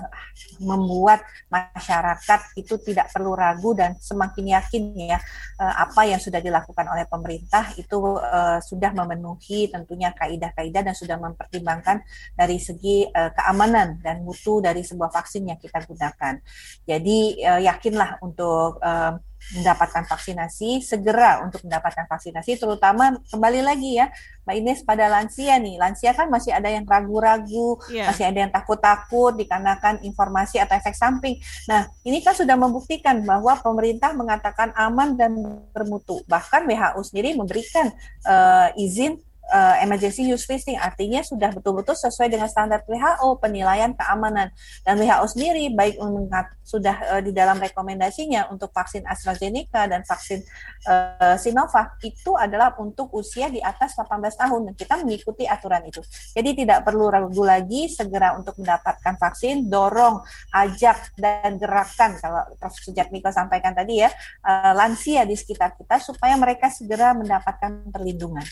membuat 0.61 1.25
masyarakat 1.49 2.53
itu 2.61 2.77
tidak 2.85 3.09
perlu 3.17 3.33
ragu 3.33 3.73
dan 3.73 3.97
semakin 3.97 4.61
yakin 4.61 4.93
ya 4.93 5.17
uh, 5.57 5.89
apa 5.89 6.05
yang 6.05 6.21
sudah 6.21 6.45
dilakukan 6.45 6.85
oleh 6.85 7.09
pemerintah 7.09 7.73
itu 7.81 8.21
uh, 8.21 8.61
sudah 8.61 8.93
memenuhi 8.93 9.73
tentunya 9.73 10.13
kaidah-kaidah 10.13 10.85
dan 10.85 10.93
sudah 10.93 11.17
mempertimbangkan 11.17 12.05
dari 12.37 12.61
segi 12.61 13.09
uh, 13.09 13.33
keamanan 13.33 14.05
dan 14.05 14.21
mutu 14.21 14.61
dari 14.61 14.85
sebuah 14.85 15.09
vaksin 15.09 15.49
yang 15.49 15.57
kita 15.57 15.81
gunakan. 15.89 16.45
Jadi 16.85 17.41
uh, 17.41 17.61
yakinlah 17.65 18.21
untuk 18.21 18.85
uh, 18.85 19.17
mendapatkan 19.53 20.09
vaksinasi, 20.09 20.81
segera 20.81 21.45
untuk 21.45 21.61
mendapatkan 21.69 22.09
vaksinasi, 22.09 22.57
terutama 22.57 23.21
kembali 23.29 23.61
lagi 23.61 24.01
ya, 24.01 24.09
Mbak 24.49 24.57
Ines 24.61 24.81
pada 24.85 25.09
lansia 25.13 25.61
nih. 25.61 25.77
Lansia 25.77 26.17
kan 26.17 26.33
masih 26.33 26.57
ada 26.57 26.73
yang 26.73 26.89
ragu-ragu, 26.89 27.77
yeah. 27.93 28.09
masih 28.09 28.25
ada 28.25 28.49
yang 28.49 28.53
takut-takut 28.53 29.37
dikarenakan 29.37 30.01
informasi 30.05 30.61
atau 30.61 30.77
efek 30.77 30.97
samping. 30.97 31.37
Nah, 31.69 31.89
ini 32.09 32.25
kan 32.25 32.33
sudah 32.33 32.57
membuktikan 32.57 33.21
bahwa 33.25 33.57
pemerintah 33.61 34.17
mengatakan 34.17 34.73
aman 34.77 35.17
dan 35.17 35.33
bermutu. 35.73 36.25
Bahkan 36.25 36.65
WHO 36.65 37.01
sendiri 37.05 37.37
memberikan 37.37 37.93
uh, 38.25 38.69
izin 38.81 39.21
uh, 39.55 39.79
emergency 39.79 40.27
use 40.27 40.51
listing 40.51 40.75
artinya 40.75 41.23
sudah 41.23 41.55
betul-betul 41.55 41.95
sesuai 41.95 42.27
dengan 42.27 42.51
standar 42.51 42.83
WHO 42.83 43.39
penilaian 43.39 43.95
keamanan 43.95 44.51
dan 44.83 44.99
WHO 44.99 45.27
sendiri 45.31 45.71
baik 45.71 46.03
mengat, 46.03 46.51
sudah 46.67 46.97
uh, 47.15 47.23
di 47.23 47.31
dalam 47.31 47.63
rekomendasinya 47.63 48.51
untuk 48.51 48.75
vaksin 48.75 49.07
AstraZeneca 49.07 49.87
dan 49.87 50.03
vaksin 50.03 50.43
uh, 50.91 51.39
Sinovac 51.39 52.03
itu 52.03 52.35
adalah 52.35 52.75
untuk 52.83 53.15
usia 53.15 53.47
di 53.47 53.63
atas 53.63 53.95
18 53.95 54.35
tahun 54.35 54.61
dan 54.71 54.75
kita 54.75 54.95
mengikuti 54.99 55.47
aturan 55.47 55.87
itu. 55.87 56.03
Jadi 56.35 56.67
tidak 56.67 56.83
perlu 56.83 57.07
ragu 57.07 57.45
lagi 57.47 57.87
segera 57.87 58.35
untuk 58.35 58.59
mendapatkan 58.59 59.15
vaksin, 59.15 59.71
dorong, 59.71 60.25
ajak 60.51 61.15
dan 61.15 61.57
gerakan 61.57 62.19
kalau 62.19 62.43
Prof. 62.59 62.75
Sujatmiko 62.75 63.31
sampaikan 63.31 63.73
tadi 63.73 64.03
ya 64.03 64.11
uh, 64.43 64.73
lansia 64.75 65.23
di 65.23 65.39
sekitar 65.39 65.79
kita 65.79 66.03
supaya 66.03 66.35
mereka 66.35 66.69
segera 66.69 67.15
mendapatkan 67.15 67.89
perlindungan. 67.93 68.43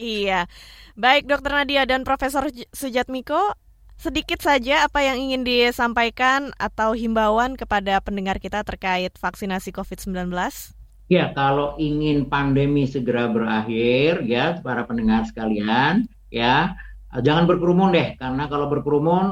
Iya. 0.00 0.48
Baik 0.96 1.28
Dokter 1.28 1.52
Nadia 1.52 1.84
dan 1.84 2.08
Profesor 2.08 2.48
Sujatmiko, 2.72 3.52
sedikit 4.00 4.40
saja 4.40 4.88
apa 4.88 5.04
yang 5.04 5.20
ingin 5.20 5.44
disampaikan 5.44 6.56
atau 6.56 6.96
himbauan 6.96 7.52
kepada 7.52 8.00
pendengar 8.00 8.40
kita 8.40 8.64
terkait 8.64 9.12
vaksinasi 9.20 9.76
COVID-19? 9.76 10.32
Ya, 11.12 11.36
kalau 11.36 11.76
ingin 11.76 12.32
pandemi 12.32 12.88
segera 12.88 13.28
berakhir 13.28 14.24
ya 14.24 14.56
para 14.64 14.88
pendengar 14.88 15.28
sekalian, 15.28 16.08
ya 16.32 16.72
jangan 17.20 17.44
berkerumun 17.44 17.92
deh 17.92 18.16
karena 18.16 18.48
kalau 18.48 18.72
berkerumun 18.72 19.26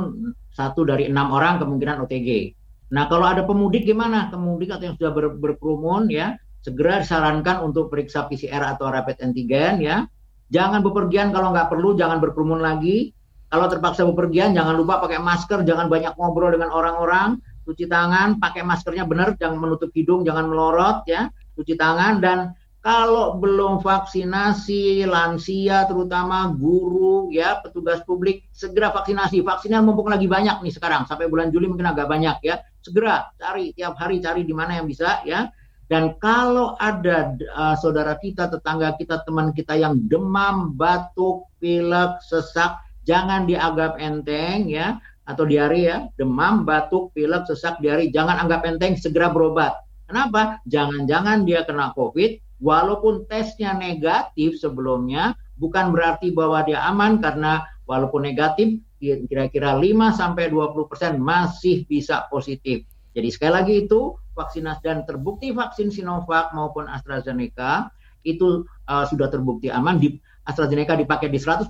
satu 0.52 0.84
dari 0.84 1.08
enam 1.08 1.32
orang 1.32 1.62
kemungkinan 1.64 2.04
OTG. 2.04 2.52
Nah 2.92 3.08
kalau 3.08 3.24
ada 3.24 3.46
pemudik 3.46 3.88
gimana? 3.88 4.28
Pemudik 4.28 4.74
atau 4.74 4.90
yang 4.90 4.96
sudah 4.98 5.12
ber, 5.14 5.38
berkerumun 5.38 6.10
ya 6.10 6.34
segera 6.60 6.98
disarankan 7.00 7.62
untuk 7.62 7.88
periksa 7.88 8.26
PCR 8.26 8.74
atau 8.74 8.90
rapid 8.90 9.22
antigen 9.22 9.78
ya 9.78 10.10
Jangan 10.48 10.80
bepergian 10.80 11.28
kalau 11.30 11.52
nggak 11.52 11.68
perlu, 11.68 11.92
jangan 11.96 12.18
berkerumun 12.24 12.60
lagi. 12.64 13.12
Kalau 13.48 13.64
terpaksa 13.68 14.04
bepergian, 14.04 14.52
jangan 14.52 14.76
lupa 14.76 15.00
pakai 15.00 15.20
masker, 15.20 15.64
jangan 15.64 15.88
banyak 15.88 16.12
ngobrol 16.20 16.52
dengan 16.52 16.68
orang-orang, 16.68 17.40
cuci 17.64 17.88
tangan, 17.88 18.36
pakai 18.36 18.60
maskernya 18.60 19.08
benar, 19.08 19.40
jangan 19.40 19.56
menutup 19.56 19.88
hidung, 19.96 20.20
jangan 20.20 20.52
melorot 20.52 21.08
ya, 21.08 21.32
cuci 21.56 21.72
tangan 21.76 22.20
dan 22.20 22.52
kalau 22.78 23.36
belum 23.36 23.82
vaksinasi 23.82 25.02
lansia 25.04 25.84
terutama 25.90 26.48
guru 26.54 27.28
ya 27.34 27.58
petugas 27.58 28.00
publik 28.06 28.46
segera 28.54 28.94
vaksinasi. 28.94 29.42
Vaksinnya 29.42 29.82
mumpung 29.82 30.08
lagi 30.08 30.30
banyak 30.30 30.62
nih 30.62 30.72
sekarang 30.72 31.04
sampai 31.04 31.26
bulan 31.26 31.50
Juli 31.50 31.66
mungkin 31.66 31.90
agak 31.90 32.06
banyak 32.06 32.38
ya. 32.46 32.62
Segera 32.78 33.28
cari 33.34 33.74
tiap 33.74 33.98
hari 33.98 34.22
cari 34.22 34.46
di 34.46 34.54
mana 34.54 34.78
yang 34.78 34.86
bisa 34.86 35.20
ya 35.26 35.50
dan 35.88 36.20
kalau 36.20 36.76
ada 36.76 37.32
uh, 37.56 37.72
saudara 37.80 38.20
kita 38.20 38.52
tetangga 38.52 38.92
kita 39.00 39.24
teman 39.24 39.56
kita 39.56 39.72
yang 39.72 39.96
demam 40.04 40.76
batuk 40.76 41.48
pilek 41.64 42.20
sesak 42.28 42.76
jangan 43.08 43.48
dianggap 43.48 43.96
enteng 43.96 44.68
ya. 44.68 45.00
Atau 45.28 45.44
diare 45.44 45.80
ya. 45.80 45.96
Demam 46.20 46.68
batuk 46.68 47.16
pilek 47.16 47.48
sesak 47.48 47.80
diare 47.80 48.12
jangan 48.12 48.36
anggap 48.36 48.68
enteng 48.68 49.00
segera 49.00 49.32
berobat. 49.32 49.80
Kenapa? 50.04 50.60
Jangan-jangan 50.68 51.48
dia 51.48 51.64
kena 51.64 51.96
covid 51.96 52.36
walaupun 52.60 53.24
tesnya 53.28 53.72
negatif 53.72 54.60
sebelumnya 54.60 55.36
bukan 55.56 55.92
berarti 55.92 56.32
bahwa 56.32 56.64
dia 56.68 56.84
aman 56.84 57.20
karena 57.20 57.64
walaupun 57.88 58.24
negatif 58.28 58.80
kira-kira 59.00 59.78
5 59.78 59.88
sampai 60.10 60.50
20% 60.50 61.16
masih 61.16 61.86
bisa 61.86 62.26
positif. 62.28 62.84
Jadi 63.14 63.28
sekali 63.30 63.52
lagi 63.52 63.74
itu 63.86 64.16
vaksinasi 64.38 64.86
dan 64.86 65.02
terbukti 65.02 65.50
vaksin 65.50 65.90
Sinovac 65.90 66.54
maupun 66.54 66.86
AstraZeneca 66.86 67.90
itu 68.22 68.62
uh, 68.86 69.04
sudah 69.10 69.26
terbukti 69.26 69.66
aman 69.74 69.98
di 69.98 70.14
AstraZeneca 70.48 70.96
dipakai 70.96 71.28
di 71.28 71.36
128 71.36 71.68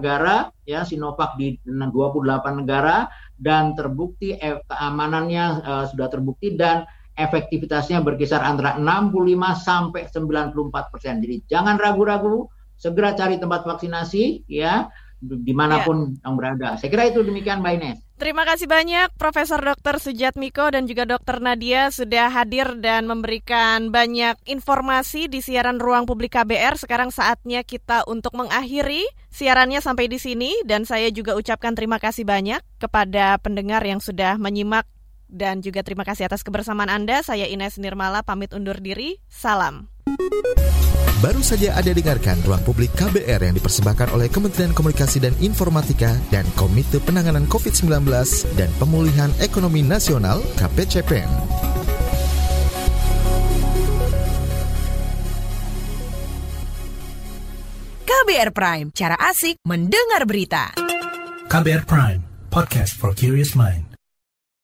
negara, 0.00 0.48
ya 0.64 0.80
Sinovac 0.86 1.36
di 1.36 1.60
28 1.66 2.62
negara 2.64 3.04
dan 3.36 3.76
terbukti 3.76 4.32
eh, 4.32 4.64
keamanannya 4.64 5.44
uh, 5.60 5.84
sudah 5.92 6.08
terbukti 6.08 6.56
dan 6.56 6.88
efektivitasnya 7.20 8.00
berkisar 8.00 8.40
antara 8.40 8.80
65 8.80 9.12
sampai 9.60 10.02
94 10.08 10.92
persen. 10.92 11.20
Jadi 11.20 11.36
jangan 11.46 11.76
ragu-ragu, 11.76 12.48
segera 12.80 13.12
cari 13.12 13.36
tempat 13.36 13.62
vaksinasi 13.68 14.48
ya 14.48 14.88
di 15.20 15.54
mana 15.54 15.80
pun 15.84 16.16
ya. 16.16 16.28
yang 16.28 16.34
berada. 16.36 16.68
Saya 16.76 16.90
kira 16.90 17.08
itu 17.08 17.20
demikian 17.24 17.60
Mbak 17.60 17.74
Ines. 17.80 17.98
Terima 18.14 18.46
kasih 18.46 18.70
banyak 18.70 19.10
Profesor 19.18 19.58
Dr. 19.58 19.98
Sujat 19.98 20.38
Miko 20.38 20.70
dan 20.70 20.86
juga 20.86 21.02
Dr. 21.02 21.42
Nadia 21.42 21.90
sudah 21.90 22.30
hadir 22.30 22.78
dan 22.78 23.10
memberikan 23.10 23.90
banyak 23.90 24.38
informasi 24.46 25.26
di 25.26 25.42
siaran 25.42 25.82
Ruang 25.82 26.06
Publik 26.06 26.38
KBR. 26.38 26.78
Sekarang 26.78 27.10
saatnya 27.10 27.66
kita 27.66 28.06
untuk 28.06 28.38
mengakhiri 28.38 29.02
siarannya 29.34 29.82
sampai 29.82 30.06
di 30.06 30.22
sini 30.22 30.54
dan 30.62 30.86
saya 30.86 31.10
juga 31.10 31.34
ucapkan 31.34 31.74
terima 31.74 31.98
kasih 31.98 32.22
banyak 32.22 32.62
kepada 32.78 33.34
pendengar 33.42 33.82
yang 33.82 33.98
sudah 33.98 34.38
menyimak 34.38 34.86
dan 35.26 35.58
juga 35.58 35.82
terima 35.82 36.06
kasih 36.06 36.30
atas 36.30 36.46
kebersamaan 36.46 36.94
Anda. 36.94 37.26
Saya 37.26 37.50
Ines 37.50 37.82
Nirmala 37.82 38.22
pamit 38.22 38.54
undur 38.54 38.78
diri. 38.78 39.18
Salam. 39.26 39.93
Baru 41.24 41.40
saja 41.40 41.72
Anda 41.72 41.96
dengarkan 41.96 42.36
Ruang 42.44 42.60
Publik 42.68 42.92
KBR 43.00 43.48
yang 43.48 43.56
dipersembahkan 43.56 44.12
oleh 44.12 44.28
Kementerian 44.28 44.76
Komunikasi 44.76 45.24
dan 45.24 45.32
Informatika 45.40 46.12
dan 46.28 46.44
Komite 46.52 47.00
Penanganan 47.00 47.48
COVID-19 47.48 48.04
dan 48.60 48.68
Pemulihan 48.76 49.32
Ekonomi 49.40 49.80
Nasional 49.80 50.44
KPCPN. 50.60 51.32
KBR 58.04 58.52
Prime, 58.52 58.88
cara 58.92 59.16
asik 59.16 59.64
mendengar 59.64 60.28
berita. 60.28 60.76
KBR 61.48 61.88
Prime, 61.88 62.20
podcast 62.52 62.92
for 63.00 63.16
curious 63.16 63.56
mind. 63.56 63.93